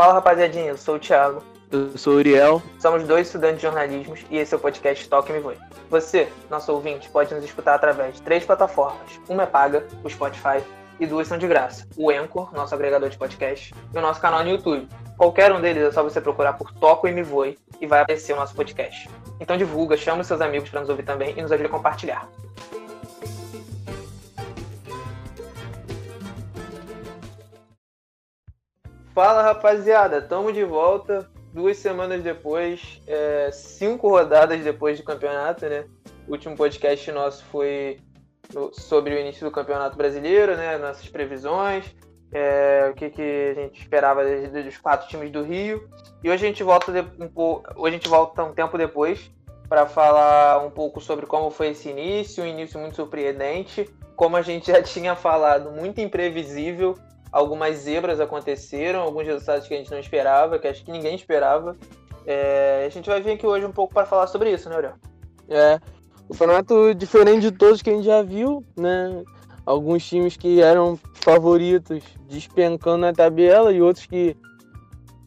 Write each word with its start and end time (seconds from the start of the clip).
Fala 0.00 0.14
rapaziadinha, 0.14 0.68
eu 0.68 0.78
sou 0.78 0.94
o 0.94 0.98
Thiago. 0.98 1.42
Eu 1.70 1.98
sou 1.98 2.14
o 2.14 2.16
Uriel. 2.16 2.62
Somos 2.78 3.06
dois 3.06 3.26
estudantes 3.26 3.56
de 3.56 3.64
jornalismo 3.64 4.14
e 4.30 4.38
esse 4.38 4.54
é 4.54 4.56
o 4.56 4.60
podcast 4.60 5.06
Toque 5.06 5.30
Me 5.30 5.40
Voe. 5.40 5.58
Você, 5.90 6.26
nosso 6.48 6.72
ouvinte, 6.72 7.10
pode 7.10 7.34
nos 7.34 7.44
escutar 7.44 7.74
através 7.74 8.14
de 8.14 8.22
três 8.22 8.42
plataformas. 8.42 9.20
Uma 9.28 9.42
é 9.42 9.46
paga, 9.46 9.86
o 10.02 10.08
Spotify, 10.08 10.64
e 10.98 11.06
duas 11.06 11.28
são 11.28 11.36
de 11.36 11.46
graça. 11.46 11.86
O 11.98 12.10
Anchor, 12.10 12.50
nosso 12.54 12.74
agregador 12.74 13.10
de 13.10 13.18
podcast, 13.18 13.74
e 13.92 13.98
o 13.98 14.00
nosso 14.00 14.22
canal 14.22 14.42
no 14.42 14.48
YouTube. 14.48 14.88
Qualquer 15.18 15.52
um 15.52 15.60
deles 15.60 15.82
é 15.82 15.92
só 15.92 16.02
você 16.02 16.18
procurar 16.18 16.54
por 16.54 16.72
Toco 16.72 17.06
e 17.06 17.12
Me 17.12 17.22
Voe 17.22 17.58
e 17.78 17.86
vai 17.86 18.00
aparecer 18.00 18.32
o 18.32 18.36
nosso 18.36 18.54
podcast. 18.54 19.06
Então 19.38 19.58
divulga, 19.58 19.98
chama 19.98 20.22
os 20.22 20.26
seus 20.26 20.40
amigos 20.40 20.70
para 20.70 20.80
nos 20.80 20.88
ouvir 20.88 21.02
também 21.02 21.34
e 21.36 21.42
nos 21.42 21.52
ajude 21.52 21.66
a 21.66 21.72
compartilhar. 21.72 22.26
Fala 29.14 29.42
rapaziada, 29.42 30.22
tamo 30.22 30.52
de 30.52 30.64
volta 30.64 31.28
duas 31.52 31.76
semanas 31.78 32.22
depois, 32.22 33.00
é, 33.06 33.50
cinco 33.52 34.08
rodadas 34.08 34.62
depois 34.62 34.98
do 34.98 35.04
campeonato, 35.04 35.66
né? 35.66 35.84
O 36.28 36.32
último 36.32 36.56
podcast 36.56 37.10
nosso 37.10 37.44
foi 37.46 38.00
sobre 38.72 39.14
o 39.14 39.18
início 39.18 39.44
do 39.44 39.50
campeonato 39.50 39.96
brasileiro, 39.96 40.56
né? 40.56 40.78
Nossas 40.78 41.08
previsões, 41.08 41.84
é, 42.32 42.88
o 42.90 42.94
que, 42.94 43.10
que 43.10 43.22
a 43.50 43.54
gente 43.54 43.80
esperava 43.80 44.22
dos 44.24 44.78
quatro 44.78 45.08
times 45.08 45.30
do 45.32 45.42
Rio. 45.42 45.88
E 46.22 46.30
hoje 46.30 46.44
a 46.44 46.48
gente 46.48 46.62
volta 46.62 46.92
um 47.18 47.28
pouco, 47.28 47.68
hoje 47.76 47.96
a 47.96 47.98
gente 47.98 48.08
volta 48.08 48.44
um 48.44 48.52
tempo 48.52 48.78
depois 48.78 49.30
para 49.68 49.86
falar 49.86 50.64
um 50.64 50.70
pouco 50.70 51.00
sobre 51.00 51.26
como 51.26 51.50
foi 51.50 51.68
esse 51.68 51.88
início, 51.88 52.42
um 52.42 52.46
início 52.46 52.78
muito 52.78 52.96
surpreendente, 52.96 53.88
como 54.14 54.36
a 54.36 54.42
gente 54.42 54.70
já 54.70 54.82
tinha 54.82 55.16
falado, 55.16 55.72
muito 55.72 56.00
imprevisível 56.00 56.94
algumas 57.32 57.76
zebras 57.76 58.20
aconteceram, 58.20 59.02
alguns 59.02 59.26
resultados 59.26 59.66
que 59.66 59.74
a 59.74 59.76
gente 59.76 59.90
não 59.90 59.98
esperava, 59.98 60.58
que 60.58 60.68
acho 60.68 60.84
que 60.84 60.92
ninguém 60.92 61.14
esperava. 61.14 61.76
É, 62.26 62.84
a 62.86 62.88
gente 62.90 63.08
vai 63.08 63.20
vir 63.20 63.32
aqui 63.32 63.46
hoje 63.46 63.64
um 63.64 63.72
pouco 63.72 63.94
para 63.94 64.06
falar 64.06 64.26
sobre 64.26 64.52
isso, 64.52 64.68
né, 64.68 64.76
Aurel? 64.76 64.94
É, 65.48 65.80
o 66.28 66.32
campeonato 66.32 66.94
diferente 66.94 67.40
de 67.40 67.52
todos 67.52 67.82
que 67.82 67.90
a 67.90 67.92
gente 67.92 68.04
já 68.04 68.22
viu, 68.22 68.64
né? 68.76 69.22
Alguns 69.66 70.06
times 70.06 70.36
que 70.36 70.60
eram 70.60 70.98
favoritos 71.14 72.02
despencando 72.28 72.98
na 72.98 73.12
tabela 73.12 73.72
e 73.72 73.80
outros 73.80 74.06
que 74.06 74.36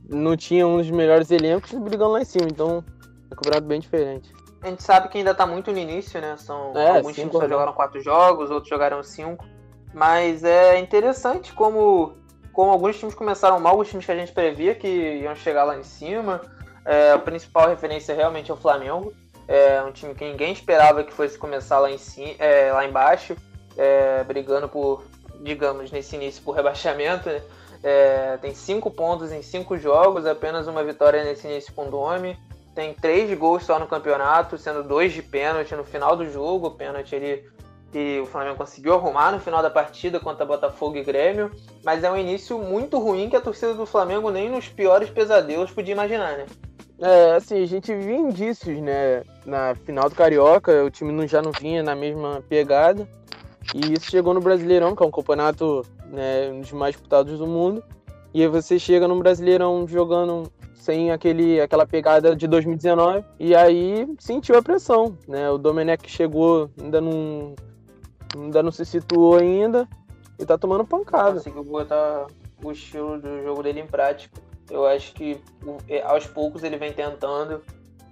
não 0.09 0.35
tinham 0.35 0.73
um 0.73 0.77
dos 0.77 0.89
melhores 0.89 1.31
elencos 1.31 1.71
brigando 1.73 2.11
lá 2.11 2.21
em 2.21 2.25
cima. 2.25 2.47
Então, 2.49 2.83
é 3.29 3.33
um 3.33 3.35
campeonato 3.35 3.67
bem 3.67 3.79
diferente. 3.79 4.33
A 4.61 4.69
gente 4.69 4.81
sabe 4.81 5.09
que 5.09 5.17
ainda 5.17 5.31
está 5.31 5.45
muito 5.45 5.71
no 5.71 5.77
início, 5.77 6.21
né? 6.21 6.37
São 6.37 6.71
é, 6.77 6.97
alguns 6.97 7.15
times 7.15 7.33
só 7.33 7.47
jogaram 7.47 7.73
quatro 7.73 7.99
jogos, 8.01 8.49
outros 8.49 8.69
jogaram 8.69 9.03
cinco. 9.03 9.45
Mas 9.93 10.43
é 10.43 10.79
interessante 10.79 11.53
como, 11.53 12.13
como 12.51 12.71
alguns 12.71 12.97
times 12.97 13.13
começaram 13.13 13.59
mal, 13.59 13.77
os 13.79 13.87
times 13.87 14.05
que 14.05 14.11
a 14.11 14.15
gente 14.15 14.31
previa 14.31 14.73
que 14.73 14.87
iam 14.87 15.35
chegar 15.35 15.63
lá 15.63 15.77
em 15.77 15.83
cima. 15.83 16.41
É, 16.85 17.11
a 17.11 17.19
principal 17.19 17.69
referência 17.69 18.15
realmente 18.15 18.49
é 18.49 18.53
o 18.53 18.57
Flamengo. 18.57 19.13
É 19.47 19.81
um 19.83 19.91
time 19.91 20.15
que 20.15 20.23
ninguém 20.23 20.53
esperava 20.53 21.03
que 21.03 21.13
fosse 21.13 21.37
começar 21.37 21.79
lá, 21.79 21.91
em 21.91 21.97
cima, 21.97 22.33
é, 22.39 22.71
lá 22.71 22.85
embaixo, 22.85 23.35
é, 23.77 24.23
brigando 24.23 24.67
por, 24.67 25.03
digamos, 25.41 25.91
nesse 25.91 26.15
início 26.15 26.41
por 26.43 26.55
rebaixamento. 26.55 27.29
Né? 27.29 27.41
É, 27.83 28.37
tem 28.41 28.55
cinco 28.55 28.89
pontos 28.89 29.31
em 29.31 29.41
cinco 29.41 29.77
jogos, 29.77 30.25
apenas 30.25 30.67
uma 30.67 30.83
vitória 30.83 31.23
nesse 31.23 31.45
início 31.47 31.73
com 31.73 31.87
o 31.87 31.91
Dome. 31.91 32.37
Tem 32.73 32.93
três 32.93 33.37
gols 33.37 33.63
só 33.65 33.77
no 33.77 33.85
campeonato, 33.85 34.57
sendo 34.57 34.81
dois 34.81 35.13
de 35.13 35.21
pênalti 35.21 35.75
no 35.75 35.83
final 35.83 36.15
do 36.15 36.27
jogo. 36.31 36.67
O 36.67 36.71
pênalti 36.71 37.13
ele 37.13 37.47
que 37.93 38.19
o 38.19 38.25
Flamengo 38.25 38.57
conseguiu 38.57 38.95
arrumar 38.95 39.31
no 39.31 39.39
final 39.39 39.61
da 39.61 39.69
partida 39.69 40.19
contra 40.19 40.43
Botafogo 40.43 40.97
e 40.97 41.03
Grêmio, 41.03 41.51
mas 41.85 42.03
é 42.03 42.11
um 42.11 42.17
início 42.17 42.57
muito 42.57 42.97
ruim 42.97 43.29
que 43.29 43.35
a 43.35 43.41
torcida 43.41 43.75
do 43.75 43.85
Flamengo 43.85 44.31
nem 44.31 44.49
nos 44.49 44.67
piores 44.67 45.11
pesadelos 45.11 45.69
podia 45.69 45.93
imaginar, 45.93 46.35
né? 46.35 46.47
É, 46.99 47.35
assim, 47.35 47.61
a 47.61 47.67
gente 47.67 47.93
viu 47.93 48.15
indícios, 48.15 48.81
né? 48.81 49.21
Na 49.45 49.75
final 49.75 50.09
do 50.09 50.15
Carioca, 50.15 50.83
o 50.83 50.89
time 50.89 51.11
não, 51.11 51.27
já 51.27 51.39
não 51.39 51.51
vinha 51.51 51.83
na 51.83 51.95
mesma 51.95 52.43
pegada. 52.49 53.07
E 53.75 53.93
isso 53.93 54.09
chegou 54.09 54.33
no 54.33 54.41
Brasileirão, 54.41 54.95
que 54.95 55.03
é 55.03 55.05
um 55.05 55.11
campeonato 55.11 55.85
né, 56.07 56.49
um 56.51 56.61
dos 56.61 56.71
mais 56.71 56.95
disputados 56.95 57.37
do 57.37 57.45
mundo. 57.45 57.83
E 58.33 58.41
aí 58.41 58.47
você 58.47 58.79
chega 58.79 59.07
no 59.07 59.19
Brasileirão 59.19 59.87
jogando 59.87 60.51
sem 60.73 61.11
aquele, 61.11 61.61
aquela 61.61 61.85
pegada 61.85 62.35
de 62.35 62.47
2019. 62.47 63.23
E 63.39 63.55
aí 63.55 64.07
sentiu 64.17 64.57
a 64.57 64.63
pressão, 64.63 65.15
né? 65.27 65.49
O 65.49 65.59
Domenech 65.59 66.09
chegou 66.09 66.69
ainda 66.81 66.99
num 66.99 67.53
ainda 68.35 68.63
não 68.63 68.71
se 68.71 68.85
situou 68.85 69.37
ainda 69.37 69.87
e 70.39 70.45
tá 70.45 70.57
tomando 70.57 70.85
pancada. 70.85 71.35
Conseguiu 71.35 71.63
botar 71.63 72.27
o 72.63 72.71
estilo 72.71 73.19
do 73.19 73.43
jogo 73.43 73.63
dele 73.63 73.81
em 73.81 73.87
prática. 73.87 74.41
Eu 74.69 74.85
acho 74.85 75.13
que 75.13 75.39
é, 75.87 76.01
aos 76.01 76.25
poucos 76.25 76.63
ele 76.63 76.77
vem 76.77 76.93
tentando, 76.93 77.61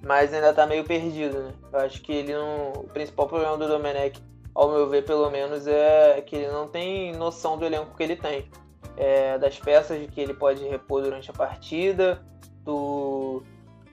mas 0.03 0.33
ainda 0.33 0.53
tá 0.53 0.67
meio 0.67 0.83
perdido, 0.83 1.39
né? 1.39 1.53
Eu 1.71 1.79
acho 1.79 2.01
que 2.01 2.11
ele 2.11 2.33
não. 2.33 2.73
O 2.73 2.89
principal 2.89 3.27
problema 3.27 3.57
do 3.57 3.67
Domenech, 3.67 4.21
ao 4.53 4.71
meu 4.71 4.89
ver, 4.89 5.05
pelo 5.05 5.29
menos, 5.29 5.65
é 5.67 6.21
que 6.21 6.35
ele 6.35 6.51
não 6.51 6.67
tem 6.67 7.13
noção 7.13 7.57
do 7.57 7.65
elenco 7.65 7.95
que 7.95 8.03
ele 8.03 8.15
tem. 8.15 8.49
É, 8.97 9.37
das 9.37 9.57
peças 9.57 10.05
que 10.11 10.19
ele 10.19 10.33
pode 10.33 10.63
repor 10.65 11.01
durante 11.01 11.31
a 11.31 11.33
partida, 11.33 12.21
do 12.63 13.41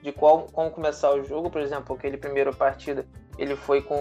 de 0.01 0.11
qual, 0.11 0.43
como 0.53 0.71
começar 0.71 1.11
o 1.11 1.23
jogo, 1.23 1.49
por 1.49 1.61
exemplo, 1.61 1.95
aquele 1.95 2.17
primeiro 2.17 2.55
partida 2.55 3.05
ele 3.37 3.55
foi 3.55 3.81
com 3.81 3.95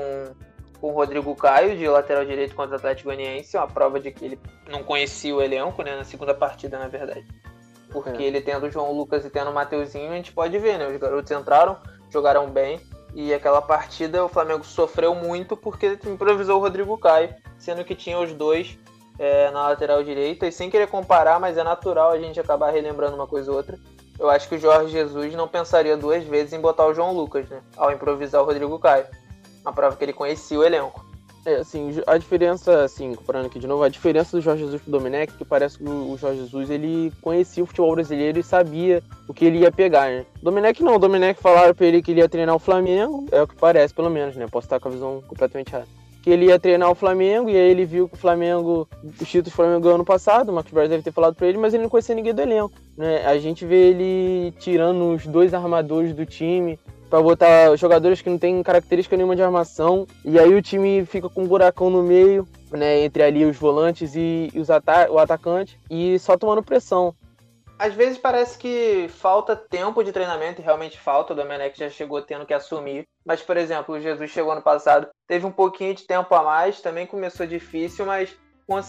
com 0.80 0.90
o 0.90 0.94
Rodrigo 0.94 1.34
Caio, 1.34 1.76
de 1.76 1.88
lateral 1.88 2.24
direito 2.24 2.54
contra 2.54 2.74
o 2.74 2.78
Atlético 2.78 3.08
Goianiense, 3.08 3.56
uma 3.56 3.66
prova 3.66 3.98
de 3.98 4.10
que 4.10 4.24
ele 4.24 4.40
não 4.68 4.82
conhecia 4.82 5.34
o 5.34 5.42
elenco, 5.42 5.82
né, 5.82 5.96
na 5.96 6.04
segunda 6.04 6.34
partida, 6.34 6.78
na 6.78 6.88
verdade. 6.88 7.26
Porque 7.90 8.22
é. 8.22 8.26
ele 8.26 8.40
tendo 8.40 8.66
o 8.66 8.70
João 8.70 8.92
Lucas 8.92 9.24
e 9.24 9.30
tendo 9.30 9.50
o 9.50 9.54
Mateuzinho, 9.54 10.12
a 10.12 10.14
gente 10.14 10.32
pode 10.32 10.56
ver, 10.58 10.78
né, 10.78 10.86
os 10.86 10.96
garotos 10.96 11.30
entraram, 11.30 11.76
jogaram 12.10 12.48
bem, 12.48 12.80
e 13.14 13.34
aquela 13.34 13.60
partida 13.60 14.24
o 14.24 14.28
Flamengo 14.28 14.64
sofreu 14.64 15.14
muito 15.14 15.56
porque 15.56 15.98
improvisou 16.06 16.58
o 16.58 16.60
Rodrigo 16.60 16.96
Caio, 16.98 17.34
sendo 17.58 17.84
que 17.84 17.94
tinha 17.94 18.18
os 18.18 18.32
dois 18.32 18.78
é, 19.18 19.50
na 19.50 19.68
lateral 19.68 20.04
direita, 20.04 20.46
e 20.46 20.52
sem 20.52 20.70
querer 20.70 20.86
comparar, 20.86 21.40
mas 21.40 21.58
é 21.58 21.64
natural 21.64 22.12
a 22.12 22.18
gente 22.18 22.38
acabar 22.38 22.70
relembrando 22.70 23.16
uma 23.16 23.26
coisa 23.26 23.50
ou 23.50 23.56
outra. 23.56 23.76
Eu 24.16 24.28
acho 24.28 24.48
que 24.48 24.56
o 24.56 24.58
Jorge 24.58 24.92
Jesus 24.92 25.34
não 25.34 25.48
pensaria 25.48 25.96
duas 25.96 26.24
vezes 26.24 26.52
em 26.52 26.60
botar 26.60 26.86
o 26.86 26.94
João 26.94 27.12
Lucas, 27.12 27.48
né? 27.48 27.60
Ao 27.76 27.92
improvisar 27.92 28.42
o 28.42 28.44
Rodrigo 28.44 28.76
Caio 28.78 29.06
uma 29.68 29.72
prova 29.74 29.96
que 29.96 30.04
ele 30.04 30.12
conhecia 30.12 30.58
o 30.58 30.64
elenco. 30.64 31.06
É, 31.46 31.56
assim, 31.56 31.90
a 32.06 32.18
diferença, 32.18 32.82
assim, 32.82 33.14
comparando 33.14 33.46
aqui 33.46 33.58
de 33.58 33.66
novo, 33.66 33.82
a 33.82 33.88
diferença 33.88 34.36
do 34.36 34.42
Jorge 34.42 34.64
Jesus 34.64 34.82
pro 34.82 34.90
Domenech, 34.90 35.32
que 35.32 35.44
parece 35.44 35.78
que 35.78 35.84
o 35.84 36.16
Jorge 36.18 36.40
Jesus, 36.40 36.68
ele 36.68 37.12
conhecia 37.22 37.62
o 37.62 37.66
futebol 37.66 37.94
brasileiro 37.94 38.38
e 38.38 38.42
sabia 38.42 39.02
o 39.26 39.32
que 39.32 39.44
ele 39.44 39.60
ia 39.60 39.72
pegar, 39.72 40.10
né? 40.10 40.26
Domenech 40.42 40.82
não, 40.82 40.96
o 40.96 40.98
Domenech 40.98 41.40
falaram 41.40 41.74
pra 41.74 41.86
ele 41.86 42.02
que 42.02 42.10
ele 42.10 42.20
ia 42.20 42.28
treinar 42.28 42.54
o 42.54 42.58
Flamengo, 42.58 43.24
é 43.30 43.40
o 43.40 43.46
que 43.46 43.54
parece, 43.54 43.94
pelo 43.94 44.10
menos, 44.10 44.36
né? 44.36 44.46
Posso 44.50 44.66
estar 44.66 44.80
com 44.80 44.88
a 44.88 44.90
visão 44.90 45.22
completamente 45.26 45.72
errada. 45.72 45.88
Que 46.22 46.30
ele 46.30 46.46
ia 46.46 46.58
treinar 46.58 46.90
o 46.90 46.94
Flamengo, 46.94 47.48
e 47.48 47.56
aí 47.56 47.70
ele 47.70 47.86
viu 47.86 48.08
que 48.08 48.14
o 48.14 48.18
Flamengo, 48.18 48.86
os 49.02 49.26
títulos 49.26 49.52
do 49.52 49.56
Flamengo 49.56 49.88
ano 49.88 50.04
passado, 50.04 50.50
o 50.50 50.52
Marcos 50.52 50.72
Braz 50.72 50.90
deve 50.90 51.02
ter 51.02 51.12
falado 51.12 51.34
pra 51.34 51.46
ele, 51.46 51.56
mas 51.56 51.72
ele 51.72 51.84
não 51.84 51.90
conhecia 51.90 52.14
ninguém 52.14 52.34
do 52.34 52.42
elenco, 52.42 52.72
né? 52.96 53.24
A 53.24 53.38
gente 53.38 53.64
vê 53.64 53.88
ele 53.88 54.52
tirando 54.58 55.14
os 55.14 55.26
dois 55.26 55.54
armadores 55.54 56.12
do 56.12 56.26
time, 56.26 56.78
para 57.08 57.22
botar 57.22 57.74
jogadores 57.76 58.20
que 58.20 58.30
não 58.30 58.38
têm 58.38 58.62
característica 58.62 59.16
nenhuma 59.16 59.36
de 59.36 59.42
armação. 59.42 60.06
E 60.24 60.38
aí 60.38 60.54
o 60.54 60.62
time 60.62 61.04
fica 61.06 61.28
com 61.28 61.42
um 61.42 61.46
buracão 61.46 61.90
no 61.90 62.02
meio, 62.02 62.46
né, 62.70 63.00
entre 63.00 63.22
ali 63.22 63.44
os 63.44 63.56
volantes 63.56 64.14
e, 64.14 64.50
e 64.52 64.60
os 64.60 64.70
ata 64.70 65.10
o 65.10 65.18
atacante, 65.18 65.78
e 65.90 66.18
só 66.18 66.36
tomando 66.36 66.62
pressão. 66.62 67.14
Às 67.78 67.94
vezes 67.94 68.18
parece 68.18 68.58
que 68.58 69.06
falta 69.08 69.54
tempo 69.54 70.02
de 70.02 70.10
treinamento, 70.10 70.60
realmente 70.60 70.98
falta, 70.98 71.32
o 71.32 71.36
Domenech 71.36 71.78
já 71.78 71.88
chegou 71.88 72.20
tendo 72.20 72.44
que 72.44 72.52
assumir. 72.52 73.06
Mas, 73.24 73.40
por 73.40 73.56
exemplo, 73.56 73.94
o 73.94 74.00
Jesus 74.00 74.30
chegou 74.30 74.50
ano 74.50 74.62
passado, 74.62 75.06
teve 75.28 75.46
um 75.46 75.52
pouquinho 75.52 75.94
de 75.94 76.04
tempo 76.04 76.34
a 76.34 76.42
mais, 76.42 76.80
também 76.80 77.06
começou 77.06 77.46
difícil, 77.46 78.04
mas 78.04 78.36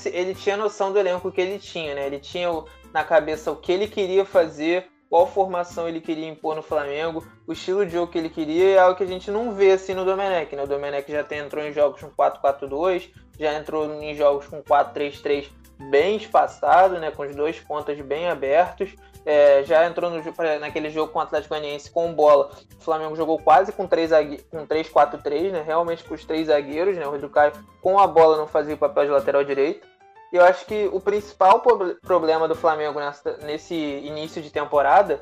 ele 0.08 0.34
tinha 0.34 0.58
noção 0.58 0.92
do 0.92 0.98
elenco 0.98 1.32
que 1.32 1.40
ele 1.40 1.60
tinha, 1.60 1.94
né? 1.94 2.08
Ele 2.08 2.20
tinha 2.20 2.50
na 2.92 3.04
cabeça 3.04 3.52
o 3.52 3.56
que 3.56 3.72
ele 3.72 3.88
queria 3.88 4.26
fazer, 4.26 4.88
qual 5.10 5.26
formação 5.26 5.88
ele 5.88 6.00
queria 6.00 6.30
impor 6.30 6.56
no 6.56 6.62
Flamengo, 6.62 7.26
o 7.48 7.52
estilo 7.52 7.86
de 7.86 7.94
jogo 7.94 8.12
que 8.12 8.18
ele 8.18 8.30
queria, 8.30 8.76
é 8.76 8.78
algo 8.78 8.96
que 8.96 9.04
a 9.04 9.08
gente 9.08 9.32
não 9.32 9.54
vê 9.54 9.72
assim 9.72 9.96
no 9.96 10.06
Domenech. 10.06 10.56
Né? 10.56 10.64
O 10.64 10.68
Domenech 10.68 11.12
já 11.12 11.26
entrou 11.32 11.64
em 11.64 11.74
jogos 11.74 12.02
com 12.02 12.12
4-4-2, 12.12 13.10
já 13.40 13.54
entrou 13.56 13.92
em 14.02 14.14
jogos 14.14 14.46
com 14.46 14.62
4-3-3 14.62 15.50
bem 15.90 16.18
espaçado, 16.18 17.00
né? 17.00 17.10
com 17.10 17.24
os 17.24 17.36
dois 17.36 17.60
pontas 17.60 18.00
bem 18.02 18.28
abertos. 18.28 18.94
É, 19.26 19.64
já 19.64 19.86
entrou 19.86 20.10
no, 20.10 20.22
naquele 20.60 20.90
jogo 20.90 21.12
com 21.12 21.20
o 21.20 21.22
Atlético 21.22 21.56
Goianiense 21.56 21.92
com 21.92 22.14
bola. 22.14 22.52
O 22.80 22.84
Flamengo 22.84 23.16
jogou 23.16 23.40
quase 23.40 23.72
com 23.72 23.88
3-4-3, 23.88 25.52
né? 25.52 25.64
realmente 25.66 26.04
com 26.04 26.14
os 26.14 26.24
três 26.24 26.48
zagueiros. 26.48 26.96
Né? 26.96 27.06
O 27.06 27.12
Rodrigo 27.12 27.34
Caio 27.34 27.54
com 27.82 27.98
a 27.98 28.06
bola 28.06 28.38
não 28.38 28.48
fazia 28.48 28.76
o 28.76 28.78
papel 28.78 29.06
de 29.06 29.12
lateral 29.12 29.44
direito. 29.44 29.88
Eu 30.32 30.44
acho 30.44 30.66
que 30.66 30.88
o 30.92 31.00
principal 31.00 31.62
problema 32.02 32.48
do 32.48 32.56
Flamengo 32.56 33.00
nessa, 33.00 33.38
nesse 33.38 33.76
início 33.76 34.42
de 34.42 34.52
temporada 34.52 35.20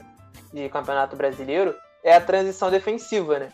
de 0.51 0.67
Campeonato 0.69 1.15
Brasileiro 1.15 1.73
é 2.03 2.13
a 2.13 2.21
transição 2.21 2.69
defensiva, 2.69 3.39
né? 3.39 3.49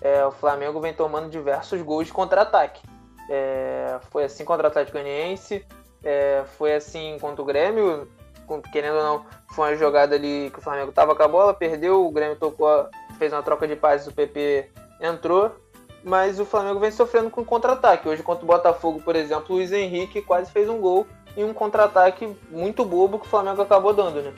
É, 0.00 0.24
o 0.24 0.30
Flamengo 0.30 0.80
vem 0.80 0.92
tomando 0.92 1.28
diversos 1.28 1.80
gols 1.82 2.06
de 2.06 2.12
contra-ataque. 2.12 2.82
É, 3.30 3.98
foi 4.10 4.24
assim 4.24 4.44
contra 4.44 4.66
o 4.66 4.70
Atlético 4.70 4.98
Goianiense, 4.98 5.66
é, 6.02 6.44
foi 6.58 6.74
assim 6.74 7.18
contra 7.18 7.40
o 7.42 7.44
Grêmio, 7.44 8.08
querendo 8.72 8.96
ou 8.96 9.02
não, 9.02 9.26
foi 9.50 9.70
uma 9.70 9.76
jogada 9.76 10.14
ali 10.14 10.50
que 10.52 10.58
o 10.58 10.62
Flamengo 10.62 10.92
tava 10.92 11.14
com 11.14 11.22
a 11.22 11.28
bola, 11.28 11.54
perdeu, 11.54 12.04
o 12.04 12.10
Grêmio 12.10 12.36
tocou, 12.36 12.88
fez 13.18 13.32
uma 13.32 13.42
troca 13.42 13.66
de 13.66 13.76
passes, 13.76 14.06
o 14.06 14.12
PP 14.12 14.70
entrou, 15.00 15.54
mas 16.04 16.38
o 16.38 16.44
Flamengo 16.44 16.78
vem 16.78 16.90
sofrendo 16.90 17.30
com 17.30 17.44
contra-ataque. 17.44 18.08
Hoje 18.08 18.22
contra 18.22 18.44
o 18.44 18.46
Botafogo, 18.46 19.00
por 19.00 19.16
exemplo, 19.16 19.46
o 19.48 19.54
Luiz 19.54 19.72
Henrique 19.72 20.20
quase 20.20 20.52
fez 20.52 20.68
um 20.68 20.78
gol 20.78 21.06
e 21.36 21.42
um 21.42 21.54
contra-ataque 21.54 22.36
muito 22.50 22.84
bobo 22.84 23.18
que 23.18 23.26
o 23.26 23.30
Flamengo 23.30 23.62
acabou 23.62 23.92
dando, 23.92 24.22
né? 24.22 24.32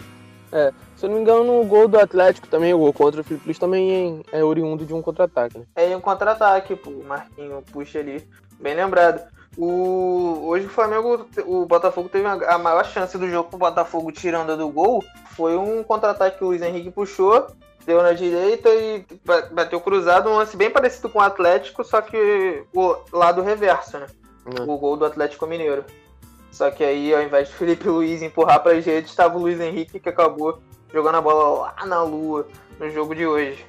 É, 0.53 0.73
se 0.95 1.05
eu 1.05 1.11
não 1.11 1.17
me 1.17 1.23
engano, 1.23 1.61
o 1.61 1.65
gol 1.65 1.89
do 1.89 1.99
Atlético 1.99 2.47
também, 2.47 2.73
o 2.73 2.79
gol 2.79 2.93
contra 2.93 3.21
o 3.21 3.25
Felipe 3.25 3.47
Luiz 3.47 3.59
também 3.59 4.23
é, 4.33 4.39
é 4.39 4.45
oriundo 4.45 4.87
de 4.87 4.95
um 4.95 5.03
contra-ataque, 5.03 5.59
né? 5.59 5.65
É 5.75 5.97
um 5.97 6.01
contra-ataque, 6.01 6.79
o 6.87 7.05
Marquinho 7.05 7.63
puxa 7.73 7.99
ali, 7.99 8.27
bem 8.61 8.75
lembrado. 8.75 9.27
O, 9.59 10.47
hoje 10.49 10.67
o 10.67 10.71
Flamengo, 10.71 11.27
o 11.47 11.65
Botafogo 11.65 12.09
teve 12.09 12.27
a 12.27 12.59
maior 12.59 12.85
chance 12.85 13.17
do 13.17 13.29
jogo 13.29 13.49
pro 13.49 13.59
Botafogo 13.59 14.13
tirando 14.13 14.57
do 14.57 14.69
gol. 14.69 15.03
Foi 15.31 15.57
um 15.57 15.83
contra-ataque 15.83 16.39
que 16.39 16.45
o 16.45 16.49
Luiz 16.49 16.63
Henrique 16.63 16.91
puxou, 16.91 17.47
deu 17.87 18.03
na 18.03 18.13
direita 18.13 18.69
e 18.69 19.07
bateu 19.53 19.81
cruzado, 19.81 20.29
um 20.29 20.37
lance 20.37 20.57
bem 20.57 20.69
parecido 20.69 21.09
com 21.09 21.21
o 21.21 21.23
Atlético, 21.23 21.85
só 21.85 22.03
que 22.03 22.65
o 22.75 22.97
lado 23.13 23.41
reverso, 23.41 23.99
né? 23.99 24.07
Uhum. 24.45 24.75
O 24.75 24.79
gol 24.79 24.97
do 24.97 25.07
Atlético 25.07 25.47
Mineiro. 25.47 25.85
Só 26.51 26.71
que 26.71 26.83
aí, 26.83 27.15
ao 27.15 27.23
invés 27.23 27.49
de 27.49 27.55
Felipe 27.55 27.89
Luiz 27.89 28.23
empurrar 28.23 28.63
para 28.63 28.77
as 28.77 28.85
redes, 28.85 29.11
estava 29.11 29.37
o 29.37 29.41
Luiz 29.41 29.61
Henrique 29.61 30.01
que 30.01 30.09
acabou 30.09 30.59
jogando 30.93 31.17
a 31.17 31.21
bola 31.21 31.73
lá 31.79 31.87
na 31.87 32.03
lua 32.03 32.47
no 32.79 32.91
jogo 32.91 33.15
de 33.15 33.27
hoje. 33.27 33.65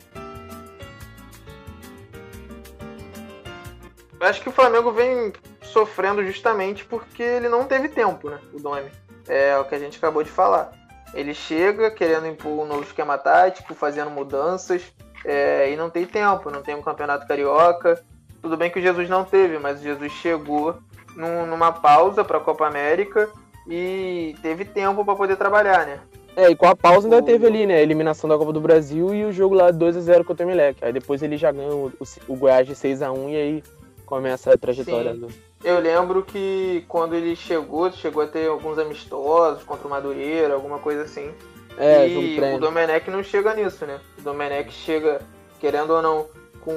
Eu 4.20 4.26
acho 4.26 4.42
que 4.42 4.50
o 4.50 4.52
Flamengo 4.52 4.92
vem 4.92 5.32
sofrendo 5.62 6.26
justamente 6.26 6.86
porque 6.86 7.22
ele 7.22 7.50
não 7.50 7.66
teve 7.66 7.88
tempo, 7.90 8.30
né? 8.30 8.40
O 8.52 8.60
Domi. 8.60 8.90
É 9.28 9.58
o 9.58 9.66
que 9.66 9.76
a 9.76 9.80
gente 9.80 9.98
acabou 9.98 10.24
de 10.24 10.32
falar. 10.32 10.72
Ele 11.18 11.34
chega 11.34 11.90
querendo 11.90 12.28
impor 12.28 12.64
um 12.64 12.68
novo 12.68 12.84
esquema 12.84 13.18
tático, 13.18 13.74
fazendo 13.74 14.12
mudanças, 14.12 14.84
é, 15.26 15.74
e 15.74 15.76
não 15.76 15.90
tem 15.90 16.06
tempo, 16.06 16.52
não 16.52 16.62
tem 16.62 16.76
um 16.76 16.82
campeonato 16.84 17.28
carioca. 17.28 18.00
Tudo 18.40 18.56
bem 18.56 18.70
que 18.70 18.78
o 18.78 18.82
Jesus 18.82 19.10
não 19.10 19.26
teve, 19.26 19.58
mas 19.58 19.80
o 19.80 19.84
Jesus 19.84 20.12
chegou 20.12 20.78
num, 21.16 21.48
numa 21.48 21.72
pausa 21.72 22.24
para 22.24 22.38
a 22.38 22.42
Copa 22.42 22.68
América 22.68 23.32
e 23.68 24.36
teve 24.44 24.64
tempo 24.64 25.04
para 25.04 25.16
poder 25.16 25.36
trabalhar, 25.38 25.88
né? 25.88 26.00
É, 26.36 26.52
e 26.52 26.56
com 26.56 26.68
a 26.68 26.76
pausa 26.76 27.08
ainda 27.08 27.18
o... 27.18 27.24
teve 27.24 27.48
ali, 27.48 27.66
né? 27.66 27.78
A 27.78 27.82
eliminação 27.82 28.30
da 28.30 28.38
Copa 28.38 28.54
do 28.54 28.62
Brasil 28.62 29.12
e 29.16 29.26
o 29.26 29.32
jogo 29.32 29.56
lá 29.56 29.74
2x0 29.74 30.24
contra 30.24 30.46
o 30.46 30.50
Emelec. 30.50 30.86
Aí 30.86 30.94
depois 30.94 31.24
ele 31.24 31.36
já 31.36 31.52
ganhou 31.52 31.92
o, 32.00 32.32
o 32.32 32.38
Goiás 32.38 32.68
de 32.68 32.76
6x1 32.76 33.30
e 33.32 33.36
aí 33.36 33.64
começa 34.06 34.54
a 34.54 34.58
trajetória 34.58 35.16
do. 35.16 35.30
Eu 35.64 35.80
lembro 35.80 36.24
que 36.24 36.86
quando 36.88 37.16
ele 37.16 37.36
chegou, 37.36 37.92
chegou 37.92 38.24
a 38.24 38.28
ter 38.28 38.48
alguns 38.48 38.78
amistosos 38.78 39.64
contra 39.64 39.88
o 39.88 39.90
Madureira, 39.90 40.54
alguma 40.54 40.80
coisa 40.80 41.04
assim. 41.04 41.34
É, 41.78 42.08
e 42.08 42.40
o 42.56 42.60
Domenech 42.60 43.10
não 43.10 43.24
chega 43.24 43.54
nisso, 43.54 43.86
né? 43.86 44.00
O 44.18 44.22
Domenech 44.22 44.72
chega, 44.72 45.22
querendo 45.60 45.92
ou 45.92 46.02
não, 46.02 46.28
com 46.62 46.74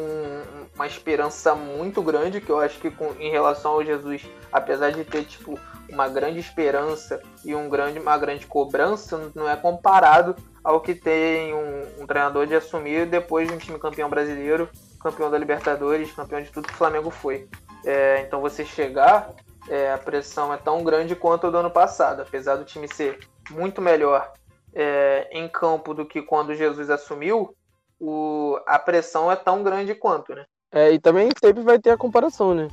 uma 0.75 0.87
esperança 0.87 1.55
muito 1.55 2.03
grande, 2.03 2.41
que 2.41 2.51
eu 2.51 2.61
acho 2.61 2.79
que 2.79 2.91
com, 2.91 3.13
em 3.19 3.31
relação 3.31 3.73
ao 3.73 3.85
Jesus, 3.85 4.23
apesar 4.53 4.91
de 4.91 5.05
ter 5.05 5.25
tipo 5.25 5.59
uma 5.89 6.09
grande 6.09 6.39
esperança 6.39 7.21
e 7.45 7.55
um 7.55 7.69
grande, 7.69 7.99
uma 7.99 8.17
grande 8.17 8.47
cobrança, 8.47 9.31
não 9.35 9.49
é 9.49 9.57
comparado 9.57 10.37
ao 10.63 10.81
que 10.81 10.95
tem 10.95 11.53
um, 11.53 12.03
um 12.03 12.07
treinador 12.07 12.47
de 12.47 12.55
assumir 12.55 13.07
depois 13.07 13.49
de 13.49 13.55
um 13.55 13.59
time 13.59 13.79
campeão 13.79 14.09
brasileiro, 14.09 14.69
campeão 15.03 15.31
da 15.31 15.39
Libertadores, 15.39 16.13
campeão 16.13 16.41
de 16.41 16.51
tudo 16.51 16.69
que 16.69 16.75
o 16.75 16.77
Flamengo 16.77 17.11
foi. 17.11 17.49
É, 17.85 18.23
então 18.23 18.41
você 18.41 18.65
chegar, 18.65 19.31
é, 19.69 19.93
a 19.93 19.99
pressão 19.99 20.53
é 20.53 20.57
tão 20.57 20.83
grande 20.83 21.15
quanto 21.17 21.47
a 21.47 21.51
do 21.51 21.59
ano 21.59 21.71
passado, 21.71 22.23
apesar 22.23 22.57
do 22.57 22.65
time 22.65 22.89
ser 22.89 23.19
muito 23.51 23.81
melhor 23.81 24.33
é, 24.75 25.29
em 25.33 25.49
campo 25.49 25.95
do 25.95 26.07
que 26.07 26.23
quando 26.23 26.55
Jesus 26.55 26.91
assumiu, 26.91 27.55
o, 27.99 28.59
a 28.67 28.79
pressão 28.79 29.31
é 29.31 29.37
tão 29.37 29.63
grande 29.63 29.95
quanto, 29.95 30.35
né? 30.35 30.45
É, 30.73 30.93
e 30.93 30.99
também 30.99 31.29
sempre 31.43 31.63
vai 31.63 31.79
ter 31.79 31.91
a 31.91 31.97
comparação, 31.97 32.55
né? 32.55 32.69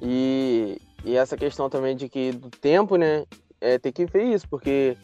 E, 0.00 0.80
e 1.04 1.16
essa 1.16 1.36
questão 1.36 1.68
também 1.68 1.96
de 1.96 2.08
que 2.08 2.32
do 2.32 2.50
tempo, 2.50 2.96
né? 2.96 3.24
É 3.60 3.78
ter 3.78 3.90
que 3.90 4.04
ver 4.04 4.24
isso, 4.24 4.46
porque 4.48 4.96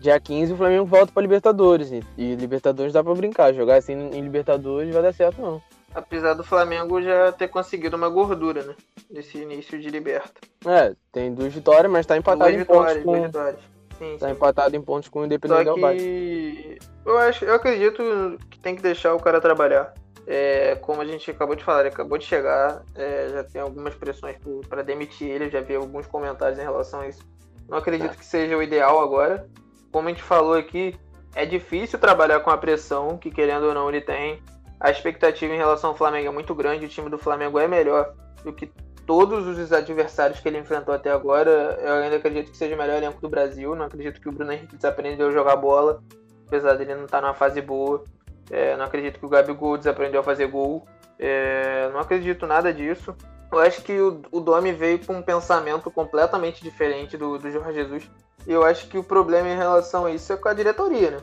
dia 0.00 0.18
15 0.18 0.54
o 0.54 0.56
Flamengo 0.56 0.86
volta 0.86 1.12
para 1.12 1.22
Libertadores. 1.22 1.92
E, 1.92 2.02
e 2.16 2.34
Libertadores 2.34 2.92
dá 2.92 3.04
para 3.04 3.14
brincar. 3.14 3.54
Jogar 3.54 3.76
assim 3.76 3.92
em 3.92 4.20
Libertadores 4.20 4.92
vai 4.92 5.02
dar 5.02 5.12
certo, 5.12 5.40
não. 5.40 5.62
Apesar 5.94 6.34
do 6.34 6.44
Flamengo 6.44 7.02
já 7.02 7.32
ter 7.32 7.48
conseguido 7.48 7.96
uma 7.96 8.08
gordura, 8.08 8.62
né? 8.62 8.74
Nesse 9.10 9.38
início 9.38 9.80
de 9.80 9.90
Liberta. 9.90 10.40
É, 10.66 10.94
tem 11.10 11.34
duas 11.34 11.52
vitórias, 11.52 11.90
mas 11.90 12.06
tá 12.06 12.16
empatado 12.16 12.50
duas 12.50 12.54
em 12.54 12.58
vitórias, 12.58 13.02
pontos 13.02 13.04
com... 13.04 13.12
Duas 13.12 13.26
vitórias. 13.26 13.60
Sim, 13.98 14.16
tá 14.18 14.26
sim. 14.26 14.32
empatado 14.32 14.76
em 14.76 14.82
pontos 14.82 15.08
com 15.08 15.20
o 15.20 15.24
Independente 15.26 15.64
Só 15.64 15.74
que... 15.74 16.78
Eu 17.04 17.18
acho, 17.18 17.44
eu 17.44 17.54
acredito 17.54 18.02
que 18.48 18.58
tem 18.58 18.74
que 18.76 18.82
deixar 18.82 19.14
o 19.14 19.20
cara 19.20 19.40
trabalhar. 19.40 19.92
É, 20.26 20.76
como 20.76 21.02
a 21.02 21.04
gente 21.04 21.30
acabou 21.30 21.56
de 21.56 21.64
falar, 21.64 21.80
ele 21.80 21.88
acabou 21.88 22.16
de 22.16 22.24
chegar, 22.24 22.82
é, 22.94 23.28
já 23.30 23.44
tem 23.44 23.60
algumas 23.60 23.94
pressões 23.94 24.36
para 24.68 24.82
demitir 24.82 25.28
ele, 25.28 25.50
já 25.50 25.60
vi 25.60 25.74
alguns 25.74 26.06
comentários 26.06 26.58
em 26.58 26.62
relação 26.62 27.00
a 27.00 27.08
isso. 27.08 27.22
Não 27.68 27.78
acredito 27.78 28.12
é. 28.12 28.16
que 28.16 28.24
seja 28.24 28.56
o 28.56 28.62
ideal 28.62 29.00
agora. 29.00 29.48
Como 29.90 30.08
a 30.08 30.10
gente 30.10 30.22
falou 30.22 30.54
aqui, 30.54 30.94
é 31.34 31.44
difícil 31.44 31.98
trabalhar 31.98 32.40
com 32.40 32.50
a 32.50 32.56
pressão 32.56 33.18
que, 33.18 33.30
querendo 33.30 33.66
ou 33.66 33.74
não, 33.74 33.88
ele 33.88 34.00
tem. 34.00 34.42
A 34.80 34.90
expectativa 34.90 35.52
em 35.52 35.58
relação 35.58 35.90
ao 35.90 35.96
Flamengo 35.96 36.28
é 36.28 36.32
muito 36.32 36.54
grande, 36.54 36.86
o 36.86 36.88
time 36.88 37.10
do 37.10 37.18
Flamengo 37.18 37.58
é 37.58 37.68
melhor 37.68 38.14
do 38.42 38.52
que 38.52 38.72
todos 39.06 39.46
os 39.46 39.72
adversários 39.72 40.38
que 40.38 40.48
ele 40.48 40.58
enfrentou 40.58 40.94
até 40.94 41.10
agora, 41.10 41.78
eu 41.82 41.94
ainda 41.94 42.16
acredito 42.16 42.50
que 42.50 42.56
seja 42.56 42.76
o 42.76 42.78
melhor 42.78 42.96
elenco 42.96 43.20
do 43.20 43.28
Brasil. 43.28 43.74
Não 43.74 43.86
acredito 43.86 44.20
que 44.20 44.28
o 44.28 44.32
Bruno 44.32 44.52
Henrique 44.52 44.76
desaprendeu 44.76 45.28
a 45.28 45.32
jogar 45.32 45.56
bola, 45.56 46.00
apesar 46.46 46.74
dele 46.74 46.94
não 46.94 47.06
estar 47.06 47.20
tá 47.20 47.26
numa 47.26 47.34
fase 47.34 47.60
boa. 47.60 48.04
É, 48.48 48.76
não 48.76 48.84
acredito 48.84 49.18
que 49.18 49.26
o 49.26 49.28
Gabigol 49.28 49.76
desaprendeu 49.76 50.20
a 50.20 50.22
fazer 50.22 50.46
gol. 50.46 50.86
É, 51.18 51.90
não 51.92 51.98
acredito 51.98 52.46
nada 52.46 52.72
disso. 52.72 53.14
Eu 53.50 53.58
acho 53.58 53.82
que 53.82 54.00
o, 54.00 54.22
o 54.30 54.40
Domi 54.40 54.72
veio 54.72 55.04
com 55.04 55.14
um 55.14 55.22
pensamento 55.22 55.90
completamente 55.90 56.62
diferente 56.62 57.16
do, 57.16 57.36
do 57.36 57.50
Jorge 57.50 57.74
Jesus. 57.74 58.10
E 58.46 58.52
eu 58.52 58.64
acho 58.64 58.86
que 58.86 58.96
o 58.96 59.02
problema 59.02 59.48
em 59.48 59.56
relação 59.56 60.06
a 60.06 60.12
isso 60.12 60.32
é 60.32 60.36
com 60.36 60.48
a 60.48 60.54
diretoria, 60.54 61.10
né? 61.10 61.18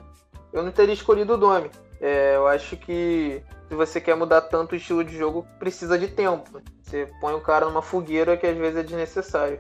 Eu 0.51 0.61
não 0.61 0.71
teria 0.71 0.93
escolhido 0.93 1.35
o 1.35 1.37
Domi. 1.37 1.71
É, 1.99 2.35
eu 2.35 2.47
acho 2.47 2.77
que 2.77 3.41
se 3.67 3.75
você 3.75 3.99
quer 3.99 4.15
mudar 4.15 4.41
tanto 4.41 4.73
o 4.73 4.75
estilo 4.75 5.03
de 5.03 5.17
jogo, 5.17 5.45
precisa 5.59 5.97
de 5.97 6.07
tempo. 6.07 6.61
Você 6.81 7.07
põe 7.19 7.33
o 7.33 7.41
cara 7.41 7.65
numa 7.65 7.81
fogueira 7.81 8.37
que 8.37 8.47
às 8.47 8.57
vezes 8.57 8.77
é 8.77 8.83
desnecessário. 8.83 9.59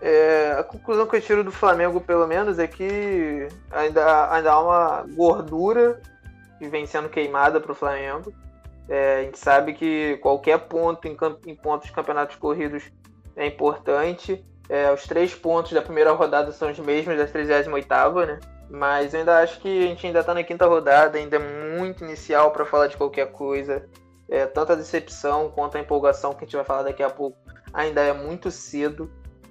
É, 0.00 0.56
a 0.58 0.62
conclusão 0.62 1.06
que 1.06 1.16
eu 1.16 1.20
tiro 1.20 1.44
do 1.44 1.52
Flamengo, 1.52 2.00
pelo 2.00 2.26
menos, 2.26 2.58
é 2.58 2.66
que 2.66 3.48
ainda, 3.70 4.30
ainda 4.32 4.52
há 4.52 4.60
uma 4.60 5.06
gordura 5.14 6.02
que 6.58 6.68
vem 6.68 6.86
sendo 6.86 7.08
queimada 7.08 7.60
para 7.60 7.72
o 7.72 7.74
Flamengo. 7.74 8.32
É, 8.88 9.20
a 9.20 9.22
gente 9.22 9.38
sabe 9.38 9.72
que 9.72 10.18
qualquer 10.18 10.58
ponto 10.58 11.06
em, 11.08 11.16
em 11.46 11.54
pontos 11.54 11.86
de 11.86 11.94
campeonatos 11.94 12.36
corridos 12.36 12.82
é 13.36 13.46
importante. 13.46 14.44
É, 14.68 14.92
os 14.92 15.04
três 15.04 15.34
pontos 15.34 15.72
da 15.72 15.80
primeira 15.80 16.12
rodada 16.12 16.52
são 16.52 16.70
os 16.70 16.78
mesmos 16.78 17.16
da 17.16 17.26
38 17.26 17.70
né? 18.26 18.40
Mas 18.74 19.14
eu 19.14 19.20
ainda 19.20 19.38
acho 19.38 19.60
que 19.60 19.84
a 19.84 19.86
gente 19.86 20.04
ainda 20.04 20.18
está 20.18 20.34
na 20.34 20.42
quinta 20.42 20.66
rodada, 20.66 21.16
ainda 21.16 21.36
é 21.36 21.78
muito 21.78 22.02
inicial 22.02 22.50
para 22.50 22.66
falar 22.66 22.88
de 22.88 22.96
qualquer 22.96 23.30
coisa. 23.30 23.88
É, 24.28 24.46
tanto 24.46 24.72
a 24.72 24.74
decepção 24.74 25.48
quanto 25.50 25.76
a 25.76 25.80
empolgação 25.80 26.32
que 26.32 26.38
a 26.38 26.46
gente 26.46 26.56
vai 26.56 26.64
falar 26.64 26.82
daqui 26.82 27.02
a 27.02 27.10
pouco 27.10 27.38
ainda 27.72 28.00
é 28.00 28.12
muito 28.12 28.50
cedo. 28.50 29.08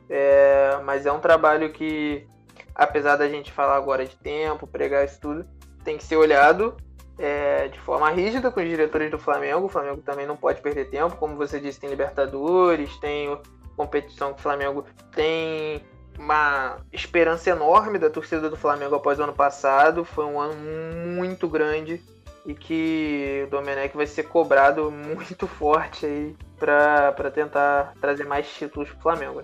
É, 0.09 0.77
mas 0.83 1.05
é 1.05 1.11
um 1.11 1.21
trabalho 1.21 1.71
que, 1.71 2.27
apesar 2.75 3.15
da 3.15 3.29
gente 3.29 3.49
falar 3.49 3.77
agora 3.77 4.05
de 4.05 4.15
tempo, 4.17 4.67
pregar 4.67 5.05
isso 5.05 5.21
tudo, 5.21 5.45
tem 5.85 5.97
que 5.97 6.03
ser 6.03 6.17
olhado 6.17 6.75
é, 7.17 7.69
de 7.69 7.79
forma 7.79 8.09
rígida 8.09 8.51
com 8.51 8.59
os 8.59 8.67
diretores 8.67 9.09
do 9.09 9.17
Flamengo. 9.17 9.67
O 9.67 9.69
Flamengo 9.69 10.01
também 10.01 10.27
não 10.27 10.35
pode 10.35 10.61
perder 10.61 10.89
tempo, 10.89 11.15
como 11.15 11.37
você 11.37 11.61
disse, 11.61 11.79
tem 11.79 11.89
Libertadores, 11.89 12.97
tem 12.97 13.39
competição 13.77 14.33
que 14.33 14.39
o 14.39 14.43
Flamengo 14.43 14.83
tem 15.15 15.81
uma 16.17 16.77
esperança 16.91 17.49
enorme 17.49 17.99
da 17.99 18.09
torcida 18.09 18.49
do 18.49 18.57
Flamengo 18.57 18.95
após 18.95 19.19
o 19.19 19.23
ano 19.23 19.33
passado. 19.33 20.05
Foi 20.05 20.25
um 20.25 20.39
ano 20.39 20.55
muito 21.15 21.47
grande 21.47 22.01
e 22.45 22.53
que 22.53 23.43
o 23.47 23.49
Domenech 23.49 23.95
vai 23.95 24.05
ser 24.05 24.23
cobrado 24.23 24.91
muito 24.91 25.47
forte 25.47 26.05
aí 26.05 26.35
para 26.57 27.31
tentar 27.31 27.93
trazer 27.99 28.25
mais 28.25 28.47
títulos 28.47 28.89
para 28.89 28.97
o 28.97 29.01
Flamengo. 29.01 29.41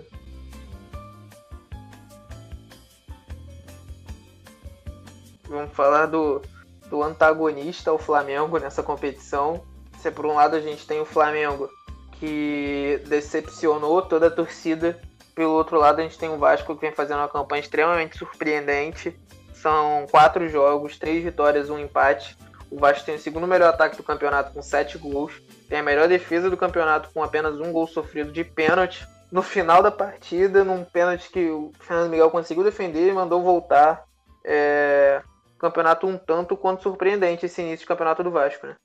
Vamos 5.48 5.72
falar 5.72 6.06
do, 6.06 6.40
do 6.88 7.02
antagonista 7.02 7.90
ao 7.90 7.98
Flamengo 7.98 8.58
nessa 8.58 8.82
competição. 8.82 9.64
Se 9.98 10.10
por 10.10 10.24
um 10.24 10.34
lado 10.34 10.54
a 10.54 10.60
gente 10.60 10.86
tem 10.86 11.00
o 11.00 11.04
Flamengo 11.04 11.68
que 12.12 13.02
decepcionou 13.08 14.00
toda 14.02 14.28
a 14.28 14.30
torcida 14.30 15.00
pelo 15.40 15.54
outro 15.54 15.78
lado, 15.78 16.00
a 16.00 16.02
gente 16.02 16.18
tem 16.18 16.28
o 16.28 16.36
Vasco 16.36 16.74
que 16.74 16.82
vem 16.82 16.92
fazendo 16.92 17.20
uma 17.20 17.28
campanha 17.28 17.62
extremamente 17.62 18.18
surpreendente. 18.18 19.18
São 19.54 20.06
quatro 20.10 20.46
jogos, 20.50 20.98
três 20.98 21.24
vitórias, 21.24 21.70
um 21.70 21.78
empate. 21.78 22.36
O 22.70 22.78
Vasco 22.78 23.06
tem 23.06 23.14
o 23.14 23.18
segundo 23.18 23.46
melhor 23.46 23.70
ataque 23.70 23.96
do 23.96 24.02
campeonato 24.02 24.52
com 24.52 24.60
sete 24.60 24.98
gols. 24.98 25.40
Tem 25.66 25.78
a 25.78 25.82
melhor 25.82 26.08
defesa 26.08 26.50
do 26.50 26.58
campeonato 26.58 27.08
com 27.14 27.22
apenas 27.22 27.58
um 27.58 27.72
gol 27.72 27.86
sofrido 27.86 28.30
de 28.30 28.44
pênalti. 28.44 29.08
no 29.32 29.40
final 29.40 29.82
da 29.82 29.90
partida, 29.90 30.62
num 30.62 30.84
pênalti 30.84 31.30
que 31.30 31.48
o 31.48 31.72
Fernando 31.80 32.10
Miguel 32.10 32.30
conseguiu 32.30 32.62
defender 32.62 33.08
e 33.08 33.12
mandou 33.12 33.40
voltar. 33.42 34.04
É, 34.44 35.22
campeonato 35.58 36.06
um 36.06 36.18
tanto 36.18 36.54
quanto 36.54 36.82
surpreendente 36.82 37.46
esse 37.46 37.62
início 37.62 37.84
de 37.84 37.86
campeonato 37.86 38.22
do 38.22 38.30
Vasco, 38.30 38.66
né? 38.66 38.76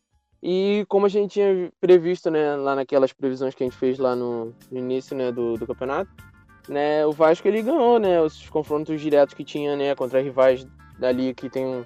E 0.42 0.86
como 0.88 1.06
a 1.06 1.10
gente 1.10 1.34
tinha 1.34 1.70
previsto, 1.82 2.32
né, 2.32 2.56
lá 2.56 2.76
naquelas 2.76 3.12
previsões 3.12 3.54
que 3.54 3.64
a 3.64 3.66
gente 3.66 3.78
fez 3.78 4.00
lá 4.00 4.16
no, 4.16 4.54
no 4.72 4.78
início, 4.78 5.18
né, 5.18 5.32
do, 5.32 5.58
do 5.58 5.66
campeonato, 5.66 6.12
né, 6.68 7.06
o 7.06 7.12
Vasco 7.12 7.48
ele 7.48 7.62
ganhou, 7.62 8.00
né, 8.00 8.22
os 8.22 8.50
confrontos 8.50 9.00
diretos 9.00 9.34
que 9.34 9.44
tinha, 9.44 9.76
né, 9.76 9.96
contra 9.96 10.22
rivais 10.22 10.66
dali 10.98 11.34
que 11.34 11.50
tem 11.50 11.66
um 11.66 11.84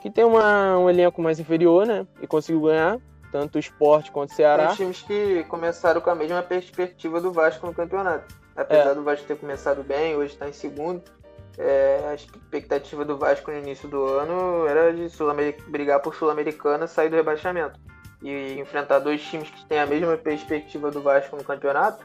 que 0.00 0.10
tem 0.10 0.24
uma, 0.24 0.78
um 0.78 0.88
elenco 0.88 1.20
mais 1.20 1.38
inferior, 1.38 1.86
né, 1.86 2.06
e 2.22 2.26
conseguiu 2.26 2.62
ganhar 2.62 2.98
tanto 3.30 3.56
o 3.56 3.58
Sport 3.58 4.10
quanto 4.10 4.30
o 4.30 4.34
Ceará. 4.34 4.68
Tem 4.68 4.76
times 4.76 5.02
que 5.02 5.44
começaram 5.44 6.00
com 6.00 6.10
a 6.10 6.14
mesma 6.14 6.42
perspectiva 6.42 7.20
do 7.20 7.32
Vasco 7.32 7.66
no 7.66 7.74
campeonato. 7.74 8.34
Apesar 8.56 8.90
é. 8.90 8.94
do 8.94 9.02
Vasco 9.02 9.26
ter 9.26 9.36
começado 9.36 9.82
bem, 9.82 10.16
hoje 10.16 10.32
está 10.32 10.48
em 10.48 10.52
segundo. 10.52 11.02
É, 11.58 12.08
a 12.10 12.14
expectativa 12.14 13.04
do 13.04 13.16
Vasco 13.16 13.50
no 13.50 13.58
início 13.58 13.88
do 13.88 14.04
ano 14.04 14.66
era 14.66 14.92
de 14.92 15.08
brigar 15.68 16.00
por 16.00 16.14
Sul-Americana 16.14 16.86
sair 16.86 17.08
do 17.08 17.16
rebaixamento. 17.16 17.78
E 18.22 18.58
enfrentar 18.58 18.98
dois 18.98 19.22
times 19.22 19.48
que 19.48 19.64
têm 19.66 19.78
a 19.78 19.86
mesma 19.86 20.16
perspectiva 20.16 20.90
do 20.90 21.00
Vasco 21.00 21.36
no 21.36 21.44
campeonato. 21.44 22.04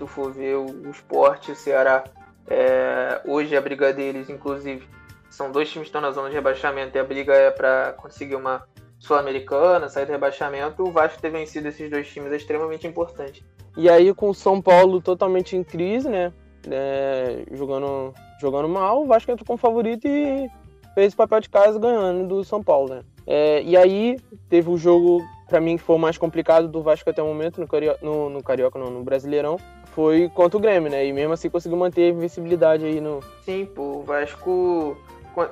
Tu 0.00 0.06
for 0.06 0.32
ver 0.32 0.56
o, 0.56 0.90
Sport 0.92 1.48
e 1.48 1.52
o 1.52 1.54
Ceará, 1.54 2.04
é, 2.48 3.20
hoje 3.26 3.54
a 3.54 3.60
briga 3.60 3.92
deles, 3.92 4.30
inclusive, 4.30 4.88
são 5.28 5.52
dois 5.52 5.68
times 5.68 5.84
que 5.84 5.88
estão 5.90 6.00
na 6.00 6.10
zona 6.10 6.30
de 6.30 6.34
rebaixamento 6.34 6.96
e 6.96 6.98
a 6.98 7.04
briga 7.04 7.34
é 7.34 7.50
para 7.50 7.92
conseguir 7.92 8.34
uma 8.34 8.66
Sul-Americana, 8.98 9.90
sair 9.90 10.06
do 10.06 10.12
rebaixamento. 10.12 10.82
O 10.82 10.90
Vasco 10.90 11.20
ter 11.20 11.30
vencido 11.30 11.68
esses 11.68 11.90
dois 11.90 12.08
times 12.08 12.32
é 12.32 12.36
extremamente 12.36 12.86
importante. 12.86 13.44
E 13.76 13.90
aí, 13.90 14.12
com 14.14 14.30
o 14.30 14.34
São 14.34 14.60
Paulo 14.62 15.02
totalmente 15.02 15.54
em 15.54 15.62
crise, 15.62 16.08
né? 16.08 16.32
É, 16.70 17.44
jogando 17.52 18.14
jogando 18.40 18.70
mal, 18.70 19.02
o 19.02 19.06
Vasco 19.06 19.30
entrou 19.30 19.46
como 19.46 19.58
favorito 19.58 20.08
e 20.08 20.50
fez 20.94 21.12
o 21.12 21.16
papel 21.16 21.40
de 21.40 21.50
casa 21.50 21.78
ganhando 21.78 22.26
do 22.26 22.42
São 22.42 22.62
Paulo, 22.62 22.88
né? 22.88 23.02
É, 23.26 23.62
e 23.62 23.76
aí 23.76 24.18
teve 24.48 24.70
o 24.70 24.78
jogo, 24.78 25.22
para 25.46 25.60
mim, 25.60 25.76
que 25.76 25.82
foi 25.82 25.96
o 25.96 25.98
mais 25.98 26.16
complicado 26.16 26.68
do 26.68 26.82
Vasco 26.82 27.08
até 27.10 27.22
o 27.22 27.26
momento, 27.26 27.60
no, 27.60 27.68
Cario... 27.68 27.94
no, 28.02 28.30
no 28.30 28.42
Carioca, 28.42 28.78
não, 28.78 28.90
no 28.90 29.04
Brasileirão, 29.04 29.58
foi 29.94 30.28
contra 30.34 30.56
o 30.56 30.60
Grêmio, 30.60 30.90
né? 30.90 31.06
E 31.06 31.12
mesmo 31.12 31.32
assim 31.32 31.50
conseguiu 31.50 31.78
manter 31.78 32.02
a 32.02 32.08
invencibilidade 32.08 32.84
aí 32.84 33.00
no. 33.00 33.20
Sim, 33.44 33.66
pô, 33.66 33.98
o 33.98 34.02
Vasco 34.02 34.96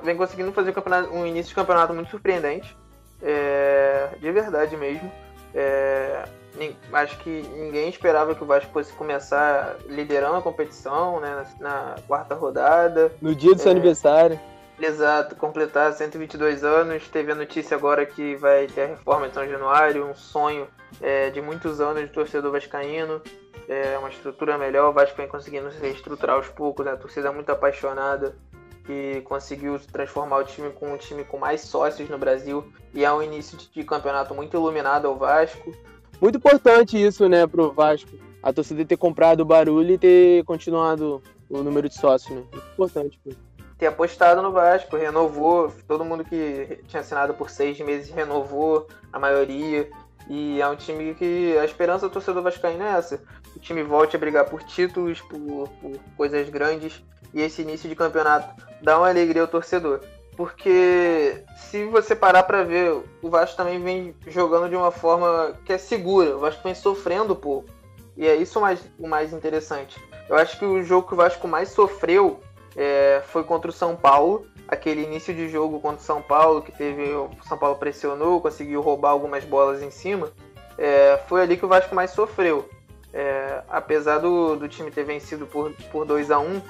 vem 0.03 0.15
conseguindo 0.15 0.51
fazer 0.51 0.73
um, 1.11 1.25
início 1.25 1.49
de 1.49 1.55
campeonato 1.55 1.93
muito 1.93 2.09
surpreendente. 2.09 2.75
É, 3.21 4.09
de 4.19 4.31
verdade 4.31 4.75
mesmo. 4.77 5.11
É, 5.53 6.23
acho 6.93 7.17
que 7.19 7.41
ninguém 7.57 7.89
esperava 7.89 8.35
que 8.35 8.43
o 8.43 8.47
Vasco 8.47 8.71
fosse 8.71 8.91
começar 8.93 9.77
liderando 9.87 10.37
a 10.37 10.41
competição, 10.41 11.19
né, 11.19 11.45
na, 11.59 11.95
quarta 12.07 12.35
rodada. 12.35 13.11
No 13.21 13.35
dia 13.35 13.53
do 13.53 13.59
seu 13.59 13.69
é, 13.69 13.71
aniversário. 13.71 14.39
Exato, 14.79 15.35
completar 15.35 15.91
122 15.93 16.63
anos. 16.63 17.07
Teve 17.09 17.31
a 17.31 17.35
notícia 17.35 17.75
agora 17.75 18.05
que 18.05 18.35
vai 18.35 18.67
ter 18.67 18.81
a 18.83 18.87
reforma 18.87 19.27
de 19.27 19.33
São 19.33 19.47
Januário, 19.47 20.05
um 20.05 20.15
sonho 20.15 20.67
é, 21.01 21.29
de 21.29 21.41
muitos 21.41 21.81
anos 21.81 22.03
de 22.03 22.09
torcedor 22.09 22.51
vascaíno. 22.51 23.21
É 23.69 23.95
uma 23.99 24.09
estrutura 24.09 24.57
melhor, 24.57 24.89
o 24.89 24.93
Vasco 24.93 25.15
vem 25.15 25.27
conseguindo 25.27 25.71
se 25.71 25.79
reestruturar 25.79 26.37
aos 26.37 26.47
poucos, 26.47 26.83
né? 26.83 26.93
a 26.93 26.97
torcida 26.97 27.27
é 27.27 27.31
muito 27.31 27.51
apaixonada 27.51 28.35
que 28.83 29.21
conseguiu 29.21 29.79
transformar 29.91 30.37
o 30.37 30.43
time 30.43 30.71
com 30.71 30.91
um 30.91 30.97
time 30.97 31.23
com 31.23 31.37
mais 31.37 31.61
sócios 31.61 32.09
no 32.09 32.17
Brasil 32.17 32.65
e 32.91 33.05
é 33.05 33.13
um 33.13 33.21
início 33.21 33.55
de 33.55 33.83
campeonato 33.83 34.33
muito 34.33 34.57
iluminado 34.57 35.07
ao 35.07 35.15
Vasco. 35.15 35.71
Muito 36.19 36.39
importante 36.39 36.99
isso, 36.99 37.29
né, 37.29 37.45
pro 37.45 37.71
Vasco. 37.71 38.09
A 38.41 38.51
torcida 38.51 38.83
ter 38.83 38.97
comprado 38.97 39.41
o 39.41 39.45
barulho 39.45 39.91
e 39.93 39.97
ter 39.99 40.43
continuado 40.45 41.21
o 41.47 41.61
número 41.61 41.87
de 41.87 41.93
sócios, 41.93 42.35
né? 42.35 42.43
Muito 42.51 42.67
importante. 42.73 43.19
Pô. 43.23 43.29
Ter 43.77 43.85
apostado 43.85 44.41
no 44.41 44.51
Vasco, 44.51 44.97
renovou. 44.97 45.71
Todo 45.87 46.03
mundo 46.03 46.23
que 46.23 46.79
tinha 46.87 47.01
assinado 47.01 47.35
por 47.35 47.51
seis 47.51 47.79
meses 47.79 48.09
renovou, 48.09 48.87
a 49.13 49.19
maioria. 49.19 49.87
E 50.29 50.61
é 50.61 50.67
um 50.67 50.75
time 50.75 51.15
que 51.15 51.57
a 51.57 51.65
esperança 51.65 52.07
do 52.07 52.13
torcedor 52.13 52.43
vascaíno 52.43 52.83
é 52.83 52.91
essa. 52.91 53.21
O 53.55 53.59
time 53.59 53.83
volte 53.83 54.15
a 54.15 54.19
brigar 54.19 54.45
por 54.45 54.63
títulos, 54.63 55.21
por, 55.21 55.69
por 55.81 55.99
coisas 56.15 56.49
grandes. 56.49 57.03
E 57.33 57.41
esse 57.41 57.61
início 57.61 57.89
de 57.89 57.95
campeonato 57.95 58.63
dá 58.81 58.97
uma 58.97 59.09
alegria 59.09 59.41
ao 59.41 59.47
torcedor. 59.47 60.01
Porque 60.35 61.43
se 61.57 61.85
você 61.85 62.15
parar 62.15 62.43
para 62.43 62.63
ver, 62.63 63.03
o 63.21 63.29
Vasco 63.29 63.57
também 63.57 63.81
vem 63.81 64.15
jogando 64.27 64.69
de 64.69 64.75
uma 64.75 64.91
forma 64.91 65.53
que 65.65 65.73
é 65.73 65.77
segura. 65.77 66.35
O 66.35 66.39
Vasco 66.39 66.63
vem 66.63 66.73
sofrendo 66.73 67.35
pouco. 67.35 67.69
E 68.15 68.25
é 68.27 68.35
isso 68.35 68.59
o 68.59 68.61
mais, 68.61 68.79
o 68.97 69.07
mais 69.07 69.33
interessante. 69.33 70.01
Eu 70.29 70.37
acho 70.37 70.57
que 70.57 70.65
o 70.65 70.81
jogo 70.83 71.07
que 71.07 71.13
o 71.13 71.17
Vasco 71.17 71.47
mais 71.47 71.69
sofreu 71.69 72.39
é, 72.75 73.21
foi 73.27 73.43
contra 73.43 73.69
o 73.69 73.73
São 73.73 73.95
Paulo. 73.95 74.45
Aquele 74.67 75.03
início 75.03 75.33
de 75.33 75.49
jogo 75.49 75.79
contra 75.79 75.99
o 75.99 76.05
São 76.05 76.21
Paulo, 76.21 76.61
que 76.61 76.71
teve. 76.71 77.11
O 77.11 77.29
São 77.47 77.57
Paulo 77.57 77.75
pressionou, 77.77 78.39
conseguiu 78.39 78.81
roubar 78.81 79.09
algumas 79.09 79.43
bolas 79.43 79.81
em 79.81 79.91
cima. 79.91 80.31
É, 80.77 81.19
foi 81.27 81.41
ali 81.41 81.57
que 81.57 81.65
o 81.65 81.69
Vasco 81.69 81.93
mais 81.93 82.11
sofreu. 82.11 82.69
É, 83.13 83.63
apesar 83.67 84.19
do, 84.19 84.55
do 84.55 84.67
time 84.67 84.91
ter 84.91 85.03
vencido 85.03 85.47
por, 85.47 85.73
por 85.91 86.05
2 86.05 86.29
a 86.29 86.39
1 86.39 86.61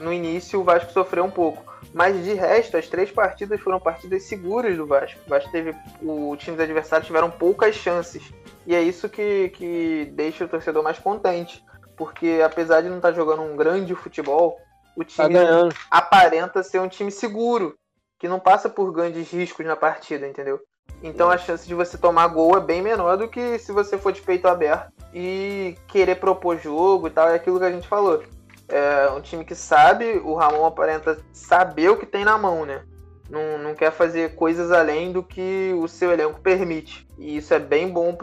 no 0.00 0.12
início 0.12 0.60
o 0.60 0.64
Vasco 0.64 0.92
sofreu 0.92 1.24
um 1.24 1.30
pouco. 1.30 1.64
Mas 1.92 2.22
de 2.22 2.34
resto, 2.34 2.76
as 2.76 2.88
três 2.88 3.10
partidas 3.10 3.60
foram 3.60 3.80
partidas 3.80 4.24
seguras 4.24 4.76
do 4.76 4.86
Vasco. 4.86 5.20
O 5.26 5.30
Vasco 5.30 5.50
teve. 5.50 5.74
O 6.02 6.36
time 6.36 6.56
dos 6.56 6.64
adversários 6.64 7.06
tiveram 7.06 7.30
poucas 7.30 7.74
chances. 7.74 8.32
E 8.66 8.74
é 8.74 8.82
isso 8.82 9.08
que, 9.08 9.48
que 9.50 10.10
deixa 10.12 10.44
o 10.44 10.48
torcedor 10.48 10.82
mais 10.82 10.98
contente. 10.98 11.64
Porque 11.96 12.40
apesar 12.44 12.82
de 12.82 12.88
não 12.88 12.96
estar 12.96 13.10
tá 13.10 13.14
jogando 13.14 13.42
um 13.42 13.56
grande 13.56 13.94
futebol, 13.94 14.58
o 14.94 15.02
time 15.02 15.34
tá 15.34 15.68
aparenta 15.90 16.62
ser 16.62 16.80
um 16.80 16.88
time 16.88 17.10
seguro. 17.10 17.76
Que 18.18 18.28
não 18.28 18.40
passa 18.40 18.68
por 18.68 18.92
grandes 18.92 19.30
riscos 19.30 19.64
na 19.64 19.76
partida, 19.76 20.26
entendeu? 20.26 20.60
Então 21.02 21.30
a 21.30 21.38
chance 21.38 21.66
de 21.66 21.74
você 21.74 21.96
tomar 21.96 22.26
gol 22.28 22.56
é 22.56 22.60
bem 22.60 22.82
menor 22.82 23.16
do 23.16 23.28
que 23.28 23.58
se 23.58 23.72
você 23.72 23.96
for 23.96 24.12
de 24.12 24.20
peito 24.20 24.48
aberto 24.48 24.92
e 25.14 25.76
querer 25.86 26.16
propor 26.16 26.58
jogo 26.58 27.06
e 27.06 27.10
tal. 27.10 27.28
É 27.28 27.34
aquilo 27.34 27.58
que 27.58 27.64
a 27.64 27.70
gente 27.70 27.86
falou 27.86 28.22
é 28.68 29.10
um 29.10 29.20
time 29.20 29.44
que 29.44 29.54
sabe, 29.54 30.20
o 30.22 30.34
Ramon 30.34 30.66
aparenta 30.66 31.18
saber 31.32 31.90
o 31.90 31.96
que 31.96 32.06
tem 32.06 32.24
na 32.24 32.36
mão, 32.36 32.66
né? 32.66 32.82
Não, 33.28 33.58
não 33.58 33.74
quer 33.74 33.90
fazer 33.90 34.34
coisas 34.34 34.70
além 34.70 35.12
do 35.12 35.22
que 35.22 35.74
o 35.78 35.88
seu 35.88 36.12
elenco 36.12 36.40
permite. 36.40 37.06
E 37.18 37.36
isso 37.36 37.52
é 37.52 37.58
bem 37.58 37.88
bom 37.88 38.16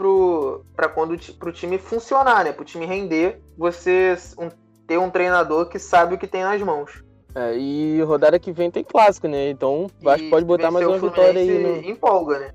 para 0.74 0.88
quando 0.88 1.16
pro 1.34 1.52
time 1.52 1.78
funcionar, 1.78 2.44
né? 2.44 2.52
Pro 2.52 2.64
time 2.64 2.86
render, 2.86 3.40
você 3.56 4.16
um, 4.38 4.48
ter 4.86 4.98
um 4.98 5.10
treinador 5.10 5.66
que 5.66 5.78
sabe 5.78 6.14
o 6.14 6.18
que 6.18 6.26
tem 6.26 6.42
nas 6.42 6.60
mãos. 6.62 7.04
É, 7.36 7.54
e 7.56 8.00
rodada 8.00 8.38
que 8.38 8.50
vem 8.50 8.70
tem 8.70 8.82
clássico, 8.82 9.28
né? 9.28 9.50
Então 9.50 9.90
acho 10.06 10.24
que 10.24 10.30
pode 10.30 10.46
botar 10.46 10.70
mais 10.70 10.86
uma 10.86 10.98
vitória 10.98 11.38
aí. 11.38 11.58
No... 11.58 11.90
Empolga, 11.90 12.38
né? 12.38 12.54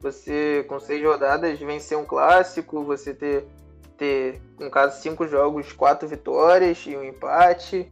Você, 0.00 0.64
com 0.68 0.78
seis 0.80 1.02
rodadas, 1.04 1.58
vencer 1.58 1.96
um 1.96 2.04
clássico, 2.04 2.82
você 2.82 3.14
ter 3.14 3.46
ter, 3.96 4.40
no 4.58 4.70
caso, 4.70 5.00
cinco 5.00 5.26
jogos, 5.26 5.72
quatro 5.72 6.06
vitórias 6.06 6.84
e 6.86 6.96
um 6.96 7.02
empate. 7.02 7.88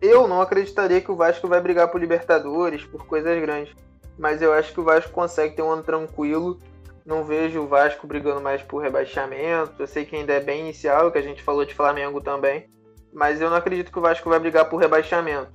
Eu 0.00 0.26
não 0.26 0.40
acreditaria 0.40 1.00
que 1.00 1.10
o 1.10 1.16
Vasco 1.16 1.46
vai 1.46 1.60
brigar 1.60 1.88
por 1.88 2.00
Libertadores, 2.00 2.84
por 2.84 3.06
coisas 3.06 3.40
grandes. 3.40 3.74
Mas 4.18 4.42
eu 4.42 4.52
acho 4.52 4.72
que 4.72 4.80
o 4.80 4.84
Vasco 4.84 5.10
consegue 5.10 5.56
ter 5.56 5.62
um 5.62 5.70
ano 5.70 5.82
tranquilo. 5.82 6.58
Não 7.04 7.22
vejo 7.22 7.60
o 7.60 7.66
Vasco 7.66 8.06
brigando 8.06 8.40
mais 8.40 8.62
por 8.62 8.78
rebaixamento. 8.78 9.74
Eu 9.78 9.86
sei 9.86 10.06
que 10.06 10.16
ainda 10.16 10.32
é 10.32 10.40
bem 10.40 10.60
inicial, 10.60 11.12
que 11.12 11.18
a 11.18 11.22
gente 11.22 11.42
falou 11.42 11.64
de 11.64 11.74
Flamengo 11.74 12.20
também. 12.20 12.66
Mas 13.12 13.40
eu 13.40 13.50
não 13.50 13.56
acredito 13.56 13.92
que 13.92 13.98
o 13.98 14.02
Vasco 14.02 14.30
vai 14.30 14.38
brigar 14.38 14.68
por 14.68 14.78
rebaixamento. 14.78 15.52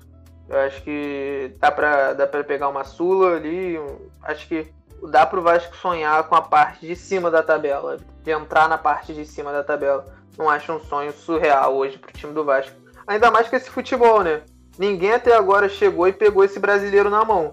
Eu 0.47 0.59
acho 0.59 0.81
que 0.83 1.55
dá 1.59 1.71
pra, 1.71 2.13
dá 2.13 2.27
pra 2.27 2.43
pegar 2.43 2.69
uma 2.69 2.83
Sula 2.83 3.35
ali. 3.35 3.79
Acho 4.21 4.47
que 4.47 4.71
dá 5.09 5.25
pro 5.25 5.41
Vasco 5.41 5.75
sonhar 5.75 6.23
com 6.29 6.35
a 6.35 6.41
parte 6.41 6.85
de 6.85 6.95
cima 6.95 7.31
da 7.31 7.41
tabela, 7.41 7.97
de 8.23 8.31
entrar 8.31 8.69
na 8.69 8.77
parte 8.77 9.13
de 9.13 9.25
cima 9.25 9.51
da 9.51 9.63
tabela. 9.63 10.05
Não 10.37 10.49
acho 10.49 10.71
um 10.71 10.79
sonho 10.79 11.11
surreal 11.11 11.75
hoje 11.75 11.97
pro 11.97 12.13
time 12.13 12.33
do 12.33 12.45
Vasco. 12.45 12.75
Ainda 13.07 13.31
mais 13.31 13.49
que 13.49 13.55
esse 13.55 13.71
futebol, 13.71 14.21
né? 14.21 14.43
Ninguém 14.77 15.13
até 15.13 15.35
agora 15.35 15.67
chegou 15.67 16.07
e 16.07 16.13
pegou 16.13 16.43
esse 16.43 16.59
brasileiro 16.59 17.09
na 17.09 17.25
mão. 17.25 17.51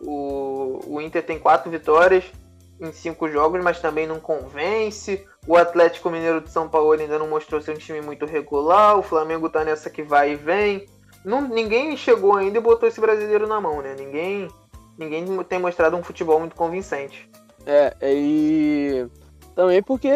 O, 0.00 0.80
o 0.86 1.00
Inter 1.00 1.24
tem 1.24 1.38
quatro 1.38 1.70
vitórias 1.70 2.30
em 2.80 2.92
cinco 2.92 3.28
jogos, 3.28 3.62
mas 3.62 3.80
também 3.80 4.06
não 4.06 4.20
convence. 4.20 5.26
O 5.46 5.56
Atlético 5.56 6.10
Mineiro 6.10 6.40
de 6.40 6.50
São 6.50 6.68
Paulo 6.68 6.92
ainda 6.92 7.18
não 7.18 7.28
mostrou 7.28 7.60
ser 7.60 7.72
um 7.72 7.78
time 7.78 8.00
muito 8.00 8.26
regular. 8.26 8.98
O 8.98 9.02
Flamengo 9.02 9.48
tá 9.48 9.64
nessa 9.64 9.90
que 9.90 10.02
vai 10.02 10.32
e 10.32 10.36
vem. 10.36 10.86
Não, 11.24 11.42
ninguém 11.42 11.96
chegou 11.96 12.36
ainda 12.36 12.58
e 12.58 12.60
botou 12.60 12.88
esse 12.88 13.00
brasileiro 13.00 13.46
na 13.46 13.60
mão, 13.60 13.82
né? 13.82 13.94
Ninguém 13.98 14.48
ninguém 14.96 15.24
tem 15.44 15.58
mostrado 15.58 15.96
um 15.96 16.02
futebol 16.02 16.40
muito 16.40 16.56
convincente. 16.56 17.28
É, 17.64 17.94
e 18.02 19.06
também 19.54 19.82
porque 19.82 20.10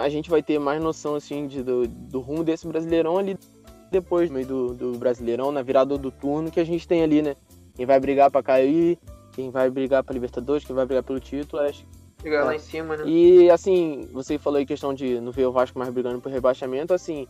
a 0.00 0.08
gente 0.08 0.28
vai 0.28 0.42
ter 0.42 0.58
mais 0.58 0.82
noção 0.82 1.14
assim 1.14 1.46
de, 1.46 1.62
do, 1.62 1.86
do 1.86 2.20
rumo 2.20 2.42
desse 2.42 2.66
Brasileirão 2.66 3.18
ali 3.18 3.38
depois 3.90 4.30
do, 4.30 4.74
do 4.74 4.98
Brasileirão, 4.98 5.50
na 5.50 5.62
virada 5.62 5.96
do 5.96 6.10
turno 6.10 6.50
que 6.50 6.60
a 6.60 6.64
gente 6.64 6.86
tem 6.86 7.02
ali, 7.02 7.22
né? 7.22 7.36
Quem 7.74 7.86
vai 7.86 7.98
brigar 7.98 8.30
para 8.30 8.42
cair, 8.42 8.98
quem 9.38 9.50
vai 9.50 9.70
brigar 9.70 10.02
para 10.02 10.14
Libertadores, 10.14 10.64
quem 10.64 10.74
vai 10.74 10.84
brigar 10.84 11.04
pelo 11.04 11.20
título, 11.20 11.62
acho 11.62 11.86
Chegar 12.20 12.40
é. 12.40 12.42
lá 12.42 12.56
em 12.56 12.58
cima, 12.58 12.96
né? 12.96 13.04
E 13.06 13.48
assim, 13.48 14.08
você 14.12 14.36
falou 14.36 14.58
em 14.58 14.66
questão 14.66 14.92
de 14.92 15.20
não 15.20 15.30
ver 15.30 15.46
o 15.46 15.52
Vasco 15.52 15.78
mais 15.78 15.92
brigando 15.92 16.20
por 16.20 16.32
rebaixamento, 16.32 16.92
assim, 16.92 17.28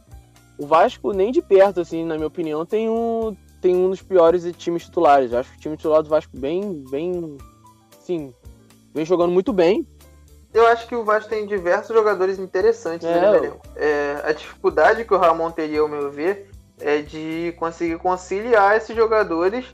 o 0.57 0.67
Vasco 0.67 1.13
nem 1.13 1.31
de 1.31 1.43
perto, 1.43 1.83
assim, 1.83 2.07
na 2.07 2.15
minha 2.15 2.27
opinião, 2.27 2.65
tem 2.65 2.89
um, 2.89 3.37
tem 3.61 3.77
um 3.77 3.91
dos 3.91 4.01
piores 4.01 4.51
times 4.57 4.87
titulares. 4.87 5.33
Eu 5.33 5.41
acho 5.41 5.51
que 5.51 5.59
o 5.59 5.61
time 5.61 5.77
titular 5.77 6.03
do 6.03 6.09
Vasco 6.09 6.33
bem, 6.35 6.83
bem, 6.91 7.37
sim, 8.01 8.33
vem 8.95 9.05
jogando 9.05 9.31
muito 9.31 9.53
bem. 9.53 9.87
Eu 10.55 10.67
acho 10.69 10.89
que 10.89 10.95
o 10.95 11.05
Vasco 11.05 11.29
tem 11.29 11.47
diversos 11.47 11.95
jogadores 11.95 12.39
interessantes 12.39 13.07
é, 13.07 13.53
É, 13.77 14.23
a 14.25 14.33
dificuldade 14.33 15.05
que 15.05 15.13
o 15.13 15.19
Ramon 15.19 15.51
teria, 15.51 15.81
ao 15.81 15.89
meu 15.89 16.11
ver, 16.11 16.51
é 16.81 17.03
de 17.03 17.55
conseguir 17.59 17.99
conciliar 17.99 18.79
esses 18.79 18.97
jogadores 18.97 19.67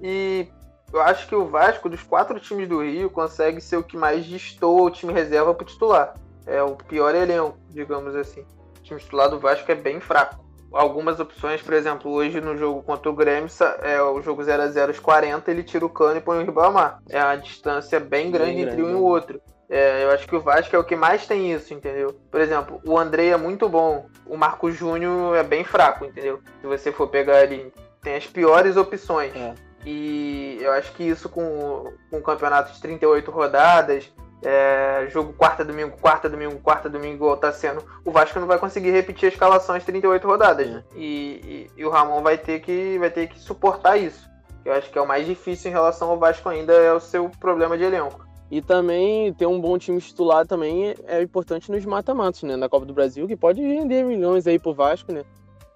e 0.00 0.46
eu 0.92 1.00
acho 1.00 1.28
que 1.28 1.34
o 1.34 1.46
Vasco, 1.46 1.88
dos 1.88 2.02
quatro 2.02 2.38
times 2.40 2.68
do 2.68 2.82
Rio, 2.82 3.10
consegue 3.10 3.60
ser 3.60 3.76
o 3.76 3.82
que 3.82 3.96
mais 3.96 4.26
destoa 4.26 4.82
o 4.82 4.90
time 4.90 5.12
reserva 5.12 5.54
para 5.54 5.66
titular. 5.66 6.14
É 6.46 6.62
o 6.62 6.74
pior 6.74 7.14
elenco, 7.14 7.56
digamos 7.70 8.14
assim. 8.16 8.40
O 8.78 8.82
time 8.82 9.00
titular 9.00 9.28
do 9.28 9.38
Vasco 9.38 9.70
é 9.70 9.74
bem 9.74 10.00
fraco. 10.00 10.44
Algumas 10.72 11.18
opções, 11.18 11.60
por 11.60 11.74
exemplo, 11.74 12.10
hoje 12.12 12.40
no 12.40 12.56
jogo 12.56 12.82
contra 12.82 13.10
o 13.10 13.14
Grêmio, 13.14 13.48
é 13.82 14.00
o 14.00 14.22
jogo 14.22 14.42
0 14.42 14.62
a 14.62 14.68
0 14.68 14.90
aos 14.90 15.00
40, 15.00 15.50
ele 15.50 15.64
tira 15.64 15.84
o 15.84 15.90
cano 15.90 16.18
e 16.18 16.20
põe 16.20 16.38
o 16.38 16.44
Ribamar. 16.44 17.00
É 17.08 17.22
uma 17.22 17.36
distância 17.36 17.98
bem 17.98 18.30
grande 18.30 18.54
bem 18.54 18.62
entre 18.62 18.76
grande, 18.76 18.92
um 18.92 18.92
e 18.92 18.94
o 18.94 19.02
outro. 19.02 19.40
É, 19.68 20.04
eu 20.04 20.10
acho 20.10 20.26
que 20.28 20.34
o 20.34 20.40
Vasco 20.40 20.74
é 20.74 20.78
o 20.78 20.84
que 20.84 20.96
mais 20.96 21.26
tem 21.26 21.52
isso, 21.52 21.74
entendeu? 21.74 22.16
Por 22.30 22.40
exemplo, 22.40 22.80
o 22.84 22.98
André 22.98 23.28
é 23.28 23.36
muito 23.36 23.68
bom, 23.68 24.06
o 24.26 24.36
Marco 24.36 24.70
Júnior 24.70 25.36
é 25.36 25.42
bem 25.42 25.64
fraco, 25.64 26.04
entendeu? 26.04 26.40
Se 26.60 26.66
você 26.66 26.92
for 26.92 27.08
pegar 27.08 27.38
ali, 27.38 27.72
tem 28.02 28.14
as 28.14 28.26
piores 28.26 28.76
opções. 28.76 29.34
É. 29.34 29.54
E 29.84 30.58
eu 30.60 30.72
acho 30.72 30.92
que 30.92 31.04
isso 31.04 31.28
com, 31.28 31.92
com 32.10 32.18
um 32.18 32.22
campeonato 32.22 32.72
de 32.72 32.80
38 32.80 33.30
rodadas, 33.30 34.12
é, 34.42 35.06
jogo 35.10 35.32
quarta, 35.32 35.64
domingo, 35.64 35.96
quarta, 36.00 36.28
domingo, 36.28 36.58
quarta, 36.60 36.88
domingo, 36.88 37.36
tá 37.36 37.52
sendo, 37.52 37.84
o 38.04 38.10
Vasco 38.10 38.40
não 38.40 38.46
vai 38.46 38.58
conseguir 38.58 38.90
repetir 38.90 39.28
a 39.28 39.32
escalação 39.32 39.74
às 39.74 39.84
38 39.84 40.26
rodadas. 40.26 40.68
Né? 40.68 40.84
E, 40.94 41.68
e, 41.76 41.80
e, 41.80 41.84
o 41.84 41.90
Ramon 41.90 42.22
vai 42.22 42.38
ter, 42.38 42.60
que, 42.60 42.98
vai 42.98 43.10
ter 43.10 43.28
que 43.28 43.38
suportar 43.38 43.96
isso. 43.96 44.28
Eu 44.64 44.72
acho 44.72 44.90
que 44.90 44.98
é 44.98 45.02
o 45.02 45.08
mais 45.08 45.26
difícil 45.26 45.70
em 45.70 45.74
relação 45.74 46.10
ao 46.10 46.18
Vasco 46.18 46.48
ainda, 46.48 46.72
é 46.72 46.92
o 46.92 47.00
seu 47.00 47.30
problema 47.40 47.76
de 47.76 47.84
elenco. 47.84 48.28
E 48.50 48.60
também 48.60 49.32
ter 49.34 49.46
um 49.46 49.60
bom 49.60 49.78
time 49.78 50.00
titular 50.00 50.44
também 50.44 50.94
é 51.06 51.22
importante 51.22 51.70
nos 51.70 51.84
mata-matos, 51.84 52.42
né? 52.42 52.56
Na 52.56 52.68
Copa 52.68 52.84
do 52.84 52.92
Brasil, 52.92 53.26
que 53.28 53.36
pode 53.36 53.62
render 53.62 54.02
milhões 54.02 54.46
aí 54.46 54.58
pro 54.58 54.74
Vasco, 54.74 55.12
né? 55.12 55.24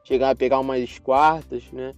Chegar 0.02 0.30
a 0.30 0.34
pegar 0.34 0.58
umas 0.58 0.98
quartas, 0.98 1.70
né? 1.72 1.94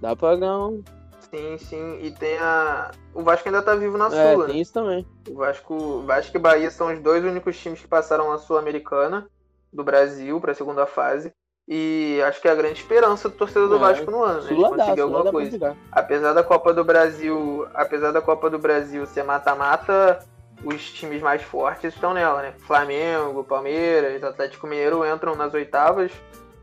Dá 0.00 0.16
pra 0.16 0.34
ganhar 0.34 0.66
um, 0.66 0.82
Sim, 1.30 1.58
sim. 1.58 1.98
E 2.02 2.10
tem 2.10 2.36
a. 2.38 2.90
O 3.14 3.22
Vasco 3.22 3.48
ainda 3.48 3.62
tá 3.62 3.74
vivo 3.74 3.96
na 3.96 4.06
é, 4.06 4.32
Sula. 4.32 4.46
Tem 4.46 4.56
né? 4.56 4.60
isso 4.60 4.72
também. 4.72 5.06
O 5.28 5.34
Vasco, 5.34 6.02
Vasco 6.02 6.36
e 6.36 6.40
Bahia 6.40 6.70
são 6.70 6.92
os 6.92 7.00
dois 7.00 7.24
únicos 7.24 7.56
times 7.58 7.80
que 7.80 7.88
passaram 7.88 8.30
na 8.30 8.38
Sul-Americana 8.38 9.28
do 9.72 9.84
Brasil 9.84 10.40
para 10.40 10.52
a 10.52 10.54
segunda 10.54 10.86
fase. 10.86 11.32
E 11.68 12.20
acho 12.26 12.40
que 12.40 12.48
é 12.48 12.50
a 12.50 12.54
grande 12.56 12.80
esperança 12.80 13.28
do 13.28 13.36
torcedor 13.36 13.68
do 13.68 13.76
é, 13.76 13.78
Vasco 13.78 14.10
no 14.10 14.24
ano, 14.24 14.42
né? 14.42 14.48
De 14.48 14.56
conseguir 14.56 15.00
alguma 15.00 15.30
coisa. 15.30 15.76
Apesar 15.92 16.32
da 16.32 16.42
Copa 16.42 16.74
do 16.74 16.82
Brasil, 16.82 17.64
apesar 17.72 18.10
da 18.10 18.20
Copa 18.20 18.50
do 18.50 18.58
Brasil 18.58 19.06
ser 19.06 19.22
mata-mata, 19.22 20.18
os 20.64 20.90
times 20.90 21.22
mais 21.22 21.42
fortes 21.42 21.94
estão 21.94 22.12
nela, 22.12 22.42
né? 22.42 22.54
Flamengo, 22.58 23.44
Palmeiras, 23.44 24.22
Atlético 24.24 24.66
Mineiro 24.66 25.06
entram 25.06 25.36
nas 25.36 25.54
oitavas. 25.54 26.10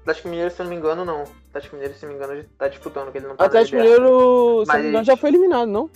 Atlético 0.08 0.30
Mineiro, 0.30 0.52
se 0.52 0.62
eu 0.62 0.64
não 0.64 0.72
me 0.72 0.78
engano, 0.78 1.04
não. 1.04 1.24
Atlético 1.50 1.76
Mineiro, 1.76 1.94
se 1.98 2.06
não 2.06 2.14
me 2.14 2.18
engano, 2.18 2.46
tá 2.58 2.68
disputando, 2.70 3.12
que 3.12 3.18
ele 3.18 3.28
não 3.28 3.36
tá 3.36 3.46
Atlético 3.46 3.76
Mineiro, 3.76 4.64
se 4.66 4.72
não 4.72 4.80
me 4.80 4.88
engano, 4.88 5.04
já 5.04 5.18
foi 5.18 5.30
eliminado, 5.30 5.68
não? 5.68 5.90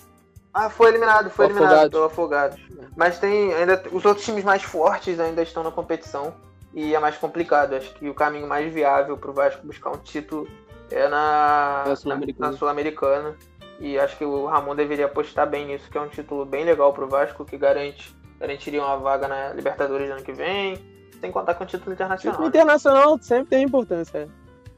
Ah, 0.54 0.70
foi 0.70 0.90
eliminado, 0.90 1.30
foi 1.30 1.46
o 1.46 1.48
eliminado 1.48 1.72
Afogados. 1.72 1.92
pelo 1.92 2.04
Afogados. 2.04 2.60
Mas 2.98 3.20
tem 3.20 3.54
ainda 3.54 3.82
os 3.90 4.04
outros 4.04 4.26
times 4.26 4.44
mais 4.44 4.64
fortes 4.64 5.18
ainda 5.18 5.42
estão 5.42 5.64
na 5.64 5.72
competição 5.72 6.34
e 6.74 6.94
é 6.94 7.00
mais 7.00 7.16
complicado. 7.18 7.74
Acho 7.74 7.94
que 7.94 8.10
o 8.10 8.14
caminho 8.14 8.48
mais 8.48 8.72
viável 8.74 9.16
pro 9.18 9.32
Vasco 9.32 9.66
buscar 9.66 9.92
um 9.92 9.98
título 9.98 10.46
é 10.90 11.08
na, 11.08 11.86
é 11.86 11.90
na 12.38 12.52
Sul-Americana. 12.52 13.34
e 13.80 13.98
acho 13.98 14.18
que 14.18 14.26
o 14.26 14.46
Ramon 14.46 14.76
deveria 14.76 15.06
apostar 15.06 15.50
bem 15.50 15.66
nisso, 15.66 15.90
que 15.90 15.98
é 15.98 16.02
um 16.02 16.10
título 16.10 16.46
bem 16.46 16.66
legal 16.66 16.92
pro 16.92 17.08
Vasco, 17.08 17.46
que 17.46 17.58
garante 17.58 18.14
garantiria 18.38 18.82
uma 18.82 18.98
vaga 18.98 19.28
na 19.28 19.54
Libertadores 19.54 20.10
ano 20.10 20.24
que 20.24 20.34
vem, 20.34 20.78
sem 21.22 21.32
contar 21.32 21.54
com 21.54 21.64
o 21.64 21.68
título 21.68 21.94
internacional. 21.94 22.34
Título 22.34 22.50
internacional 22.50 23.20
sempre 23.22 23.50
tem 23.52 23.64
importância. 23.64 24.28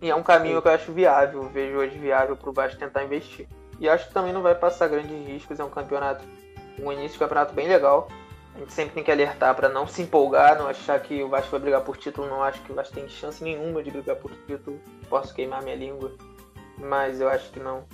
E 0.02 0.10
é 0.10 0.16
um 0.16 0.22
caminho 0.22 0.62
que 0.62 0.68
eu 0.68 0.74
acho 0.74 0.92
viável, 0.92 1.44
vejo 1.44 1.78
hoje 1.78 1.98
viável 1.98 2.36
para 2.36 2.50
o 2.50 2.54
Vasco 2.54 2.78
tentar 2.78 3.06
investir. 3.06 3.48
E 3.80 3.88
acho 3.88 4.08
que 4.08 4.14
também 4.14 4.34
não 4.34 4.42
vai 4.42 4.54
passar 4.54 4.90
grandes 4.90 5.26
riscos, 5.26 5.60
é 5.60 5.64
um 5.64 5.70
campeonato, 5.70 6.26
um 6.78 6.92
início 6.92 7.14
de 7.14 7.20
campeonato 7.20 7.54
bem 7.54 7.68
legal. 7.68 8.10
A 8.54 8.60
gente 8.60 8.74
sempre 8.74 8.94
tem 8.94 9.04
que 9.04 9.12
alertar 9.12 9.56
para 9.56 9.70
não 9.70 9.88
se 9.88 10.02
empolgar, 10.02 10.60
não 10.60 10.68
achar 10.68 11.00
que 11.00 11.24
o 11.24 11.30
Vasco 11.30 11.50
vai 11.52 11.60
brigar 11.62 11.82
por 11.82 11.98
título, 11.98 12.28
não 12.28 12.44
acho 12.44 12.62
que 12.62 12.72
o 12.72 12.76
Vasco 12.76 12.94
tem 12.94 13.08
chance 13.08 13.44
nenhuma 13.44 13.82
de 13.82 13.90
brigar 13.90 14.18
por 14.18 14.32
título. 14.46 14.80
Posso 15.10 15.34
queimar 15.34 15.64
minha 15.64 15.76
língua, 15.76 16.12
mas 16.78 17.22
eu 17.22 17.30
acho 17.30 17.50
que 17.50 17.60
não. 17.60 17.86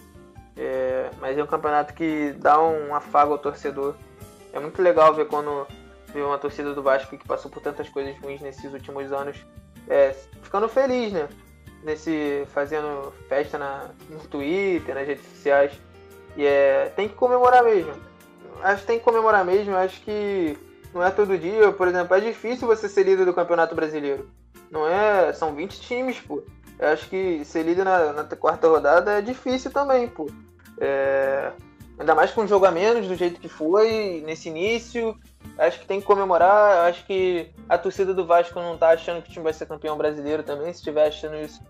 É, 0.57 1.09
mas 1.21 1.37
é 1.37 1.43
um 1.43 1.47
campeonato 1.47 1.93
que 1.93 2.33
dá 2.39 2.59
um 2.59 2.93
afago 2.93 3.33
ao 3.33 3.37
torcedor. 3.37 3.95
É 4.51 4.59
muito 4.59 4.81
legal 4.81 5.13
ver 5.13 5.27
quando 5.27 5.65
ver 6.13 6.23
uma 6.23 6.37
torcida 6.37 6.73
do 6.73 6.81
Vasco 6.81 7.17
que 7.17 7.27
passou 7.27 7.49
por 7.49 7.61
tantas 7.61 7.89
coisas 7.89 8.17
ruins 8.19 8.41
nesses 8.41 8.71
últimos 8.71 9.11
anos 9.11 9.37
é, 9.87 10.15
ficando 10.41 10.67
feliz, 10.67 11.11
né? 11.11 11.27
nesse 11.83 12.45
fazendo 12.53 13.13
festa 13.27 13.57
na, 13.57 13.89
no 14.09 14.19
Twitter, 14.19 14.93
nas 14.95 15.07
redes 15.07 15.25
sociais. 15.25 15.71
E 16.35 16.45
é, 16.45 16.91
tem 16.95 17.07
que 17.07 17.15
comemorar 17.15 17.63
mesmo. 17.63 17.93
Acho 18.61 18.81
que 18.81 18.87
tem 18.87 18.99
que 18.99 19.05
comemorar 19.05 19.45
mesmo. 19.45 19.75
Acho 19.75 20.01
que 20.01 20.57
não 20.93 21.03
é 21.03 21.11
todo 21.11 21.37
dia. 21.37 21.71
Por 21.71 21.87
exemplo, 21.87 22.15
é 22.15 22.19
difícil 22.19 22.67
você 22.67 22.87
ser 22.87 23.03
líder 23.03 23.25
do 23.25 23.33
Campeonato 23.33 23.75
Brasileiro. 23.75 24.29
Não 24.69 24.87
é. 24.87 25.33
São 25.33 25.55
20 25.55 25.79
times, 25.79 26.19
pô. 26.19 26.43
Eu 26.77 26.89
acho 26.89 27.09
que 27.09 27.43
ser 27.43 27.63
líder 27.63 27.83
na, 27.83 28.13
na 28.13 28.23
quarta 28.23 28.67
rodada 28.67 29.11
é 29.17 29.21
difícil 29.21 29.71
também, 29.71 30.07
pô. 30.07 30.29
É, 30.79 31.51
ainda 31.99 32.15
mais 32.15 32.31
com 32.31 32.41
um 32.41 32.47
jogo 32.47 32.65
a 32.65 32.71
menos 32.71 33.07
do 33.07 33.15
jeito 33.15 33.39
que 33.39 33.49
foi 33.49 34.23
nesse 34.25 34.47
início. 34.47 35.15
Acho 35.57 35.79
que 35.79 35.85
tem 35.85 35.99
que 35.99 36.07
comemorar. 36.07 36.87
Acho 36.87 37.05
que 37.05 37.51
a 37.67 37.77
torcida 37.77 38.13
do 38.13 38.25
Vasco 38.25 38.59
não 38.59 38.77
tá 38.77 38.89
achando 38.89 39.21
que 39.21 39.29
o 39.29 39.33
time 39.33 39.43
vai 39.43 39.53
ser 39.53 39.65
campeão 39.65 39.97
brasileiro 39.97 40.41
também. 40.41 40.71
Se 40.71 40.79
estiver 40.79 41.07
achando 41.07 41.35
isso, 41.35 41.61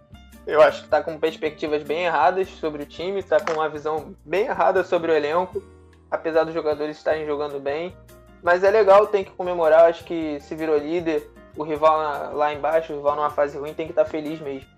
eu 0.45 0.61
acho 0.61 0.83
que 0.83 0.89
tá 0.89 1.01
com 1.01 1.17
perspectivas 1.19 1.83
bem 1.83 2.05
erradas 2.05 2.47
sobre 2.47 2.83
o 2.83 2.85
time, 2.85 3.23
tá 3.23 3.39
com 3.39 3.53
uma 3.53 3.67
visão 3.67 4.15
bem 4.23 4.45
errada 4.45 4.83
sobre 4.83 5.11
o 5.11 5.15
elenco, 5.15 5.63
apesar 6.09 6.43
dos 6.43 6.53
jogadores 6.53 6.97
estarem 6.97 7.25
jogando 7.25 7.59
bem. 7.59 7.95
Mas 8.41 8.63
é 8.63 8.69
legal, 8.69 9.07
tem 9.07 9.23
que 9.23 9.31
comemorar. 9.31 9.85
Acho 9.85 10.03
que 10.03 10.39
se 10.41 10.55
virou 10.55 10.77
líder, 10.77 11.29
o 11.57 11.63
rival 11.63 12.33
lá 12.35 12.53
embaixo, 12.53 12.93
o 12.93 12.97
rival 12.97 13.15
numa 13.15 13.29
fase 13.31 13.57
ruim, 13.57 13.73
tem 13.73 13.87
que 13.87 13.91
estar 13.91 14.05
tá 14.05 14.09
feliz 14.09 14.39
mesmo. 14.39 14.69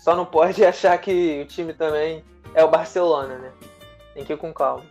Só 0.00 0.16
não 0.16 0.24
pode 0.24 0.64
achar 0.66 0.96
que 0.98 1.42
o 1.42 1.46
time 1.46 1.74
também 1.74 2.24
é 2.54 2.64
o 2.64 2.68
Barcelona, 2.68 3.36
né? 3.36 3.52
Tem 4.14 4.24
que 4.24 4.32
ir 4.32 4.36
com 4.36 4.52
calma. 4.52 4.84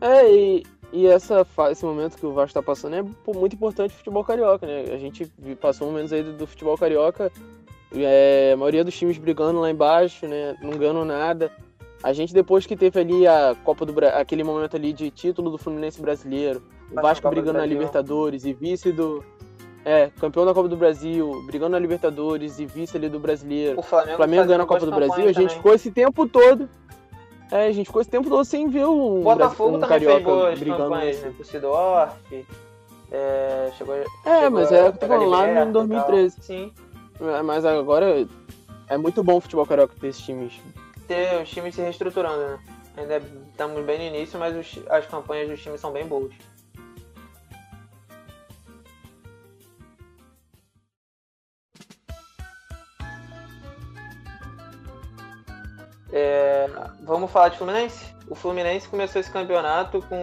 É, 0.00 0.30
e, 0.30 0.66
e 0.92 1.06
essa, 1.06 1.46
esse 1.70 1.84
momento 1.84 2.16
que 2.16 2.26
o 2.26 2.32
Vasco 2.32 2.48
está 2.48 2.62
passando 2.62 2.96
é 2.96 3.02
muito 3.34 3.54
importante 3.54 3.94
o 3.94 3.96
futebol 3.98 4.24
carioca, 4.24 4.66
né? 4.66 4.84
A 4.92 4.98
gente 4.98 5.30
passou 5.60 5.86
momentos 5.86 6.12
aí 6.12 6.22
do, 6.22 6.32
do 6.32 6.46
futebol 6.46 6.76
carioca, 6.76 7.32
é, 7.94 8.52
a 8.52 8.56
maioria 8.56 8.84
dos 8.84 8.96
times 8.96 9.16
brigando 9.18 9.60
lá 9.60 9.70
embaixo, 9.70 10.26
né? 10.26 10.56
Não 10.60 10.70
ganhando 10.72 11.04
nada. 11.04 11.50
A 12.02 12.12
gente, 12.12 12.34
depois 12.34 12.66
que 12.66 12.76
teve 12.76 13.00
ali 13.00 13.26
a 13.26 13.56
Copa 13.64 13.86
do 13.86 13.94
aquele 14.14 14.44
momento 14.44 14.76
ali 14.76 14.92
de 14.92 15.10
título 15.10 15.50
do 15.50 15.58
Fluminense 15.58 16.00
brasileiro, 16.00 16.62
o 16.90 17.00
Vasco 17.00 17.28
brigando 17.30 17.58
na 17.58 17.66
Libertadores 17.66 18.44
e 18.44 18.52
vice 18.52 18.92
do. 18.92 19.24
É, 19.84 20.10
campeão 20.18 20.44
da 20.44 20.52
Copa 20.52 20.68
do 20.68 20.76
Brasil, 20.76 21.42
brigando 21.46 21.70
na 21.70 21.78
Libertadores 21.78 22.58
e 22.58 22.66
vice 22.66 22.96
ali 22.96 23.08
do 23.08 23.20
brasileiro. 23.20 23.78
O 23.78 23.82
Flamengo, 23.82 24.16
Flamengo 24.16 24.44
ganhando 24.44 24.62
a 24.62 24.66
Copa 24.66 24.84
do 24.84 24.92
Brasil, 24.92 25.28
a 25.28 25.32
gente 25.32 25.54
ficou 25.54 25.74
esse 25.74 25.92
tempo 25.92 26.28
todo 26.28 26.68
é, 27.50 27.66
a 27.66 27.72
gente 27.72 27.86
ficou 27.86 28.00
esse 28.00 28.10
tempo 28.10 28.28
todo 28.28 28.44
sem 28.44 28.68
ver 28.68 28.86
um. 28.86 29.22
Botafogo 29.22 29.76
um 29.76 29.80
também 29.80 30.00
fez 30.00 30.22
boas 30.22 30.58
campanhas, 30.58 31.20
né? 31.20 31.34
Sidorf. 31.44 32.46
É, 33.10 33.70
chegou, 33.78 33.94
é 33.94 34.04
chegou 34.24 34.50
mas 34.50 34.72
é 34.72 34.88
o 34.88 34.92
que 34.92 34.96
eu 34.96 35.00
tô 35.00 35.06
falando 35.06 35.30
lá 35.30 35.62
em 35.64 35.72
2013. 35.72 36.36
Sim. 36.40 36.72
É, 37.20 37.42
mas 37.42 37.64
agora 37.64 38.26
é 38.88 38.98
muito 38.98 39.22
bom 39.22 39.36
o 39.36 39.40
futebol 39.40 39.64
carioca 39.66 39.94
ter 40.00 40.08
esses 40.08 40.22
times. 40.22 40.54
Ter 41.06 41.40
os 41.40 41.48
times 41.48 41.74
se 41.74 41.82
reestruturando, 41.82 42.38
né? 42.38 42.58
Ainda 42.96 43.22
estamos 43.50 43.84
bem 43.84 43.98
no 43.98 44.16
início, 44.16 44.38
mas 44.38 44.56
os, 44.56 44.82
as 44.88 45.06
campanhas 45.06 45.48
dos 45.48 45.62
times 45.62 45.80
são 45.80 45.92
bem 45.92 46.06
boas. 46.06 46.32
É, 56.18 56.66
vamos 57.02 57.30
falar 57.30 57.50
de 57.50 57.58
Fluminense? 57.58 58.06
O 58.26 58.34
Fluminense 58.34 58.88
começou 58.88 59.20
esse 59.20 59.30
campeonato 59.30 60.00
com. 60.08 60.16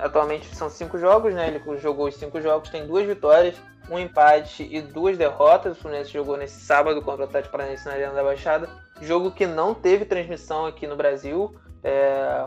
Atualmente 0.00 0.52
são 0.56 0.68
cinco 0.68 0.98
jogos, 0.98 1.32
né? 1.32 1.46
Ele 1.46 1.78
jogou 1.78 2.08
os 2.08 2.16
cinco 2.16 2.40
jogos, 2.40 2.70
tem 2.70 2.84
duas 2.88 3.06
vitórias, 3.06 3.54
um 3.88 4.00
empate 4.00 4.68
e 4.68 4.82
duas 4.82 5.16
derrotas. 5.16 5.78
O 5.78 5.80
Fluminense 5.80 6.10
jogou 6.10 6.36
nesse 6.36 6.58
sábado 6.60 7.00
contra 7.02 7.22
o 7.22 7.24
Atlético 7.24 7.52
Paranaense 7.52 7.86
na 7.86 7.92
Arena 7.92 8.14
da 8.14 8.24
Baixada. 8.24 8.68
Jogo 9.00 9.30
que 9.30 9.46
não 9.46 9.74
teve 9.74 10.04
transmissão 10.04 10.66
aqui 10.66 10.88
no 10.88 10.96
Brasil. 10.96 11.54
É, 11.84 12.44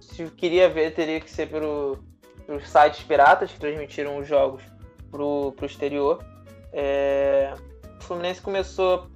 se 0.00 0.24
queria 0.30 0.68
ver, 0.68 0.94
teria 0.94 1.20
que 1.20 1.30
ser 1.30 1.48
pelo, 1.48 2.00
os 2.48 2.68
sites 2.68 3.04
piratas 3.04 3.52
que 3.52 3.60
transmitiram 3.60 4.18
os 4.18 4.26
jogos 4.26 4.64
pro, 5.12 5.52
pro 5.52 5.64
exterior. 5.64 6.24
É, 6.72 7.54
o 8.00 8.02
Fluminense 8.02 8.40
começou. 8.40 9.06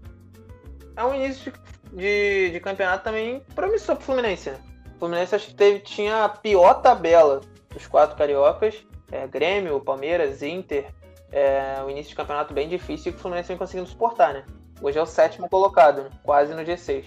É 0.94 1.04
um 1.04 1.12
início 1.14 1.52
de, 1.92 2.50
de 2.50 2.60
campeonato 2.60 3.04
também 3.04 3.42
promissor 3.54 3.96
pro 3.96 4.04
Fluminense, 4.04 4.50
né? 4.50 4.58
O 4.96 4.98
Fluminense 4.98 5.34
acho 5.34 5.46
que 5.48 5.54
teve, 5.54 5.80
tinha 5.80 6.24
a 6.24 6.28
pior 6.28 6.74
tabela 6.82 7.40
dos 7.72 7.86
quatro 7.86 8.16
cariocas. 8.16 8.74
É, 9.10 9.26
Grêmio, 9.26 9.80
Palmeiras, 9.80 10.42
Inter. 10.42 10.86
É, 11.30 11.82
o 11.84 11.90
início 11.90 12.10
de 12.10 12.16
campeonato 12.16 12.54
bem 12.54 12.68
difícil 12.68 13.10
e 13.10 13.12
que 13.12 13.18
o 13.18 13.22
Fluminense 13.22 13.48
vem 13.48 13.56
conseguindo 13.56 13.88
suportar, 13.88 14.32
né? 14.32 14.44
Hoje 14.80 14.98
é 14.98 15.02
o 15.02 15.06
sétimo 15.06 15.48
colocado, 15.48 16.02
né? 16.02 16.10
quase 16.22 16.54
no 16.54 16.62
G6. 16.62 17.04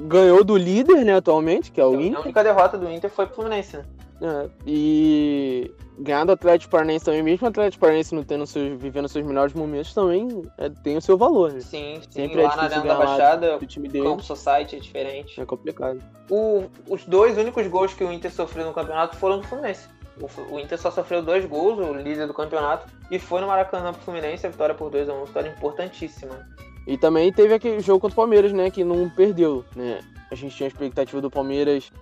Ganhou 0.00 0.42
do 0.42 0.56
líder, 0.56 1.04
né, 1.04 1.16
atualmente, 1.16 1.70
que 1.70 1.80
é 1.80 1.84
o 1.84 1.92
então, 1.92 2.02
Inter. 2.02 2.18
A 2.18 2.22
única 2.22 2.44
derrota 2.44 2.78
do 2.78 2.90
Inter 2.90 3.10
foi 3.10 3.26
pro 3.26 3.36
Fluminense, 3.36 3.76
né? 3.76 3.84
É, 4.22 4.48
e 4.64 5.74
ganhar 5.98 6.24
do 6.24 6.30
Atlético 6.30 6.70
Paranaense 6.70 7.04
também, 7.04 7.24
mesmo 7.24 7.44
o 7.44 7.50
Atlético 7.50 7.80
Paranaense 7.80 8.14
não 8.14 8.22
tendo 8.22 8.46
seus, 8.46 8.80
vivendo 8.80 9.08
seus 9.08 9.26
melhores 9.26 9.52
momentos, 9.52 9.92
também 9.92 10.44
é, 10.58 10.68
tem 10.68 10.96
o 10.96 11.02
seu 11.02 11.18
valor, 11.18 11.52
né? 11.52 11.60
Sim, 11.60 12.00
sim. 12.02 12.08
Sempre 12.08 12.40
é 12.40 12.46
lá 12.46 12.52
é 12.52 12.56
na 12.56 12.62
Arena 12.62 12.84
da 12.84 12.94
Baixada, 12.94 13.56
o 13.56 13.66
time 13.66 13.88
dele. 13.88 14.04
Campo 14.04 14.22
Society 14.22 14.76
é 14.76 14.78
diferente. 14.78 15.40
É 15.40 15.44
complicado. 15.44 16.00
O, 16.30 16.66
os 16.88 17.04
dois 17.04 17.36
únicos 17.36 17.66
gols 17.66 17.94
que 17.94 18.04
o 18.04 18.12
Inter 18.12 18.32
sofreu 18.32 18.64
no 18.64 18.72
campeonato 18.72 19.16
foram 19.16 19.40
do 19.40 19.46
Fluminense. 19.48 19.88
O, 20.20 20.54
o 20.54 20.60
Inter 20.60 20.78
só 20.78 20.92
sofreu 20.92 21.20
dois 21.20 21.44
gols, 21.44 21.80
o 21.80 21.92
líder 21.92 22.28
do 22.28 22.34
campeonato, 22.34 22.86
e 23.10 23.18
foi 23.18 23.40
no 23.40 23.48
Maracanã 23.48 23.92
pro 23.92 24.02
Fluminense, 24.02 24.46
a 24.46 24.50
vitória 24.50 24.74
por 24.76 24.88
2 24.88 25.08
a 25.08 25.12
1 25.14 25.16
uma 25.16 25.26
vitória 25.26 25.48
importantíssima. 25.48 26.46
E 26.86 26.96
também 26.96 27.32
teve 27.32 27.54
aquele 27.54 27.80
jogo 27.80 27.98
contra 27.98 28.14
o 28.14 28.16
Palmeiras, 28.16 28.52
né, 28.52 28.70
que 28.70 28.84
não 28.84 29.08
perdeu, 29.10 29.64
né? 29.74 30.00
A 30.30 30.34
gente 30.34 30.56
tinha 30.56 30.66
a 30.66 30.68
expectativa 30.68 31.20
do 31.20 31.30
Palmeiras 31.30 31.92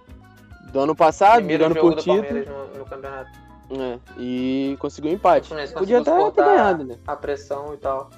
do 0.72 0.80
ano 0.80 0.94
passado, 0.94 1.36
Primeiro 1.36 1.66
ano 1.66 1.74
jogo 1.74 1.88
por 1.88 1.96
do 1.96 2.04
Palmeiras 2.04 2.48
no, 2.48 2.78
no 2.78 2.84
campeonato. 2.84 3.30
É, 3.70 3.98
e 4.18 4.76
conseguiu 4.80 5.10
um 5.10 5.14
empate. 5.14 5.52
Podia 5.74 6.00
até 6.00 6.30
ter 6.30 6.44
ganhado, 6.44 6.84
né? 6.84 6.96
A 7.06 7.14
pressão 7.14 7.72
e 7.74 7.76
tal. 7.76 8.10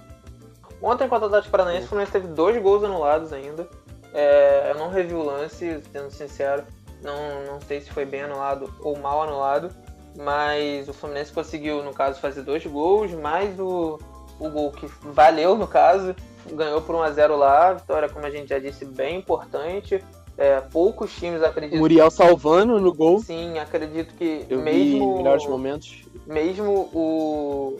Ontem, 0.81 1.09
contra 1.09 1.27
o 1.27 1.29
Atlético 1.29 1.53
Paranaense, 1.53 1.83
é. 1.83 1.85
o 1.85 1.89
Fluminense 1.89 2.13
teve 2.13 2.27
dois 2.29 2.61
gols 2.61 2.83
anulados 2.83 3.33
ainda. 3.33 3.69
É, 4.15 4.71
eu 4.71 4.79
não 4.79 4.89
revi 4.89 5.15
o 5.15 5.23
lance, 5.23 5.81
sendo 5.93 6.11
sincero. 6.11 6.65
Não, 7.03 7.45
não 7.47 7.61
sei 7.61 7.81
se 7.81 7.91
foi 7.91 8.05
bem 8.05 8.23
anulado 8.23 8.73
ou 8.81 8.99
mal 8.99 9.23
anulado. 9.23 9.71
Mas 10.17 10.89
o 10.89 10.93
Fluminense 10.93 11.33
conseguiu, 11.33 11.83
no 11.83 11.95
caso, 11.95 12.21
fazer 12.21 12.43
dois 12.43 12.65
gols, 12.67 13.13
mais 13.13 13.59
o, 13.59 13.99
o 14.39 14.51
gol 14.51 14.73
que 14.73 14.87
valeu, 15.03 15.57
no 15.57 15.67
caso. 15.67 16.17
Ganhou 16.51 16.83
por 16.83 16.97
1x0 16.97 17.37
lá. 17.37 17.75
Vitória, 17.75 18.09
como 18.09 18.27
a 18.27 18.31
gente 18.31 18.49
já 18.49 18.59
disse, 18.59 18.85
bem 18.85 19.19
importante. 19.19 20.03
É, 20.43 20.61
poucos 20.61 21.15
times 21.15 21.41
acreditam. 21.41 21.79
Muriel 21.79 22.11
salvando 22.11 22.81
no 22.81 22.93
gol. 22.93 23.21
Sim, 23.21 23.61
acredito 23.61 24.13
que 24.17 24.45
Eu 24.51 24.61
mesmo. 24.61 25.19
Melhores 25.19 25.47
momentos. 25.47 26.03
Mesmo 26.27 26.91
o. 26.93 27.79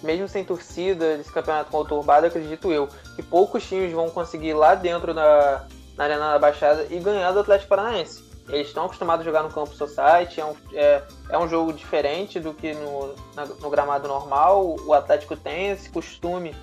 Mesmo 0.00 0.28
sem 0.28 0.44
torcida, 0.44 1.14
esse 1.14 1.32
campeonato 1.32 1.72
conturbado, 1.72 2.24
acredito 2.24 2.70
eu, 2.70 2.88
que 3.16 3.22
poucos 3.24 3.66
times 3.66 3.92
vão 3.92 4.08
conseguir 4.10 4.50
ir 4.50 4.54
lá 4.54 4.76
dentro 4.76 5.12
da, 5.12 5.66
na 5.96 6.04
Arena 6.04 6.32
da 6.34 6.38
Baixada 6.38 6.86
e 6.88 7.00
ganhar 7.00 7.32
do 7.32 7.40
Atlético 7.40 7.70
Paranaense. 7.70 8.22
Eles 8.48 8.68
estão 8.68 8.84
acostumados 8.84 9.22
a 9.22 9.28
jogar 9.28 9.42
no 9.42 9.50
campo 9.50 9.74
Society, 9.74 10.40
é 10.40 10.44
um, 10.44 10.54
é, 10.74 11.02
é 11.30 11.36
um 11.36 11.48
jogo 11.48 11.72
diferente 11.72 12.38
do 12.38 12.54
que 12.54 12.74
no, 12.74 13.12
na, 13.34 13.44
no 13.44 13.68
gramado 13.68 14.06
normal. 14.06 14.76
O 14.86 14.94
Atlético 14.94 15.34
tem 15.34 15.70
esse 15.70 15.90
costume 15.90 16.54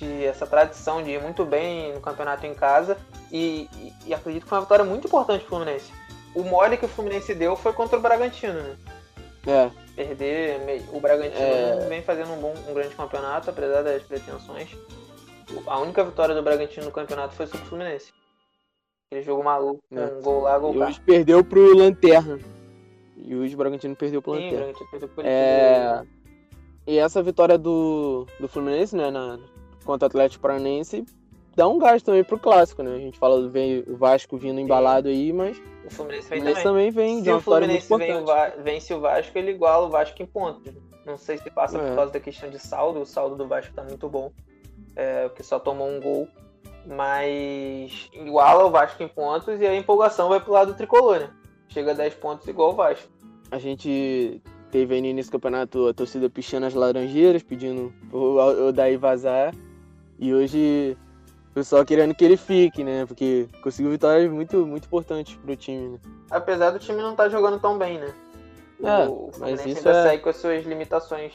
de 0.00 0.24
essa 0.24 0.46
tradição 0.46 1.02
de 1.02 1.10
ir 1.10 1.20
muito 1.20 1.44
bem 1.44 1.92
no 1.92 2.00
campeonato 2.00 2.46
em 2.46 2.54
casa 2.54 2.96
e, 3.30 3.68
e, 3.76 3.92
e 4.06 4.14
acredito 4.14 4.44
que 4.44 4.48
foi 4.48 4.58
uma 4.58 4.64
vitória 4.64 4.84
muito 4.84 5.06
importante 5.06 5.44
pro 5.44 5.56
Fluminense. 5.56 5.92
O 6.34 6.42
mole 6.42 6.76
que 6.76 6.84
o 6.84 6.88
Fluminense 6.88 7.34
deu 7.34 7.54
foi 7.54 7.72
contra 7.72 7.98
o 7.98 8.00
Bragantino, 8.00 8.54
né? 8.54 8.76
É. 9.46 9.70
Perder. 9.94 10.82
O 10.92 11.00
Bragantino 11.00 11.42
é... 11.42 11.86
vem 11.88 12.02
fazendo 12.02 12.32
um, 12.32 12.40
bom, 12.40 12.54
um 12.68 12.74
grande 12.74 12.94
campeonato, 12.94 13.50
apesar 13.50 13.82
das 13.82 14.02
pretensões. 14.02 14.70
A 15.66 15.78
única 15.78 16.04
vitória 16.04 16.34
do 16.34 16.42
Bragantino 16.42 16.86
no 16.86 16.92
campeonato 16.92 17.34
foi 17.34 17.46
sobre 17.46 17.66
o 17.66 17.68
Fluminense. 17.68 18.12
Aquele 19.10 19.24
jogo 19.24 19.42
maluco, 19.42 19.82
é. 19.92 20.04
um 20.04 20.22
gol 20.22 20.42
lá, 20.42 20.58
gol 20.58 20.72
cá. 20.72 20.78
E 20.78 20.82
hoje 20.84 21.00
perdeu 21.00 21.44
pro 21.44 21.76
Lanterna. 21.76 22.38
E 23.16 23.34
hoje 23.34 23.54
o 23.54 23.58
Bragantino 23.58 23.96
perdeu 23.96 24.22
pro 24.22 24.34
Sim, 24.34 24.44
Lanterna. 24.44 24.66
Sim, 24.66 24.70
o 24.70 24.74
Bragantino 24.74 24.90
perdeu 24.90 25.08
pro 25.08 25.26
é... 25.26 26.02
E 26.86 26.98
essa 26.98 27.22
vitória 27.22 27.58
do, 27.58 28.26
do 28.38 28.48
Fluminense, 28.48 28.96
né, 28.96 29.10
na, 29.10 29.38
contra 29.84 30.06
o 30.06 30.08
Atlético 30.08 30.42
Paranaense 30.42 31.04
dá 31.54 31.68
um 31.68 31.78
gás 31.78 32.02
também 32.02 32.24
pro 32.24 32.38
clássico, 32.38 32.82
né? 32.82 32.94
A 32.94 32.98
gente 32.98 33.18
fala 33.18 33.40
do 33.40 33.52
o 33.88 33.96
Vasco 33.96 34.36
vindo 34.36 34.60
embalado 34.60 35.08
aí, 35.08 35.32
mas 35.32 35.60
o 35.84 35.90
Fluminense, 35.90 36.28
vem 36.28 36.38
Fluminense 36.38 36.62
também. 36.62 36.90
vem 36.90 37.16
Se 37.18 37.22
de 37.22 37.30
uma 37.30 37.38
o 37.38 37.40
Fluminense 37.40 37.96
vem 37.96 38.24
vence 38.62 38.94
o 38.94 39.00
Vasco, 39.00 39.38
ele 39.38 39.50
iguala 39.50 39.86
o 39.86 39.90
Vasco 39.90 40.22
em 40.22 40.26
pontos. 40.26 40.72
Não 41.04 41.16
sei 41.16 41.38
se 41.38 41.50
passa 41.50 41.78
é. 41.78 41.88
por 41.88 41.96
causa 41.96 42.12
da 42.12 42.20
questão 42.20 42.48
de 42.48 42.58
saldo, 42.58 43.00
o 43.00 43.06
saldo 43.06 43.36
do 43.36 43.46
Vasco 43.46 43.74
tá 43.74 43.82
muito 43.82 44.08
bom, 44.08 44.32
é, 44.94 45.28
porque 45.28 45.42
só 45.42 45.58
tomou 45.58 45.88
um 45.88 46.00
gol, 46.00 46.28
mas 46.86 48.08
iguala 48.12 48.64
o 48.64 48.70
Vasco 48.70 49.02
em 49.02 49.08
pontos 49.08 49.60
e 49.60 49.66
a 49.66 49.74
empolgação 49.74 50.28
vai 50.28 50.40
pro 50.40 50.52
lado 50.52 50.72
do 50.72 50.76
tricolor, 50.76 51.20
né? 51.20 51.30
Chega 51.68 51.92
a 51.92 51.94
10 51.94 52.14
pontos 52.14 52.48
igual 52.48 52.70
o 52.70 52.74
Vasco. 52.74 53.08
A 53.50 53.58
gente 53.58 54.40
teve 54.70 54.94
aí 54.94 55.00
no 55.00 55.08
início 55.08 55.30
do 55.30 55.34
campeonato 55.34 55.88
a 55.88 55.94
torcida 55.94 56.30
pichando 56.30 56.66
as 56.66 56.74
laranjeiras, 56.74 57.42
pedindo 57.42 57.92
o, 58.12 58.68
o 58.68 58.72
Daí 58.72 58.96
vazar. 58.96 59.52
E 60.20 60.34
hoje 60.34 60.98
o 61.50 61.54
pessoal 61.54 61.84
querendo 61.84 62.14
que 62.14 62.22
ele 62.22 62.36
fique, 62.36 62.84
né? 62.84 63.06
Porque 63.06 63.48
conseguiu 63.62 63.90
vitórias 63.90 64.30
muito, 64.30 64.66
muito 64.66 64.84
importantes 64.84 65.34
pro 65.34 65.56
time, 65.56 65.88
né? 65.88 65.98
Apesar 66.30 66.70
do 66.70 66.78
time 66.78 67.00
não 67.00 67.12
estar 67.12 67.24
tá 67.24 67.28
jogando 67.30 67.58
tão 67.58 67.78
bem, 67.78 67.98
né? 67.98 68.12
É, 68.82 69.08
o 69.08 69.30
mas 69.38 69.64
isso 69.64 69.88
ainda 69.88 69.90
é... 69.90 70.02
segue 70.10 70.22
com 70.22 70.28
as 70.28 70.36
suas 70.36 70.64
limitações, 70.64 71.32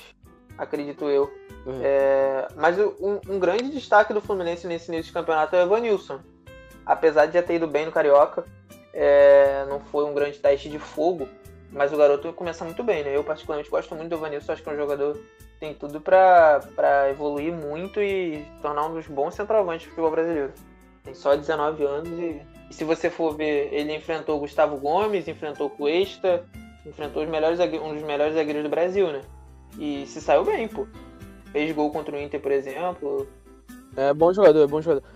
acredito 0.56 1.06
eu. 1.06 1.24
Uhum. 1.66 1.80
É, 1.82 2.48
mas 2.56 2.78
um, 2.80 3.20
um, 3.28 3.40
grande 3.40 3.70
destaque 3.72 4.14
do 4.14 4.22
Fluminense 4.22 4.68
nesse 4.68 4.92
início 4.92 5.08
de 5.08 5.14
campeonato 5.14 5.56
é 5.56 5.64
o 5.64 5.66
Evanilson. 5.66 6.20
Apesar 6.86 7.26
de 7.26 7.34
já 7.34 7.42
ter 7.42 7.56
ido 7.56 7.68
bem 7.68 7.88
no 7.88 7.92
Carioca, 7.92 8.46
é, 8.94 9.66
não 9.68 9.80
foi 9.80 10.06
um 10.06 10.14
grande 10.14 10.38
teste 10.38 10.70
de 10.70 10.78
fogo, 10.78 11.28
mas 11.76 11.94
o 11.94 11.98
garoto 11.98 12.32
começa 12.34 12.64
muito 12.64 12.82
bem, 12.84 13.04
né? 13.04 13.16
Eu 13.16 13.24
particularmente 13.24 13.70
gosto 13.70 13.94
muito 13.94 14.10
do 14.10 14.16
Evanilson, 14.16 14.54
acho 14.54 14.64
que 14.64 14.70
é 14.70 14.74
um 14.74 14.78
jogador 14.78 15.20
tem 15.60 15.74
tudo 15.74 16.02
para 16.02 17.10
evoluir 17.10 17.54
muito 17.54 18.02
e 18.02 18.46
tornar 18.62 18.88
um 18.88 18.94
dos 18.94 19.08
bons 19.08 19.36
centroavantes 19.36 19.86
do 19.86 19.90
futebol 19.90 20.12
brasileiro. 20.12 20.52
Tem 21.04 21.14
só 21.14 21.36
19 21.36 21.84
anos 21.84 22.10
e, 22.20 22.42
e, 22.70 22.74
se 22.74 22.84
você 22.84 23.10
for 23.10 23.36
ver, 23.36 23.70
ele 23.72 23.96
enfrentou 23.96 24.40
Gustavo 24.40 24.78
Gomes, 24.78 25.28
enfrentou 25.28 25.70
Cuesta, 25.70 26.44
enfrentou 26.86 27.24
os 27.24 27.30
melhores, 27.30 27.60
um 27.60 27.94
dos 27.94 28.04
melhores 28.04 28.36
zagueiros 28.36 28.64
do 28.64 28.70
Brasil, 28.70 29.12
né? 29.12 29.22
E 29.78 30.06
se 30.08 30.22
saiu 30.22 30.44
bem, 30.44 30.68
pô. 30.68 30.88
Fez 31.52 31.72
gol 31.74 31.92
contra 31.92 32.16
o 32.16 32.20
Inter, 32.20 32.42
por 32.42 32.52
exemplo. 32.52 33.28
É 33.96 34.14
bom 34.14 34.34
jogador, 34.34 34.64
é 34.64 34.68
bom 34.68 34.82
jogador. 34.82 35.08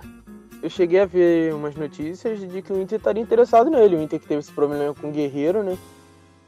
Eu 0.62 0.70
cheguei 0.70 1.00
a 1.00 1.06
ver 1.06 1.54
umas 1.54 1.76
notícias 1.76 2.40
de 2.40 2.62
que 2.62 2.72
o 2.72 2.82
Inter 2.82 2.98
estaria 2.98 3.24
interessado 3.24 3.70
nele. 3.70 3.96
O 3.96 4.02
Inter 4.02 4.20
que 4.20 4.28
teve 4.28 4.40
esse 4.40 4.52
problema 4.52 4.94
com 4.94 5.10
o 5.10 5.12
Guerreiro, 5.12 5.64
né? 5.64 5.78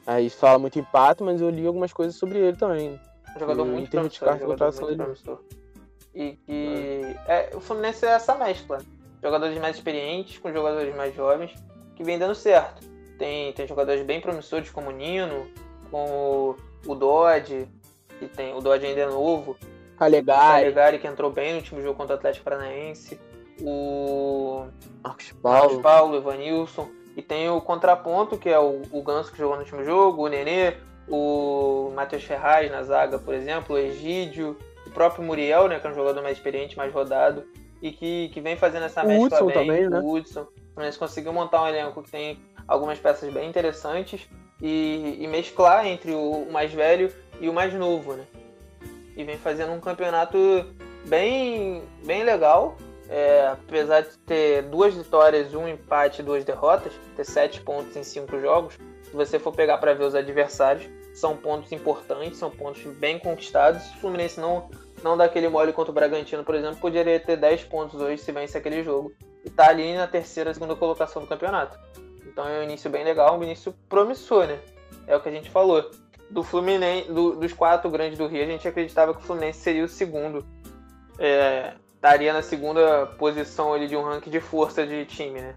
Aí 0.05 0.29
fala 0.29 0.59
muito 0.59 0.79
empate, 0.79 1.23
mas 1.23 1.41
eu 1.41 1.49
li 1.49 1.65
algumas 1.65 1.93
coisas 1.93 2.15
sobre 2.15 2.39
ele 2.39 2.57
também. 2.57 2.99
Um 3.35 3.39
jogador 3.39 3.65
muito 3.65 3.91
promissor. 3.91 4.39
Jogador 4.39 4.81
muito 4.81 4.97
promissor. 4.97 5.39
E 6.13 6.33
que 6.45 7.15
é. 7.27 7.51
é, 7.53 7.55
o 7.55 7.61
Fluminense 7.61 8.05
é 8.05 8.09
essa 8.09 8.35
mescla. 8.35 8.79
Jogadores 9.23 9.57
mais 9.59 9.75
experientes 9.75 10.37
com 10.39 10.51
jogadores 10.51 10.95
mais 10.95 11.15
jovens 11.15 11.53
que 11.95 12.03
vem 12.03 12.17
dando 12.17 12.35
certo. 12.35 12.85
Tem, 13.17 13.53
tem 13.53 13.67
jogadores 13.67 14.03
bem 14.03 14.19
promissores 14.19 14.69
como 14.71 14.89
o 14.89 14.91
Nino, 14.91 15.47
como 15.91 16.55
o 16.85 16.95
Dodge, 16.95 17.67
que 18.17 18.27
tem, 18.27 18.53
o 18.55 18.59
Dodge 18.59 18.85
ainda 18.85 19.01
é 19.01 19.05
novo. 19.05 19.55
Calegari. 19.97 20.63
Calegari 20.63 20.99
que 20.99 21.07
entrou 21.07 21.31
bem 21.31 21.51
no 21.51 21.59
último 21.59 21.81
jogo 21.81 21.95
contra 21.95 22.15
o 22.15 22.17
Atlético 22.17 22.45
Paranaense. 22.45 23.19
O 23.61 24.65
Marcos 25.03 25.31
Paulo, 25.33 25.59
Marcos 25.59 25.81
Paulo 25.83 26.17
Evanilson. 26.17 26.89
E 27.15 27.21
tem 27.21 27.50
o 27.50 27.60
contraponto, 27.60 28.38
que 28.38 28.50
é 28.50 28.60
o, 28.60 28.82
o 28.91 29.04
Ganso 29.04 29.32
que 29.32 29.38
jogou 29.38 29.56
no 29.56 29.63
último 29.63 29.84
jogo, 29.84 30.24
o 30.24 30.28
Nenê, 30.28 30.76
o 31.08 31.91
Matheus 31.93 32.24
Ferraz 32.24 32.71
na 32.71 32.84
zaga, 32.84 33.19
por 33.19 33.34
exemplo, 33.34 33.76
o 33.76 33.80
Egídio, 33.80 34.58
o 34.86 34.91
próprio 34.91 35.24
Muriel, 35.24 35.67
né, 35.67 35.80
que 35.80 35.88
é 35.88 35.89
um 35.89 35.95
jogador 35.95 36.21
mais 36.21 36.38
experiente, 36.38 36.78
mais 36.78 36.93
rodado, 36.93 37.43
e 37.82 37.91
que, 37.91 38.30
que 38.30 38.39
vem 38.39 38.56
fazendo 38.56 38.86
essa 38.86 39.04
mescla 39.04 39.26
Hudson 39.26 39.45
bem, 39.45 39.54
também, 39.56 39.89
né? 39.89 40.00
o 40.00 40.12
Hudson. 40.13 40.47
Eles 40.78 40.97
conseguiu 40.97 41.34
montar 41.34 41.63
um 41.63 41.67
elenco 41.67 42.02
que 42.02 42.12
tem 42.12 42.39
algumas 42.67 42.97
peças 42.97 43.32
bem 43.34 43.50
interessantes 43.50 44.28
e, 44.62 45.17
e 45.19 45.28
mesclar 45.28 45.86
entre 45.86 46.12
o, 46.12 46.43
o, 46.43 46.52
mais 46.52 46.71
velho 46.71 47.12
e 47.39 47.50
o 47.50 47.54
mais 47.54 47.74
novo, 47.74 48.13
né? 48.13 48.26
E 49.17 49.24
vem 49.24 49.38
fazendo 49.38 49.74
um 49.74 49.80
campeonato 49.80 50.38
bem, 51.06 51.84
bem 52.06 52.24
legal, 52.24 52.78
é, 53.12 53.47
apesar 53.47 54.02
de 54.02 54.17
ter 54.19 54.63
duas 54.63 54.93
vitórias, 54.93 55.54
um 55.54 55.67
empate 55.67 56.21
e 56.21 56.24
duas 56.24 56.45
derrotas, 56.45 56.93
ter 57.15 57.26
sete 57.26 57.60
pontos 57.60 57.95
em 57.97 58.04
cinco 58.04 58.39
jogos, 58.39 58.80
se 59.04 59.12
você 59.12 59.38
for 59.38 59.52
pegar 59.52 59.78
para 59.80 59.93
ver 59.93 60.06
os 60.06 60.15
adversários, 60.15 60.89
são 61.13 61.36
pontos 61.36 61.74
importantes, 61.74 62.38
são 62.38 62.50
pontos 62.50 62.82
bem 62.97 63.19
conquistados. 63.19 63.82
Se 63.84 63.97
o 63.97 64.00
Fluminense 64.00 64.39
não, 64.39 64.69
não 65.04 65.17
dá 65.17 65.26
aquele 65.26 65.50
mole 65.50 65.74
contra 65.74 65.91
o 65.91 65.93
Bragantino, 65.93 66.45
por 66.45 66.56
exemplo, 66.56 66.78
poderia 66.78 67.19
ter 67.19 67.36
10 67.36 67.65
pontos 67.65 68.00
hoje 68.00 68.21
se 68.21 68.32
vence 68.32 68.58
aquele 68.58 68.82
jogo. 68.82 69.13
E 69.43 69.50
tá 69.50 69.67
ali 69.67 69.93
na 69.93 70.08
terceira, 70.08 70.54
segunda 70.54 70.74
colocação 70.78 71.21
do 71.21 71.28
campeonato. 71.28 71.78
Então 72.26 72.47
é 72.47 72.60
um 72.60 72.63
início 72.63 72.89
bem 72.89 73.04
legal, 73.04 73.38
um 73.38 73.43
início 73.43 73.76
promissor, 73.89 74.47
né? 74.47 74.58
É 75.06 75.17
o 75.17 75.19
que 75.19 75.28
a 75.28 75.34
gente 75.34 75.50
falou. 75.50 75.91
do 76.30 76.43
Fluminense, 76.43 77.12
do, 77.12 77.36
dos 77.36 77.52
quatro 77.52 77.89
grandes 77.89 78.17
do 78.17 78.28
Rio, 78.28 78.43
a 78.43 78.47
gente 78.47 78.65
acreditava 78.65 79.13
que 79.13 79.19
o 79.19 79.24
Fluminense 79.24 79.60
seria 79.60 79.84
o 79.84 79.89
segundo. 79.89 80.45
É, 81.19 81.74
estaria 82.01 82.33
na 82.33 82.41
segunda 82.41 83.05
posição 83.05 83.73
ali 83.73 83.87
de 83.87 83.95
um 83.95 84.01
ranking 84.01 84.31
de 84.31 84.41
força 84.41 84.87
de 84.87 85.05
time, 85.05 85.39
né? 85.39 85.53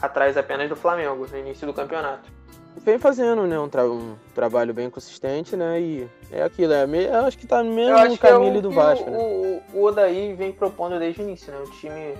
Atrás 0.00 0.36
apenas 0.36 0.68
do 0.68 0.76
Flamengo, 0.76 1.26
no 1.26 1.38
início 1.38 1.66
do 1.66 1.72
campeonato. 1.72 2.30
Vem 2.76 2.98
fazendo, 2.98 3.46
né, 3.46 3.58
um, 3.58 3.68
tra 3.68 3.84
um 3.84 4.14
trabalho 4.34 4.72
bem 4.72 4.88
consistente, 4.88 5.56
né, 5.56 5.80
e 5.80 6.08
é 6.30 6.44
aquilo, 6.44 6.72
é, 6.72 6.84
eu 6.84 7.26
acho 7.26 7.36
que 7.36 7.44
tá 7.44 7.60
no 7.60 7.74
mesmo 7.74 7.96
é 7.96 8.16
caminho 8.16 8.58
é 8.58 8.60
do 8.60 8.70
Vasco, 8.70 9.08
o, 9.08 9.10
né? 9.10 9.18
O, 9.18 9.78
o 9.78 9.84
Odaí 9.84 10.32
vem 10.34 10.52
propondo 10.52 10.96
desde 10.96 11.20
o 11.20 11.24
início, 11.24 11.50
né, 11.52 11.58
o 11.58 11.70
time 11.72 12.14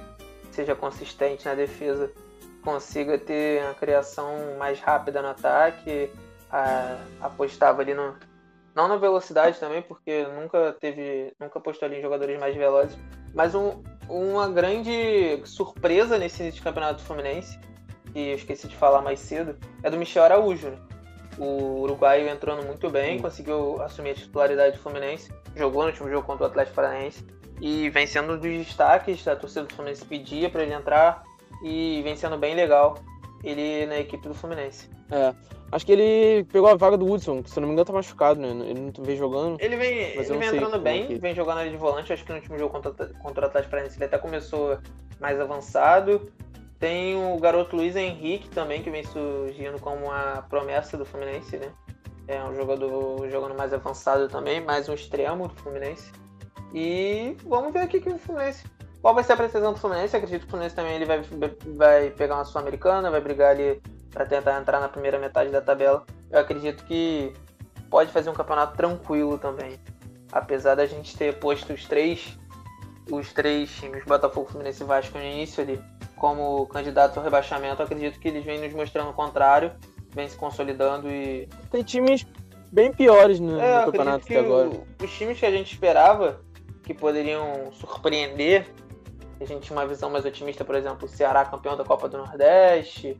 seja 0.50 0.74
consistente 0.74 1.46
na 1.46 1.54
defesa, 1.54 2.10
consiga 2.64 3.16
ter 3.18 3.62
a 3.66 3.74
criação 3.74 4.56
mais 4.58 4.80
rápida 4.80 5.22
no 5.22 5.28
ataque, 5.28 6.10
a, 6.50 6.96
apostava 7.20 7.82
ali 7.82 7.94
no, 7.94 8.14
não 8.78 8.86
na 8.86 8.96
velocidade 8.96 9.58
também, 9.58 9.82
porque 9.82 10.24
nunca 10.40 10.72
teve. 10.78 11.32
Nunca 11.40 11.58
postou 11.58 11.86
ali 11.86 11.98
em 11.98 12.02
jogadores 12.02 12.38
mais 12.38 12.54
velozes. 12.54 12.96
Mas 13.34 13.54
um, 13.54 13.82
uma 14.08 14.48
grande 14.48 15.40
surpresa 15.44 16.18
nesse 16.18 16.42
início 16.42 16.58
de 16.58 16.64
campeonato 16.64 17.02
fluminense, 17.02 17.58
que 18.12 18.18
eu 18.18 18.34
esqueci 18.34 18.66
de 18.68 18.76
falar 18.76 19.02
mais 19.02 19.20
cedo, 19.20 19.56
é 19.82 19.90
do 19.90 19.96
Michel 19.96 20.24
Araújo. 20.24 20.70
Né? 20.70 20.78
O 21.38 21.82
uruguaio 21.82 22.28
entrando 22.28 22.64
muito 22.64 22.90
bem, 22.90 23.16
Sim. 23.16 23.22
conseguiu 23.22 23.80
assumir 23.82 24.10
a 24.10 24.14
titularidade 24.14 24.76
do 24.76 24.82
Fluminense, 24.82 25.30
jogou 25.54 25.82
no 25.82 25.90
último 25.90 26.10
jogo 26.10 26.26
contra 26.26 26.44
o 26.44 26.48
Atlético 26.48 26.74
Paranaense 26.74 27.24
e 27.60 27.88
vem 27.90 28.06
sendo 28.06 28.32
um 28.32 28.38
dos 28.38 28.66
destaques 28.66 29.22
da 29.24 29.36
torcida 29.36 29.64
do 29.64 29.74
Fluminense 29.74 30.04
pedia 30.04 30.50
para 30.50 30.62
ele 30.62 30.74
entrar 30.74 31.22
e 31.62 32.02
vem 32.02 32.16
sendo 32.16 32.36
bem 32.36 32.54
legal 32.54 32.96
ele 33.44 33.86
na 33.86 33.98
equipe 33.98 34.26
do 34.26 34.34
Fluminense. 34.34 34.90
É. 35.10 35.32
Acho 35.70 35.84
que 35.84 35.92
ele 35.92 36.44
pegou 36.44 36.68
a 36.68 36.74
vaga 36.74 36.96
do 36.96 37.10
Hudson, 37.10 37.42
que 37.42 37.50
se 37.50 37.60
não 37.60 37.68
me 37.68 37.74
engano 37.74 37.84
tá 37.84 37.92
machucado, 37.92 38.40
né? 38.40 38.48
Ele 38.48 38.80
não 38.80 39.04
vem 39.04 39.16
jogando. 39.16 39.58
Ele 39.60 39.76
vem, 39.76 39.98
ele 39.98 40.22
vem 40.22 40.48
entrando 40.48 40.78
bem, 40.78 41.06
que... 41.06 41.18
vem 41.18 41.34
jogando 41.34 41.58
ali 41.58 41.70
de 41.70 41.76
volante. 41.76 42.12
Acho 42.12 42.24
que 42.24 42.30
no 42.30 42.36
último 42.36 42.58
jogo 42.58 42.72
contra, 42.72 42.92
contra 42.92 43.44
o 43.44 43.46
Atlético 43.48 43.70
Paranaense 43.70 43.98
ele 43.98 44.04
até 44.06 44.16
começou 44.16 44.78
mais 45.20 45.38
avançado. 45.38 46.32
Tem 46.78 47.16
o 47.16 47.36
garoto 47.38 47.76
Luiz 47.76 47.96
Henrique 47.96 48.48
também, 48.48 48.82
que 48.82 48.90
vem 48.90 49.04
surgindo 49.04 49.78
como 49.80 50.06
uma 50.06 50.42
promessa 50.48 50.96
do 50.96 51.04
Fluminense, 51.04 51.58
né? 51.58 51.70
É 52.26 52.42
um 52.44 52.54
jogador 52.54 53.28
jogando 53.28 53.54
mais 53.54 53.72
avançado 53.72 54.28
também, 54.28 54.64
mais 54.64 54.88
um 54.88 54.94
extremo 54.94 55.48
do 55.48 55.54
Fluminense. 55.56 56.12
E 56.72 57.36
vamos 57.44 57.72
ver 57.72 57.80
aqui 57.80 58.00
que 58.00 58.08
o 58.08 58.18
Fluminense. 58.18 58.64
Qual 59.02 59.14
vai 59.14 59.24
ser 59.24 59.32
a 59.32 59.36
precisão 59.36 59.72
do 59.72 59.78
Fluminense? 59.78 60.16
Acredito 60.16 60.42
que 60.42 60.46
o 60.46 60.50
Fluminense 60.50 60.74
também 60.74 60.94
ele 60.94 61.04
vai, 61.04 61.20
vai 61.76 62.10
pegar 62.10 62.36
uma 62.36 62.44
Sul-Americana, 62.44 63.10
vai 63.10 63.20
brigar 63.20 63.50
ali 63.50 63.80
para 64.10 64.26
tentar 64.26 64.60
entrar 64.60 64.80
na 64.80 64.88
primeira 64.88 65.18
metade 65.18 65.50
da 65.50 65.60
tabela. 65.60 66.04
Eu 66.30 66.38
acredito 66.38 66.84
que 66.84 67.32
pode 67.90 68.10
fazer 68.10 68.30
um 68.30 68.34
campeonato 68.34 68.76
tranquilo 68.76 69.38
também. 69.38 69.78
Apesar 70.30 70.74
da 70.74 70.86
gente 70.86 71.16
ter 71.16 71.38
posto 71.38 71.72
os 71.72 71.84
três, 71.86 72.38
os 73.10 73.32
três 73.32 73.70
times, 73.70 74.04
Botafogo, 74.04 74.50
Fluminense 74.50 74.82
e 74.82 74.86
Vasco 74.86 75.16
no 75.16 75.24
início 75.24 75.62
ali, 75.62 75.80
como 76.16 76.66
candidatos 76.66 77.16
ao 77.16 77.24
rebaixamento, 77.24 77.80
eu 77.80 77.86
acredito 77.86 78.18
que 78.18 78.28
eles 78.28 78.44
vêm 78.44 78.60
nos 78.60 78.72
mostrando 78.72 79.10
o 79.10 79.14
contrário, 79.14 79.72
vêm 80.10 80.28
se 80.28 80.36
consolidando 80.36 81.08
e. 81.08 81.48
Tem 81.70 81.82
times 81.82 82.26
bem 82.70 82.92
piores 82.92 83.40
no, 83.40 83.58
é, 83.58 83.78
no 83.78 83.86
campeonato 83.86 84.24
até 84.24 84.38
agora. 84.38 84.68
O, 84.68 84.86
os 85.02 85.10
times 85.12 85.38
que 85.38 85.46
a 85.46 85.50
gente 85.50 85.72
esperava 85.72 86.40
que 86.82 86.92
poderiam 86.92 87.70
surpreender, 87.72 88.66
a 89.40 89.44
gente 89.44 89.62
tinha 89.62 89.78
uma 89.78 89.86
visão 89.86 90.10
mais 90.10 90.24
otimista, 90.24 90.64
por 90.64 90.74
exemplo, 90.74 91.06
o 91.06 91.08
Ceará 91.08 91.44
campeão 91.44 91.76
da 91.76 91.84
Copa 91.84 92.08
do 92.08 92.18
Nordeste, 92.18 93.18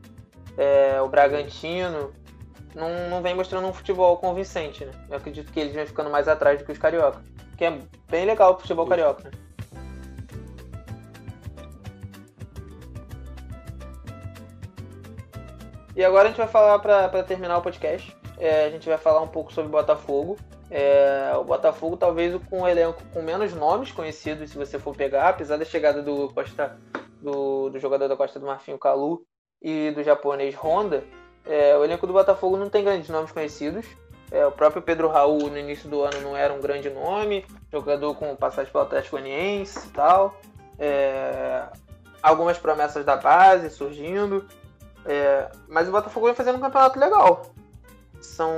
é, 0.59 1.01
o 1.01 1.07
Bragantino, 1.07 2.11
não, 2.75 3.09
não 3.09 3.21
vem 3.21 3.33
mostrando 3.33 3.65
um 3.65 3.71
futebol 3.71 4.17
convincente, 4.17 4.83
né? 4.83 4.91
Eu 5.09 5.15
acredito 5.15 5.53
que 5.53 5.59
eles 5.59 5.73
vêm 5.73 5.85
ficando 5.85 6.09
mais 6.09 6.27
atrás 6.27 6.59
do 6.59 6.65
que 6.65 6.71
os 6.73 6.77
carioca. 6.77 7.21
Que 7.57 7.63
é 7.63 7.79
bem 8.09 8.25
legal 8.25 8.53
o 8.53 8.59
futebol 8.59 8.85
carioca, 8.85 9.23
né? 9.23 9.31
E 15.95 16.03
agora 16.03 16.25
a 16.25 16.27
gente 16.27 16.37
vai 16.37 16.47
falar 16.47 16.77
para 16.79 17.23
terminar 17.23 17.57
o 17.57 17.61
podcast. 17.61 18.13
É, 18.37 18.65
a 18.65 18.69
gente 18.69 18.87
vai 18.87 18.97
falar 18.97 19.21
um 19.21 19.27
pouco 19.27 19.53
sobre 19.53 19.71
Botafogo. 19.71 20.37
É, 20.69 21.31
o 21.37 21.43
Botafogo 21.45 21.95
talvez 21.95 22.35
com 22.49 22.61
um 22.63 22.67
elenco 22.67 23.01
com 23.13 23.21
menos 23.21 23.53
nomes 23.53 23.91
conhecidos, 23.91 24.51
se 24.51 24.57
você 24.57 24.77
for 24.77 24.95
pegar, 24.95 25.29
apesar 25.29 25.57
da 25.57 25.65
chegada 25.65 26.03
do 26.03 26.29
Costa 26.33 26.77
do, 27.21 27.69
do 27.69 27.79
jogador 27.79 28.07
da 28.07 28.15
Costa 28.15 28.39
do 28.39 28.45
Marfim, 28.45 28.73
o 28.73 28.77
Calu, 28.77 29.25
e 29.61 29.91
do 29.91 30.03
japonês 30.03 30.55
Honda, 30.55 31.03
é, 31.45 31.75
o 31.77 31.83
elenco 31.83 32.05
do 32.05 32.13
Botafogo 32.13 32.57
não 32.57 32.69
tem 32.69 32.83
grandes 32.83 33.09
nomes 33.09 33.31
conhecidos. 33.31 33.85
É, 34.31 34.45
o 34.45 34.51
próprio 34.51 34.81
Pedro 34.81 35.07
Raul 35.07 35.49
no 35.49 35.57
início 35.57 35.89
do 35.89 36.03
ano 36.03 36.21
não 36.21 36.37
era 36.37 36.53
um 36.53 36.61
grande 36.61 36.89
nome, 36.89 37.45
jogador 37.71 38.13
com 38.15 38.35
passagem 38.35 38.71
pelo 38.71 38.83
Atlético 38.83 39.17
Goianiense 39.17 39.87
e 39.87 39.91
tal. 39.91 40.39
É, 40.77 41.65
algumas 42.21 42.57
promessas 42.57 43.03
da 43.03 43.17
base 43.17 43.69
surgindo. 43.71 44.45
É, 45.05 45.49
mas 45.67 45.87
o 45.87 45.91
Botafogo 45.91 46.27
vem 46.27 46.35
fazendo 46.35 46.57
um 46.57 46.61
campeonato 46.61 46.99
legal. 46.99 47.41
São 48.21 48.53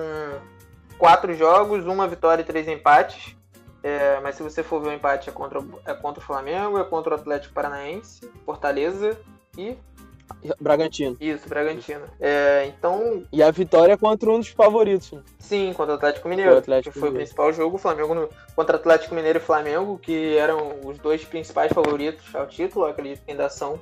quatro 0.97 1.33
jogos, 1.33 1.85
uma 1.85 2.07
vitória 2.07 2.41
e 2.41 2.45
três 2.45 2.67
empates. 2.67 3.35
É, 3.83 4.19
mas 4.19 4.35
se 4.35 4.43
você 4.43 4.61
for 4.61 4.81
ver 4.81 4.89
o 4.89 4.93
empate 4.93 5.29
é 5.29 5.31
contra, 5.31 5.59
é 5.85 5.93
contra 5.93 6.21
o 6.21 6.25
Flamengo, 6.25 6.77
é 6.77 6.83
contra 6.83 7.15
o 7.15 7.15
Atlético 7.15 7.53
Paranaense, 7.53 8.29
Fortaleza 8.45 9.17
e 9.57 9.75
Bragantino. 10.59 11.17
Isso, 11.19 11.47
Bragantino. 11.47 12.05
É, 12.19 12.65
então. 12.67 13.23
E 13.31 13.41
a 13.41 13.51
vitória 13.51 13.93
é 13.93 13.97
contra 13.97 14.29
um 14.29 14.39
dos 14.39 14.49
favoritos. 14.49 15.13
Sim, 15.39 15.73
contra 15.73 15.93
o 15.93 15.97
Atlético 15.97 16.29
Mineiro. 16.29 16.55
O 16.55 16.57
Atlético 16.57 16.93
que 16.93 16.99
foi 16.99 17.09
Mineiro. 17.09 17.23
o 17.23 17.25
principal 17.25 17.53
jogo. 17.53 17.75
O 17.75 17.79
Flamengo 17.79 18.13
no, 18.13 18.29
contra 18.55 18.75
o 18.75 18.79
Atlético 18.79 19.15
Mineiro 19.15 19.39
e 19.39 19.41
Flamengo, 19.41 19.97
que 19.97 20.37
eram 20.37 20.79
os 20.85 20.97
dois 20.97 21.23
principais 21.23 21.71
favoritos 21.71 22.33
ao 22.35 22.47
título, 22.47 22.85
acredito 22.85 23.23
que 23.23 23.31
ainda 23.31 23.49
são. 23.49 23.79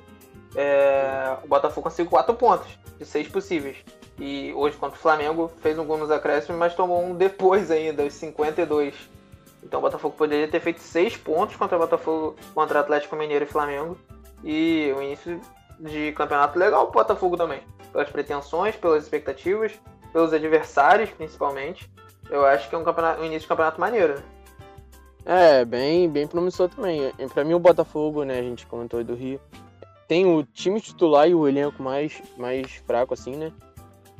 É, 0.56 1.36
o 1.44 1.46
Botafogo 1.46 1.84
conseguiu 1.84 2.10
quatro 2.10 2.34
pontos 2.34 2.68
de 2.98 3.04
seis 3.04 3.28
possíveis. 3.28 3.76
E 4.18 4.52
hoje 4.54 4.76
contra 4.76 4.98
o 4.98 5.00
Flamengo 5.00 5.50
fez 5.62 5.78
um 5.78 5.84
gol 5.86 5.96
nos 5.96 6.10
acréscimos, 6.10 6.58
mas 6.58 6.74
tomou 6.74 7.02
um 7.02 7.14
depois 7.14 7.70
ainda, 7.70 8.04
os 8.04 8.12
52. 8.14 8.94
Então 9.62 9.78
o 9.78 9.82
Botafogo 9.82 10.14
poderia 10.16 10.48
ter 10.48 10.60
feito 10.60 10.80
seis 10.80 11.16
pontos 11.16 11.56
contra 11.56 11.76
o 11.76 11.80
Botafogo, 11.80 12.36
contra 12.54 12.78
o 12.78 12.80
Atlético 12.80 13.16
Mineiro 13.16 13.44
e 13.44 13.48
Flamengo. 13.48 13.96
E 14.42 14.92
o 14.96 15.02
início 15.02 15.40
de 15.80 16.12
campeonato 16.12 16.58
legal 16.58 16.86
pro 16.86 17.00
Botafogo 17.00 17.36
também. 17.36 17.62
Pelas 17.92 18.10
pretensões, 18.10 18.76
pelas 18.76 19.02
expectativas, 19.02 19.72
pelos 20.12 20.32
adversários, 20.32 21.10
principalmente. 21.10 21.90
Eu 22.30 22.44
acho 22.44 22.68
que 22.68 22.74
é 22.74 22.78
um, 22.78 22.84
campeonato, 22.84 23.20
um 23.20 23.24
início 23.24 23.42
de 23.42 23.48
campeonato 23.48 23.80
maneiro. 23.80 24.14
Né? 24.14 24.22
É, 25.24 25.64
bem, 25.64 26.08
bem 26.08 26.26
promissor 26.26 26.68
também. 26.68 27.12
Para 27.32 27.44
mim, 27.44 27.54
o 27.54 27.58
Botafogo, 27.58 28.24
né, 28.24 28.38
a 28.38 28.42
gente 28.42 28.66
comentou 28.66 28.98
aí 28.98 29.04
do 29.04 29.14
Rio, 29.14 29.40
tem 30.06 30.26
o 30.26 30.42
time 30.42 30.80
titular 30.80 31.28
e 31.28 31.34
o 31.34 31.46
elenco 31.46 31.82
mais, 31.82 32.20
mais 32.36 32.72
fraco, 32.86 33.14
assim, 33.14 33.36
né? 33.36 33.52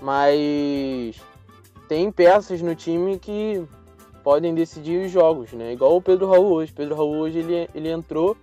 Mas 0.00 1.20
tem 1.88 2.10
peças 2.10 2.62
no 2.62 2.74
time 2.74 3.18
que 3.18 3.66
podem 4.22 4.54
decidir 4.54 5.04
os 5.04 5.10
jogos, 5.10 5.52
né? 5.52 5.72
Igual 5.72 5.96
o 5.96 6.02
Pedro 6.02 6.30
Raul 6.30 6.52
hoje. 6.52 6.72
Pedro 6.72 6.94
Raul 6.94 7.16
hoje 7.16 7.38
ele, 7.38 7.68
ele 7.74 7.90
entrou 7.90 8.36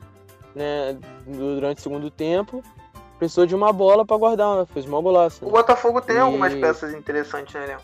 né, 0.53 0.97
durante 1.25 1.77
o 1.77 1.82
segundo 1.82 2.12
tempo 2.12 2.63
precisou 3.17 3.45
de 3.45 3.56
uma 3.56 3.73
bola 3.73 4.06
para 4.06 4.17
guardar, 4.17 4.65
fez 4.67 4.86
uma 4.86 5.01
golaço. 5.01 5.43
Né? 5.43 5.49
O 5.49 5.51
Botafogo 5.51 6.01
tem 6.01 6.15
e... 6.15 6.19
algumas 6.19 6.53
peças 6.53 6.93
interessantes, 6.93 7.53
né, 7.53 7.77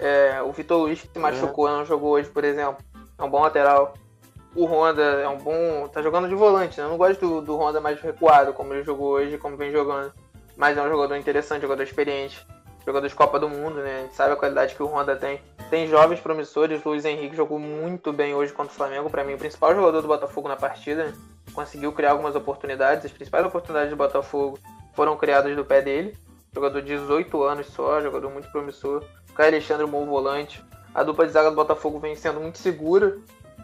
é, 0.00 0.40
o 0.42 0.50
Vitor 0.50 0.78
Luiz, 0.78 1.02
que 1.02 1.08
se 1.08 1.18
machucou, 1.18 1.68
é. 1.68 1.72
não 1.72 1.84
jogou 1.84 2.12
hoje, 2.12 2.30
por 2.30 2.42
exemplo, 2.42 2.82
é 3.18 3.22
um 3.22 3.28
bom 3.28 3.42
lateral. 3.42 3.92
O 4.56 4.64
Honda 4.64 5.02
é 5.02 5.28
um 5.28 5.36
bom. 5.36 5.86
tá 5.88 6.02
jogando 6.02 6.28
de 6.28 6.34
volante, 6.34 6.78
né? 6.78 6.86
Eu 6.86 6.90
não 6.90 6.96
gosto 6.96 7.20
do, 7.20 7.40
do 7.42 7.56
Honda 7.56 7.80
mais 7.80 8.00
recuado, 8.00 8.52
como 8.52 8.72
ele 8.72 8.82
jogou 8.82 9.10
hoje, 9.10 9.38
como 9.38 9.56
vem 9.56 9.70
jogando. 9.70 10.12
Mas 10.56 10.76
é 10.76 10.82
um 10.82 10.88
jogador 10.88 11.14
interessante, 11.16 11.62
jogador 11.62 11.82
experiente. 11.82 12.44
Jogador 12.84 13.06
de 13.06 13.14
Copa 13.14 13.38
do 13.38 13.48
Mundo, 13.48 13.76
né? 13.76 13.98
A 13.98 14.02
gente 14.02 14.14
sabe 14.14 14.32
a 14.32 14.36
qualidade 14.36 14.74
que 14.74 14.82
o 14.82 14.86
Honda 14.86 15.14
tem. 15.14 15.40
Tem 15.68 15.86
jovens 15.86 16.18
promissores. 16.18 16.82
Luiz 16.82 17.04
Henrique 17.04 17.36
jogou 17.36 17.58
muito 17.58 18.12
bem 18.12 18.34
hoje 18.34 18.52
contra 18.52 18.72
o 18.72 18.74
Flamengo. 18.74 19.10
Para 19.10 19.22
mim, 19.22 19.34
o 19.34 19.38
principal 19.38 19.74
jogador 19.74 20.00
do 20.00 20.08
Botafogo 20.08 20.48
na 20.48 20.56
partida. 20.56 21.12
Conseguiu 21.52 21.92
criar 21.92 22.12
algumas 22.12 22.34
oportunidades. 22.34 23.04
As 23.04 23.12
principais 23.12 23.44
oportunidades 23.44 23.90
do 23.90 23.96
Botafogo 23.96 24.58
foram 24.94 25.16
criadas 25.16 25.54
do 25.54 25.64
pé 25.64 25.82
dele. 25.82 26.16
Jogador 26.52 26.82
de 26.82 26.96
18 26.96 27.42
anos 27.42 27.66
só, 27.68 28.00
jogador 28.00 28.30
muito 28.30 28.50
promissor. 28.50 29.04
Caio 29.34 29.50
Alexandre, 29.50 29.84
um 29.84 29.90
bom 29.90 30.04
volante. 30.06 30.64
A 30.94 31.02
dupla 31.02 31.26
de 31.26 31.32
zaga 31.32 31.50
do 31.50 31.56
Botafogo 31.56 31.98
vem 31.98 32.16
sendo 32.16 32.40
muito 32.40 32.58
segura. 32.58 33.18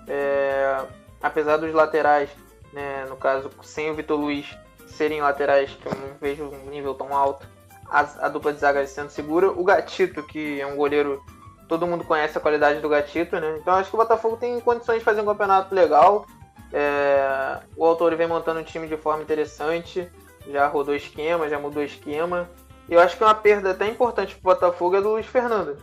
É... 0.07 0.85
apesar 1.20 1.57
dos 1.57 1.72
laterais, 1.72 2.31
né, 2.72 3.05
no 3.09 3.16
caso, 3.16 3.51
sem 3.62 3.90
o 3.90 3.94
Vitor 3.94 4.18
Luiz 4.18 4.57
serem 4.87 5.20
laterais 5.20 5.70
que 5.70 5.87
eu 5.87 5.92
não 5.94 6.16
vejo 6.20 6.44
um 6.44 6.70
nível 6.70 6.94
tão 6.94 7.14
alto, 7.14 7.46
a, 7.88 8.27
a 8.27 8.29
dupla 8.29 8.53
de 8.53 8.61
zaga 8.61 8.87
sendo 8.87 9.11
segura. 9.11 9.51
O 9.51 9.64
Gatito, 9.64 10.22
que 10.22 10.61
é 10.61 10.66
um 10.66 10.77
goleiro, 10.77 11.22
todo 11.68 11.87
mundo 11.87 12.05
conhece 12.05 12.38
a 12.38 12.40
qualidade 12.40 12.81
do 12.81 12.88
Gatito, 12.88 13.38
né? 13.38 13.59
Então 13.61 13.75
acho 13.75 13.90
que 13.90 13.96
o 13.96 13.99
Botafogo 13.99 14.37
tem 14.37 14.61
condições 14.61 14.99
de 14.99 15.05
fazer 15.05 15.20
um 15.20 15.27
campeonato 15.27 15.75
legal. 15.75 16.27
É, 16.72 17.59
o 17.76 17.85
autor 17.85 18.14
vem 18.16 18.26
montando 18.26 18.61
um 18.61 18.64
time 18.64 18.88
de 18.88 18.96
forma 18.96 19.22
interessante, 19.22 20.11
já 20.50 20.66
rodou 20.66 20.94
esquema, 20.94 21.48
já 21.48 21.59
mudou 21.59 21.83
esquema. 21.83 22.48
E 22.88 22.94
eu 22.94 23.00
acho 23.00 23.16
que 23.16 23.24
uma 23.24 23.35
perda 23.35 23.70
até 23.70 23.88
importante 23.88 24.37
para 24.37 24.50
o 24.50 24.55
Botafogo 24.55 24.96
é 24.96 25.00
do 25.00 25.11
Luiz 25.11 25.26
Fernando. 25.26 25.76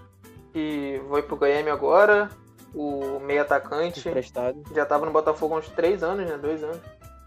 que 0.52 1.02
foi 1.10 1.22
pro 1.24 1.36
Grêmio 1.36 1.74
agora, 1.74 2.30
o 2.74 3.20
meio 3.20 3.42
atacante. 3.42 4.08
Emprestado. 4.08 4.62
Já 4.74 4.86
tava 4.86 5.06
no 5.06 5.12
Botafogo 5.12 5.56
há 5.56 5.58
uns 5.60 5.70
três 5.70 6.04
anos, 6.04 6.30
né? 6.30 6.38
Dois 6.38 6.64
anos. 6.64 6.80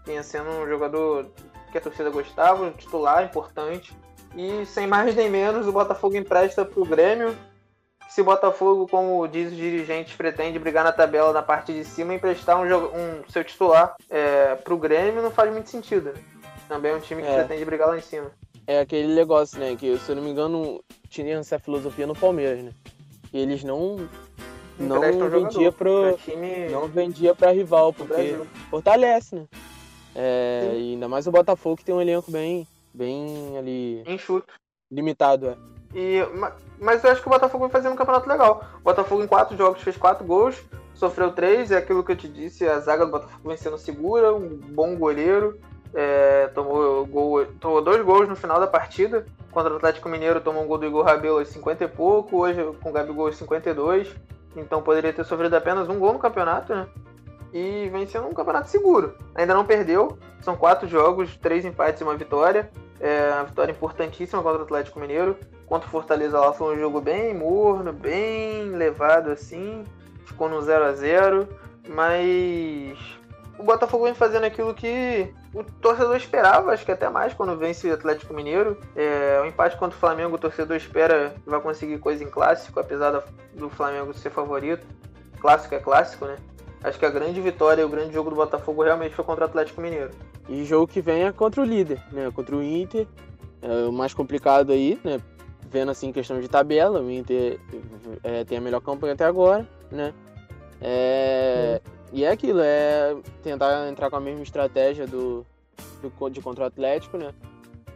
Vinha 0.05 0.23
sendo 0.23 0.49
um 0.49 0.67
jogador 0.67 1.27
que 1.71 1.77
a 1.77 1.81
torcida 1.81 2.09
gostava, 2.09 2.63
um 2.63 2.71
titular 2.71 3.23
importante. 3.23 3.95
E 4.35 4.65
sem 4.65 4.87
mais 4.87 5.15
nem 5.15 5.29
menos, 5.29 5.67
o 5.67 5.71
Botafogo 5.71 6.15
empresta 6.15 6.63
pro 6.63 6.85
Grêmio. 6.85 7.35
Se 8.07 8.21
o 8.21 8.23
Botafogo, 8.25 8.87
como 8.87 9.27
diz 9.27 9.51
os 9.51 9.57
dirigentes, 9.57 10.15
pretende 10.15 10.57
brigar 10.57 10.83
na 10.83 10.91
tabela 10.91 11.33
na 11.33 11.43
parte 11.43 11.73
de 11.73 11.83
cima, 11.83 12.13
emprestar 12.13 12.57
um, 12.57 12.63
um 12.63 13.23
seu 13.29 13.43
titular 13.43 13.95
é, 14.09 14.55
pro 14.55 14.77
Grêmio 14.77 15.21
não 15.21 15.31
faz 15.31 15.51
muito 15.51 15.69
sentido. 15.69 16.13
Né? 16.13 16.23
Também 16.67 16.91
é 16.91 16.95
um 16.95 16.99
time 16.99 17.21
que 17.21 17.27
é. 17.27 17.43
pretende 17.43 17.65
brigar 17.65 17.89
lá 17.89 17.97
em 17.97 18.01
cima. 18.01 18.31
É 18.65 18.79
aquele 18.79 19.13
negócio, 19.13 19.59
né? 19.59 19.75
Que, 19.75 19.97
se 19.97 20.11
eu 20.11 20.15
não 20.15 20.23
me 20.23 20.29
engano, 20.29 20.83
tinha 21.09 21.37
essa 21.37 21.59
filosofia 21.59 22.07
no 22.07 22.15
Palmeiras, 22.15 22.63
né? 22.63 22.71
Que 23.29 23.37
eles 23.37 23.63
não 23.63 24.09
não 24.79 25.01
vendia 25.29 25.71
pro, 25.71 26.17
time... 26.17 26.69
não 26.69 26.87
vendia 26.87 27.33
para 27.33 27.51
rival 27.51 27.91
porque 27.91 28.37
fortalece 28.69 29.35
né 29.35 29.47
é, 30.13 30.71
e 30.75 30.93
ainda 30.93 31.07
mais 31.07 31.25
o 31.25 31.31
Botafogo 31.31 31.77
que 31.77 31.83
tem 31.83 31.95
um 31.95 32.01
elenco 32.01 32.29
bem 32.29 32.67
bem 32.93 33.57
ali 33.57 34.03
enxuto 34.05 34.53
limitado 34.91 35.49
é 35.49 35.76
e 35.93 36.21
mas 36.79 37.03
eu 37.03 37.11
acho 37.11 37.21
que 37.21 37.27
o 37.27 37.31
Botafogo 37.31 37.65
vai 37.65 37.71
fazer 37.71 37.89
um 37.89 37.95
campeonato 37.95 38.29
legal 38.29 38.63
o 38.79 38.83
Botafogo 38.83 39.23
em 39.23 39.27
quatro 39.27 39.57
jogos 39.57 39.81
fez 39.81 39.97
quatro 39.97 40.25
gols 40.25 40.61
sofreu 40.93 41.31
três 41.31 41.71
é 41.71 41.77
aquilo 41.77 42.03
que 42.03 42.11
eu 42.11 42.17
te 42.17 42.27
disse 42.27 42.67
a 42.67 42.79
zaga 42.79 43.05
do 43.05 43.11
Botafogo 43.11 43.49
vencendo 43.49 43.77
segura 43.77 44.33
um 44.33 44.47
bom 44.47 44.95
goleiro 44.95 45.59
é, 45.93 46.47
tomou 46.53 47.05
gol 47.05 47.45
tomou 47.59 47.81
dois 47.81 48.03
gols 48.03 48.27
no 48.27 48.35
final 48.35 48.59
da 48.59 48.67
partida 48.67 49.25
contra 49.51 49.73
o 49.73 49.77
Atlético 49.77 50.09
Mineiro 50.09 50.41
tomou 50.41 50.63
um 50.63 50.67
gol 50.67 50.77
do 50.77 50.85
Igor 50.85 51.05
Rabelo 51.05 51.39
aos 51.39 51.47
50 51.49 51.83
e 51.83 51.87
pouco 51.87 52.37
hoje 52.37 52.63
com 52.81 52.89
o 52.89 52.93
Gabigol 52.93 53.27
aos 53.27 53.37
52 53.37 54.13
então 54.57 54.81
poderia 54.81 55.13
ter 55.13 55.23
sofrido 55.23 55.55
apenas 55.55 55.87
um 55.87 55.99
gol 55.99 56.13
no 56.13 56.19
campeonato, 56.19 56.73
né? 56.73 56.87
E 57.53 57.89
vem 57.89 58.05
sendo 58.05 58.27
um 58.27 58.33
campeonato 58.33 58.69
seguro. 58.69 59.15
Ainda 59.35 59.53
não 59.53 59.65
perdeu, 59.65 60.17
são 60.41 60.55
quatro 60.57 60.87
jogos, 60.87 61.37
três 61.37 61.63
empates 61.63 62.01
e 62.01 62.03
uma 62.03 62.15
vitória. 62.15 62.69
É 62.99 63.31
uma 63.33 63.45
vitória 63.45 63.71
importantíssima 63.71 64.41
contra 64.41 64.59
o 64.59 64.63
Atlético 64.63 64.99
Mineiro. 64.99 65.37
Contra 65.67 65.87
o 65.87 65.91
Fortaleza 65.91 66.39
lá 66.39 66.53
foi 66.53 66.75
um 66.75 66.79
jogo 66.79 67.01
bem 67.01 67.33
morno, 67.33 67.93
bem 67.93 68.69
levado 68.71 69.29
assim. 69.29 69.83
Ficou 70.25 70.49
no 70.49 70.61
0 70.61 70.85
a 70.85 70.93
0 70.93 71.47
mas 71.89 72.97
o 73.57 73.63
Botafogo 73.63 74.05
vem 74.05 74.13
fazendo 74.13 74.43
aquilo 74.43 74.73
que 74.73 75.33
o 75.53 75.63
torcedor 75.63 76.15
esperava, 76.15 76.71
acho 76.71 76.85
que 76.85 76.91
até 76.91 77.09
mais 77.09 77.33
quando 77.33 77.57
vence 77.57 77.89
o 77.89 77.93
Atlético 77.93 78.33
Mineiro. 78.33 78.77
É, 78.95 79.39
o 79.41 79.45
empate 79.45 79.77
contra 79.77 79.95
o 79.95 79.99
Flamengo, 79.99 80.35
o 80.35 80.39
torcedor 80.39 80.77
espera 80.77 81.33
que 81.43 81.49
vai 81.49 81.59
conseguir 81.59 81.97
coisa 81.97 82.23
em 82.23 82.29
clássico, 82.29 82.79
apesar 82.79 83.23
do 83.53 83.69
Flamengo 83.69 84.13
ser 84.13 84.29
favorito. 84.29 84.85
Clássico 85.39 85.75
é 85.75 85.79
clássico, 85.79 86.25
né? 86.25 86.37
Acho 86.83 86.99
que 86.99 87.05
a 87.05 87.09
grande 87.09 87.41
vitória 87.41 87.81
e 87.81 87.85
o 87.85 87.89
grande 87.89 88.13
jogo 88.13 88.29
do 88.29 88.35
Botafogo 88.35 88.83
realmente 88.83 89.15
foi 89.15 89.25
contra 89.25 89.45
o 89.45 89.47
Atlético 89.47 89.81
Mineiro. 89.81 90.11
E 90.47 90.63
jogo 90.63 90.87
que 90.87 91.01
vem 91.01 91.25
é 91.25 91.31
contra 91.31 91.61
o 91.61 91.65
líder, 91.65 92.01
né? 92.11 92.31
Contra 92.33 92.55
o 92.55 92.63
Inter. 92.63 93.07
É 93.61 93.87
o 93.87 93.91
mais 93.91 94.13
complicado 94.13 94.71
aí, 94.71 94.99
né? 95.03 95.19
Vendo 95.69 95.91
assim 95.91 96.11
questão 96.11 96.39
de 96.39 96.47
tabela, 96.47 97.01
o 97.01 97.11
Inter 97.11 97.59
é, 98.23 98.43
tem 98.45 98.57
a 98.57 98.61
melhor 98.61 98.81
campanha 98.81 99.13
até 99.13 99.25
agora, 99.25 99.67
né? 99.91 100.13
É. 100.81 101.81
E 102.11 102.23
é 102.23 102.31
aquilo, 102.31 102.61
é 102.61 103.15
tentar 103.43 103.87
entrar 103.89 104.09
com 104.09 104.15
a 104.15 104.19
mesma 104.19 104.43
estratégia 104.43 105.05
do, 105.05 105.45
do 106.01 106.29
de 106.29 106.41
contra 106.41 106.63
o 106.63 106.67
Atlético, 106.67 107.17
né? 107.17 107.33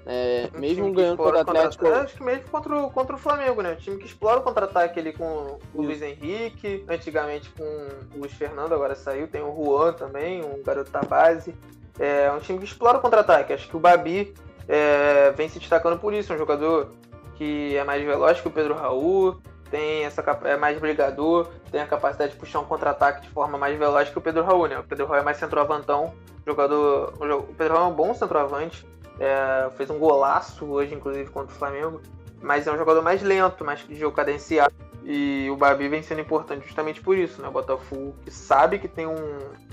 É, 0.06 0.50
mesmo 0.58 0.92
ganhando 0.92 1.18
contra 1.18 1.38
o 1.38 1.42
Atlético. 1.42 1.86
Contra, 1.86 2.02
acho 2.02 2.16
que 2.16 2.24
mesmo 2.24 2.44
contra 2.50 2.76
o, 2.76 2.92
contra 2.92 3.16
o 3.16 3.20
Flamengo, 3.20 3.62
né? 3.62 3.74
O 3.74 3.76
time 3.76 3.98
que 3.98 4.06
explora 4.06 4.40
o 4.40 4.44
contra-ataque 4.44 5.00
ali 5.00 5.14
com 5.14 5.60
o 5.74 5.82
Luiz 5.82 6.02
Henrique, 6.02 6.84
antigamente 6.90 7.50
com 7.52 7.64
o 7.64 8.20
Luiz 8.20 8.34
Fernando, 8.34 8.74
agora 8.74 8.96
saiu, 8.96 9.28
tem 9.28 9.42
o 9.42 9.56
Juan 9.56 9.94
também, 9.94 10.44
um 10.44 10.62
garoto 10.64 10.92
da 10.92 11.02
base. 11.02 11.54
É 12.00 12.32
um 12.32 12.40
time 12.40 12.58
que 12.58 12.66
explora 12.66 12.98
o 12.98 13.02
contra-ataque. 13.02 13.54
Acho 13.54 13.70
que 13.70 13.78
o 13.78 13.80
Babi 13.80 14.34
é, 14.68 15.32
vem 15.32 15.48
se 15.48 15.60
destacando 15.60 16.00
por 16.00 16.14
isso, 16.14 16.34
um 16.34 16.38
jogador 16.38 16.92
que 17.42 17.76
é 17.76 17.84
mais 17.84 18.06
veloz 18.06 18.40
que 18.40 18.48
o 18.48 18.52
Pedro 18.52 18.76
Raul, 18.76 19.42
tem 19.72 20.06
essa 20.06 20.22
é 20.44 20.56
mais 20.58 20.78
brigador, 20.78 21.48
tem 21.72 21.82
a 21.82 21.88
capacidade 21.88 22.34
de 22.34 22.38
puxar 22.38 22.60
um 22.60 22.66
contra-ataque 22.66 23.24
de 23.24 23.30
forma 23.30 23.58
mais 23.58 23.76
veloz 23.80 24.10
que 24.10 24.18
o 24.20 24.22
Pedro 24.22 24.44
Raul, 24.44 24.68
né? 24.68 24.78
O 24.78 24.84
Pedro 24.84 25.08
Raul 25.08 25.22
é 25.22 25.24
mais 25.24 25.38
centroavantão, 25.38 26.14
jogador. 26.46 27.16
O 27.20 27.54
Pedro 27.56 27.74
Raul 27.74 27.88
é 27.88 27.92
um 27.92 27.96
bom 27.96 28.14
centroavante, 28.14 28.86
é, 29.20 29.72
fez 29.76 29.90
um 29.90 29.98
golaço 29.98 30.68
hoje, 30.68 30.94
inclusive, 30.94 31.32
contra 31.32 31.52
o 31.52 31.58
Flamengo, 31.58 32.00
mas 32.40 32.68
é 32.68 32.72
um 32.72 32.78
jogador 32.78 33.02
mais 33.02 33.24
lento, 33.24 33.66
mais 33.66 33.80
de 33.88 33.96
jogo 33.96 34.16
cadenciado. 34.16 34.76
E 35.04 35.50
o 35.50 35.56
Babi 35.56 35.88
vem 35.88 36.04
sendo 36.04 36.22
importante 36.22 36.68
justamente 36.68 37.02
por 37.02 37.18
isso, 37.18 37.42
né? 37.42 37.48
O 37.48 37.52
Botafogo 37.52 38.14
que 38.24 38.30
sabe 38.30 38.78
que 38.78 38.88
tem 38.88 39.08
um, 39.08 39.16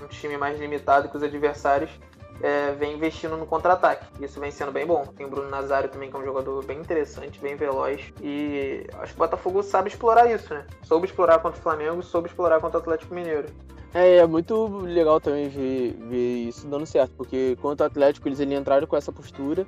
um 0.01 0.07
time 0.07 0.37
mais 0.37 0.59
limitado 0.59 1.07
que 1.07 1.15
os 1.15 1.21
adversários 1.21 1.91
é, 2.41 2.71
vem 2.71 2.93
investindo 2.93 3.37
no 3.37 3.45
contra-ataque. 3.45 4.05
Isso 4.23 4.39
vem 4.39 4.51
sendo 4.51 4.71
bem 4.71 4.85
bom. 4.85 5.05
Tem 5.05 5.25
o 5.25 5.29
Bruno 5.29 5.49
Nazário 5.49 5.89
também, 5.89 6.09
que 6.09 6.15
é 6.15 6.19
um 6.19 6.25
jogador 6.25 6.63
bem 6.63 6.79
interessante, 6.79 7.39
bem 7.39 7.55
veloz. 7.55 8.01
E 8.21 8.85
acho 8.99 9.13
que 9.13 9.19
o 9.19 9.23
Botafogo 9.23 9.63
sabe 9.63 9.89
explorar 9.89 10.29
isso, 10.29 10.53
né? 10.53 10.65
Soube 10.83 11.05
explorar 11.05 11.39
contra 11.39 11.59
o 11.59 11.63
Flamengo, 11.63 12.01
soube 12.01 12.27
explorar 12.27 12.59
contra 12.59 12.77
o 12.77 12.81
Atlético 12.81 13.13
Mineiro. 13.13 13.47
É, 13.93 14.17
é 14.17 14.27
muito 14.27 14.67
legal 14.83 15.19
também 15.19 15.49
ver, 15.49 15.93
ver 15.93 16.47
isso 16.47 16.67
dando 16.67 16.85
certo, 16.85 17.11
porque 17.15 17.57
contra 17.61 17.85
o 17.85 17.87
Atlético 17.87 18.27
eles 18.27 18.39
entraram 18.39 18.85
com 18.85 18.95
essa 18.95 19.11
postura. 19.11 19.65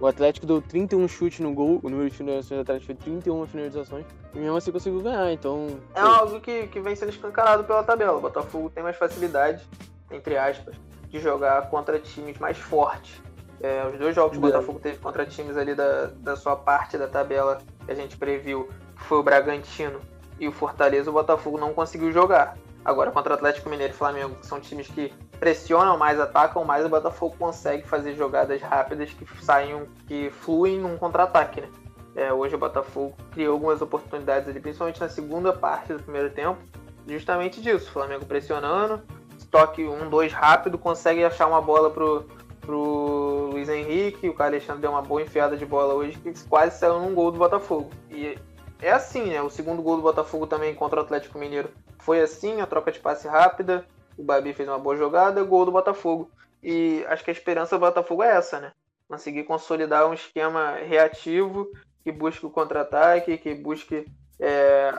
O 0.00 0.06
Atlético 0.06 0.46
deu 0.46 0.62
31 0.62 1.08
chutes 1.08 1.40
no 1.40 1.52
gol, 1.52 1.80
o 1.82 1.90
número 1.90 2.08
de 2.08 2.16
finalizações 2.16 2.58
do 2.58 2.62
Atlético 2.62 2.86
foi 2.86 2.94
31 2.94 3.46
finalizações, 3.46 4.06
e 4.32 4.38
mesmo 4.38 4.56
assim 4.56 4.70
conseguiu 4.70 5.00
ganhar, 5.00 5.32
então... 5.32 5.66
É 5.92 6.00
algo 6.00 6.40
que, 6.40 6.68
que 6.68 6.80
vem 6.80 6.94
sendo 6.94 7.08
escancarado 7.08 7.64
pela 7.64 7.82
tabela. 7.82 8.16
O 8.16 8.20
Botafogo 8.20 8.70
tem 8.70 8.80
mais 8.80 8.96
facilidade, 8.96 9.66
entre 10.12 10.36
aspas, 10.36 10.76
de 11.08 11.18
jogar 11.18 11.68
contra 11.70 11.98
times 11.98 12.38
mais 12.38 12.56
fortes. 12.56 13.20
É, 13.60 13.84
os 13.92 13.98
dois 13.98 14.14
jogos 14.14 14.32
que 14.32 14.38
o 14.38 14.40
Botafogo 14.40 14.78
teve 14.78 14.98
contra 14.98 15.26
times 15.26 15.56
ali 15.56 15.74
da, 15.74 16.06
da 16.18 16.36
sua 16.36 16.54
parte 16.54 16.96
da 16.96 17.08
tabela 17.08 17.58
que 17.84 17.90
a 17.90 17.94
gente 17.94 18.16
previu, 18.16 18.68
que 18.96 19.04
foi 19.04 19.18
o 19.18 19.22
Bragantino 19.22 20.00
e 20.38 20.46
o 20.46 20.52
Fortaleza, 20.52 21.10
o 21.10 21.12
Botafogo 21.12 21.58
não 21.58 21.74
conseguiu 21.74 22.12
jogar. 22.12 22.56
Agora, 22.84 23.10
contra 23.10 23.32
o 23.32 23.34
Atlético 23.34 23.68
Mineiro 23.68 23.92
e 23.92 23.96
Flamengo, 23.96 24.36
que 24.36 24.46
são 24.46 24.60
times 24.60 24.86
que 24.86 25.12
pressionam 25.40 25.98
mais, 25.98 26.20
atacam 26.20 26.64
mais, 26.64 26.86
o 26.86 26.88
Botafogo 26.88 27.34
consegue 27.38 27.86
fazer 27.86 28.14
jogadas 28.14 28.62
rápidas 28.62 29.10
que 29.10 29.26
saiam, 29.44 29.86
que 30.06 30.30
fluem 30.30 30.78
num 30.78 30.96
contra-ataque, 30.96 31.60
né? 31.60 31.68
É, 32.14 32.32
hoje 32.32 32.54
o 32.54 32.58
Botafogo 32.58 33.14
criou 33.30 33.54
algumas 33.54 33.80
oportunidades 33.80 34.48
ali, 34.48 34.58
principalmente 34.58 35.00
na 35.00 35.08
segunda 35.08 35.52
parte 35.52 35.92
do 35.92 36.02
primeiro 36.02 36.30
tempo, 36.30 36.58
justamente 37.06 37.60
disso. 37.60 37.88
O 37.88 37.92
Flamengo 37.92 38.24
pressionando, 38.24 39.02
toque 39.50 39.84
um, 39.84 40.08
dois 40.08 40.32
rápido, 40.32 40.78
consegue 40.78 41.24
achar 41.24 41.46
uma 41.46 41.60
bola 41.60 41.90
pro, 41.90 42.26
pro 42.60 43.50
Luiz 43.52 43.68
Henrique. 43.68 44.28
O 44.28 44.34
Carlos 44.34 44.54
Alexandre 44.54 44.82
deu 44.82 44.90
uma 44.90 45.02
boa 45.02 45.22
enfiada 45.22 45.56
de 45.56 45.66
bola 45.66 45.94
hoje, 45.94 46.18
que 46.18 46.32
quase 46.48 46.78
saiu 46.78 47.00
num 47.00 47.14
gol 47.14 47.30
do 47.30 47.38
Botafogo. 47.38 47.90
E 48.10 48.38
é 48.80 48.90
assim, 48.90 49.24
né? 49.24 49.42
O 49.42 49.50
segundo 49.50 49.82
gol 49.82 49.96
do 49.96 50.02
Botafogo 50.02 50.46
também 50.46 50.74
contra 50.74 51.00
o 51.00 51.02
Atlético 51.02 51.38
Mineiro 51.38 51.70
foi 51.98 52.20
assim, 52.20 52.60
a 52.60 52.66
troca 52.66 52.92
de 52.92 53.00
passe 53.00 53.26
rápida. 53.26 53.84
O 54.16 54.22
Babi 54.22 54.52
fez 54.52 54.68
uma 54.68 54.78
boa 54.78 54.96
jogada, 54.96 55.42
gol 55.42 55.64
do 55.64 55.72
Botafogo. 55.72 56.30
E 56.62 57.04
acho 57.08 57.24
que 57.24 57.30
a 57.30 57.32
esperança 57.32 57.76
do 57.76 57.80
Botafogo 57.80 58.22
é 58.22 58.36
essa, 58.36 58.60
né? 58.60 58.72
Conseguir 59.08 59.44
consolidar 59.44 60.06
um 60.06 60.14
esquema 60.14 60.72
reativo 60.74 61.68
que 62.02 62.12
busque 62.12 62.46
o 62.46 62.50
contra-ataque, 62.50 63.38
que 63.38 63.54
busque 63.54 64.06
é, 64.40 64.92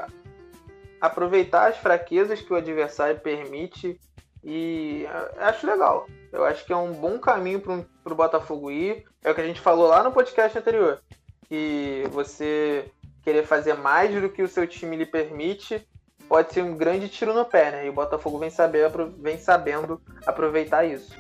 aproveitar 1.00 1.70
as 1.70 1.78
fraquezas 1.78 2.42
que 2.42 2.52
o 2.54 2.56
adversário 2.56 3.20
permite 3.20 4.00
e 4.44 5.06
acho 5.38 5.68
legal. 5.68 6.08
Eu 6.32 6.46
acho 6.46 6.66
que 6.66 6.74
é 6.74 6.78
um 6.78 6.94
bom 6.94 7.20
caminho 7.20 7.60
para 7.60 8.14
o 8.14 8.16
Botafogo 8.16 8.72
ir. 8.72 9.06
É 9.24 9.32
o 9.32 9.36
que 9.36 9.42
a 9.42 9.48
gente 9.48 9.60
falou 9.60 9.88
lá 9.88 10.04
no 10.04 10.12
podcast 10.12 10.58
anterior. 10.58 11.02
Que 11.48 12.04
você 12.12 12.90
querer 13.24 13.46
fazer 13.46 13.74
mais 13.74 14.14
do 14.20 14.30
que 14.30 14.42
o 14.42 14.48
seu 14.48 14.66
time 14.66 14.96
lhe 14.96 15.06
permite 15.06 15.86
pode 16.28 16.54
ser 16.54 16.64
um 16.64 16.78
grande 16.78 17.10
tiro 17.10 17.34
no 17.34 17.44
pé, 17.44 17.72
né? 17.72 17.86
E 17.88 17.90
o 17.90 17.94
Botafogo 17.94 18.38
vem, 18.38 18.52
saber, 18.52 18.90
vem 19.18 19.38
sabendo 19.40 20.00
aproveitar 20.28 20.86
isso. 20.86 21.12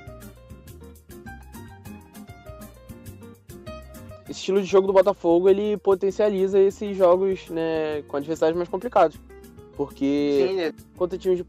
Esse 4.29 4.39
estilo 4.39 4.61
de 4.61 4.67
jogo 4.67 4.85
do 4.85 4.93
Botafogo 4.93 5.49
ele 5.49 5.75
potencializa 5.77 6.59
esses 6.59 6.95
jogos 6.95 7.49
né, 7.49 8.03
com 8.07 8.17
adversários 8.17 8.55
mais 8.55 8.69
complicados. 8.69 9.19
Porque 9.79 10.45
Sim, 10.45 10.55
né? 10.57 10.73
contra 10.97 11.17
times 11.17 11.37
de, 11.37 11.45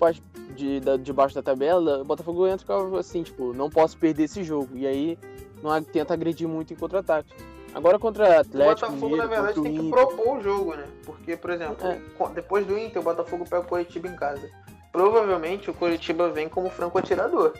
de, 0.54 0.78
de, 0.78 0.98
de 0.98 1.12
baixo 1.12 1.34
da 1.34 1.42
tabela, 1.42 2.02
o 2.02 2.04
Botafogo 2.04 2.46
entra 2.46 2.64
assim, 2.96 3.24
tipo, 3.24 3.52
não 3.52 3.68
posso 3.68 3.98
perder 3.98 4.22
esse 4.22 4.44
jogo. 4.44 4.68
E 4.76 4.86
aí 4.86 5.18
não 5.60 5.82
tenta 5.82 6.14
agredir 6.14 6.46
muito 6.46 6.72
em 6.72 6.76
contra-ataque. 6.76 7.34
Agora 7.74 7.98
contra 7.98 8.38
Atlético. 8.38 8.86
O 8.86 8.88
Botafogo, 8.92 9.16
Mineiro, 9.16 9.16
na 9.16 9.26
verdade, 9.26 9.60
tem 9.60 9.76
que 9.76 9.90
propor 9.90 10.38
o 10.38 10.42
jogo, 10.44 10.76
né? 10.76 10.84
Porque, 11.04 11.36
por 11.36 11.50
exemplo, 11.50 11.84
é. 11.84 12.00
depois 12.32 12.64
do 12.64 12.78
Inter, 12.78 13.02
o 13.02 13.04
Botafogo 13.04 13.44
pega 13.50 13.62
o 13.62 13.66
Coritiba 13.66 14.06
em 14.06 14.14
casa. 14.14 14.48
Provavelmente 14.92 15.68
o 15.68 15.74
Coritiba 15.74 16.28
vem 16.28 16.48
como 16.48 16.70
franco 16.70 16.98
atirador. 16.98 17.52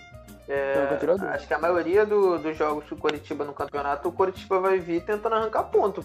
É, 0.48 0.86
acho 1.34 1.48
que 1.48 1.54
a 1.54 1.58
maioria 1.58 2.06
do, 2.06 2.38
dos 2.38 2.56
jogos 2.56 2.84
do 2.86 2.94
Coritiba 2.94 3.44
no 3.44 3.52
campeonato, 3.52 4.08
o 4.08 4.12
Coritiba 4.12 4.60
vai 4.60 4.78
vir 4.78 5.04
tentando 5.04 5.34
arrancar 5.34 5.64
ponto. 5.64 6.04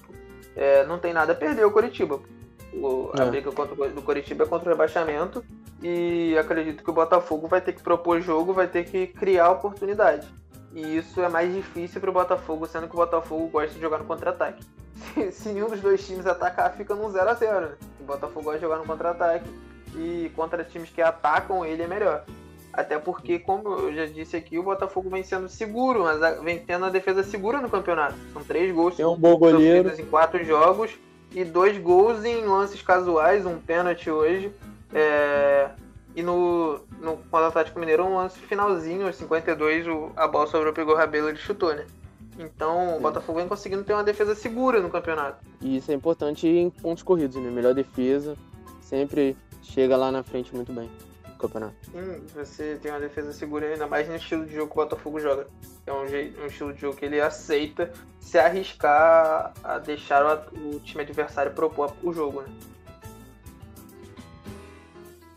É, 0.55 0.83
não 0.87 0.97
tem 0.97 1.13
nada 1.13 1.33
a 1.33 1.35
perder 1.35 1.67
o 1.67 1.71
Coritiba. 1.71 2.19
O, 2.81 3.11
a 3.17 3.23
é. 3.23 3.29
briga 3.29 3.51
contra, 3.51 3.89
do 3.89 4.01
Coritiba 4.01 4.43
é 4.43 4.47
contra 4.47 4.69
o 4.69 4.71
rebaixamento. 4.71 5.43
E 5.81 6.37
acredito 6.37 6.83
que 6.83 6.89
o 6.89 6.93
Botafogo 6.93 7.47
vai 7.47 7.61
ter 7.61 7.73
que 7.73 7.81
propor 7.81 8.21
jogo, 8.21 8.53
vai 8.53 8.67
ter 8.67 8.85
que 8.85 9.07
criar 9.07 9.51
oportunidade. 9.51 10.27
E 10.73 10.97
isso 10.97 11.21
é 11.21 11.29
mais 11.29 11.53
difícil 11.53 12.01
para 12.01 12.09
o 12.09 12.13
Botafogo, 12.13 12.65
sendo 12.67 12.87
que 12.87 12.93
o 12.93 12.97
Botafogo 12.97 13.47
gosta 13.47 13.73
de 13.73 13.79
jogar 13.79 13.99
no 13.99 14.05
contra-ataque. 14.05 14.63
Se, 15.13 15.31
se, 15.31 15.49
nenhum 15.49 15.69
dos 15.69 15.81
dois 15.81 16.05
times 16.05 16.25
atacar, 16.25 16.73
fica 16.73 16.95
num 16.95 17.09
0 17.09 17.29
a 17.29 17.33
0 17.33 17.61
né? 17.61 17.71
O 17.99 18.03
Botafogo 18.05 18.45
gosta 18.45 18.59
de 18.59 18.65
jogar 18.65 18.77
no 18.77 18.85
contra-ataque. 18.85 19.45
E 19.93 20.31
contra 20.35 20.63
times 20.63 20.89
que 20.89 21.01
atacam 21.01 21.65
ele 21.65 21.83
é 21.83 21.87
melhor. 21.87 22.23
Até 22.71 22.97
porque, 22.97 23.39
como 23.39 23.69
eu 23.69 23.93
já 23.93 24.05
disse 24.05 24.35
aqui, 24.35 24.57
o 24.57 24.63
Botafogo 24.63 25.09
vem 25.09 25.23
sendo 25.23 25.47
seguro, 25.47 26.03
mas 26.03 26.41
vem 26.41 26.59
tendo 26.59 26.85
a 26.85 26.89
defesa 26.89 27.23
segura 27.23 27.61
no 27.61 27.69
campeonato. 27.69 28.15
São 28.33 28.43
três 28.43 28.73
gols 28.73 28.95
Tem 28.95 29.05
um 29.05 29.15
bom 29.15 29.37
goleiro. 29.37 29.89
em 29.97 30.05
quatro 30.05 30.43
jogos 30.43 30.91
e 31.35 31.43
dois 31.43 31.77
gols 31.77 32.23
em 32.23 32.45
lances 32.45 32.81
casuais, 32.81 33.45
um 33.45 33.59
pênalti 33.59 34.09
hoje. 34.09 34.51
É... 34.93 35.69
E 36.15 36.23
no, 36.23 36.79
no 37.01 37.17
contra 37.17 37.41
o 37.41 37.49
Atlético 37.49 37.77
Mineiro, 37.77 38.05
um 38.05 38.15
lance 38.15 38.39
finalzinho, 38.39 39.05
aos 39.05 39.17
52, 39.17 39.85
o, 39.87 40.11
a 40.15 40.25
bola 40.27 40.47
sobrou, 40.47 40.71
pegou 40.71 40.93
o 40.93 40.97
Rabelo 40.97 41.27
e 41.27 41.31
ele 41.31 41.37
chutou, 41.37 41.75
né? 41.75 41.85
Então 42.39 42.91
Sim. 42.91 42.97
o 42.97 42.99
Botafogo 43.01 43.39
vem 43.39 43.47
conseguindo 43.49 43.83
ter 43.83 43.91
uma 43.91 44.03
defesa 44.03 44.33
segura 44.33 44.79
no 44.79 44.89
campeonato. 44.89 45.43
E 45.59 45.75
isso 45.75 45.91
é 45.91 45.93
importante 45.93 46.47
em 46.47 46.69
pontos 46.69 47.03
corridos, 47.03 47.35
né? 47.35 47.51
Melhor 47.51 47.73
defesa, 47.73 48.37
sempre 48.79 49.35
chega 49.61 49.97
lá 49.97 50.09
na 50.09 50.23
frente 50.23 50.55
muito 50.55 50.71
bem 50.71 50.89
campeonato. 51.37 51.75
Sim, 51.91 52.25
você 52.33 52.79
tem 52.81 52.91
uma 52.91 52.99
defesa 52.99 53.31
segura 53.33 53.67
ainda 53.67 53.87
mais 53.87 54.07
no 54.07 54.15
estilo 54.15 54.45
de 54.45 54.55
jogo 54.55 54.67
que 54.67 54.79
o 54.79 54.83
Botafogo 54.83 55.19
joga. 55.19 55.47
É 55.85 55.93
um, 55.93 56.07
jeito, 56.07 56.41
um 56.41 56.45
estilo 56.45 56.73
de 56.73 56.81
jogo 56.81 56.97
que 56.97 57.05
ele 57.05 57.21
aceita 57.21 57.91
se 58.19 58.39
arriscar 58.39 59.53
a 59.63 59.77
deixar 59.77 60.25
o, 60.25 60.75
o 60.75 60.79
time 60.79 61.03
adversário 61.03 61.51
propor 61.51 61.93
o 62.01 62.11
jogo, 62.13 62.41
né? 62.41 62.47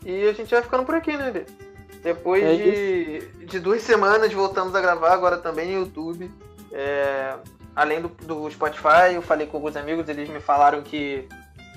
E 0.05 0.27
a 0.27 0.33
gente 0.33 0.49
vai 0.49 0.61
ficando 0.61 0.85
por 0.85 0.95
aqui, 0.95 1.15
né, 1.15 1.29
Lê? 1.29 1.45
Depois 2.01 2.43
é 2.43 2.55
de, 2.55 3.45
de 3.45 3.59
duas 3.59 3.81
semanas 3.81 4.31
voltamos 4.31 4.73
a 4.73 4.81
gravar, 4.81 5.11
agora 5.11 5.37
também 5.37 5.67
no 5.67 5.83
YouTube. 5.83 6.31
É, 6.71 7.35
além 7.75 8.01
do, 8.01 8.07
do 8.07 8.49
Spotify, 8.49 9.13
eu 9.13 9.21
falei 9.21 9.47
com 9.47 9.57
alguns 9.57 9.75
amigos, 9.75 10.07
eles 10.07 10.29
me 10.29 10.39
falaram 10.39 10.81
que 10.81 11.27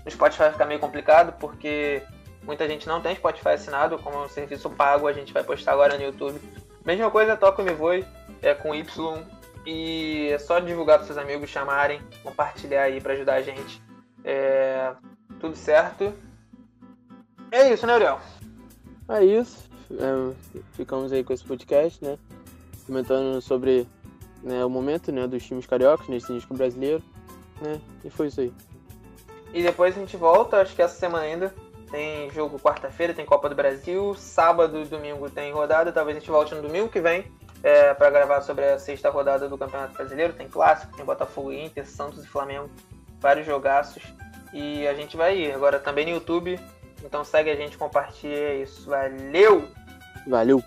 no 0.04 0.10
Spotify 0.10 0.50
fica 0.52 0.64
meio 0.64 0.80
complicado, 0.80 1.34
porque 1.38 2.02
Muita 2.42 2.68
gente 2.68 2.88
não 2.88 3.00
tem 3.00 3.14
Spotify 3.14 3.50
assinado, 3.50 3.98
como 3.98 4.16
é 4.16 4.24
um 4.24 4.28
serviço 4.28 4.68
pago, 4.68 5.06
a 5.06 5.12
gente 5.12 5.32
vai 5.32 5.44
postar 5.44 5.72
agora 5.72 5.96
no 5.96 6.02
YouTube. 6.02 6.40
Mesma 6.84 7.10
coisa, 7.10 7.36
Toca 7.36 7.62
Me 7.62 7.72
Voe, 7.72 8.04
é 8.40 8.54
com 8.54 8.74
Y. 8.74 9.22
E 9.64 10.28
é 10.32 10.38
só 10.38 10.58
divulgar 10.58 10.98
para 10.98 11.06
seus 11.06 11.18
amigos, 11.18 11.48
chamarem, 11.48 12.00
compartilhar 12.24 12.82
aí 12.82 13.00
para 13.00 13.12
ajudar 13.12 13.34
a 13.34 13.42
gente. 13.42 13.80
É, 14.24 14.92
tudo 15.38 15.54
certo. 15.54 16.12
É 17.50 17.72
isso, 17.72 17.86
né, 17.86 17.94
Uriel? 17.94 18.20
É 19.08 19.24
isso. 19.24 19.70
É, 19.92 20.34
ficamos 20.72 21.12
aí 21.12 21.22
com 21.22 21.32
esse 21.32 21.44
podcast, 21.44 22.04
né? 22.04 22.18
Comentando 22.86 23.40
sobre 23.40 23.86
né, 24.42 24.64
o 24.64 24.70
momento 24.70 25.12
né, 25.12 25.26
dos 25.28 25.44
times 25.44 25.66
cariocas 25.66 26.08
nesse 26.08 26.32
disco 26.32 26.54
brasileiro. 26.54 27.02
Né? 27.60 27.80
E 28.04 28.10
foi 28.10 28.26
isso 28.26 28.40
aí. 28.40 28.52
E 29.54 29.62
depois 29.62 29.96
a 29.96 30.00
gente 30.00 30.16
volta, 30.16 30.60
acho 30.60 30.74
que 30.74 30.82
essa 30.82 30.98
semana 30.98 31.24
ainda, 31.24 31.54
tem 31.92 32.30
jogo 32.30 32.58
quarta-feira, 32.58 33.12
tem 33.12 33.26
Copa 33.26 33.50
do 33.50 33.54
Brasil. 33.54 34.14
Sábado 34.14 34.80
e 34.80 34.86
domingo 34.86 35.28
tem 35.28 35.52
rodada. 35.52 35.92
Talvez 35.92 36.16
a 36.16 36.20
gente 36.20 36.30
volte 36.30 36.54
no 36.54 36.62
domingo 36.62 36.88
que 36.88 37.02
vem 37.02 37.30
é, 37.62 37.92
para 37.92 38.08
gravar 38.08 38.40
sobre 38.40 38.64
a 38.64 38.78
sexta 38.78 39.10
rodada 39.10 39.46
do 39.46 39.58
Campeonato 39.58 39.92
Brasileiro. 39.92 40.32
Tem 40.32 40.48
clássico, 40.48 40.96
tem 40.96 41.04
Botafogo 41.04 41.52
Inter, 41.52 41.86
Santos 41.86 42.24
e 42.24 42.26
Flamengo. 42.26 42.70
Vários 43.20 43.44
jogaços. 43.44 44.02
E 44.54 44.88
a 44.88 44.94
gente 44.94 45.18
vai 45.18 45.36
ir. 45.36 45.52
Agora 45.52 45.78
também 45.78 46.06
no 46.06 46.12
YouTube. 46.12 46.58
Então 47.04 47.22
segue 47.22 47.50
a 47.50 47.56
gente, 47.56 47.76
compartilha 47.76 48.54
isso. 48.54 48.88
Valeu! 48.88 49.68
Valeu! 50.26 50.62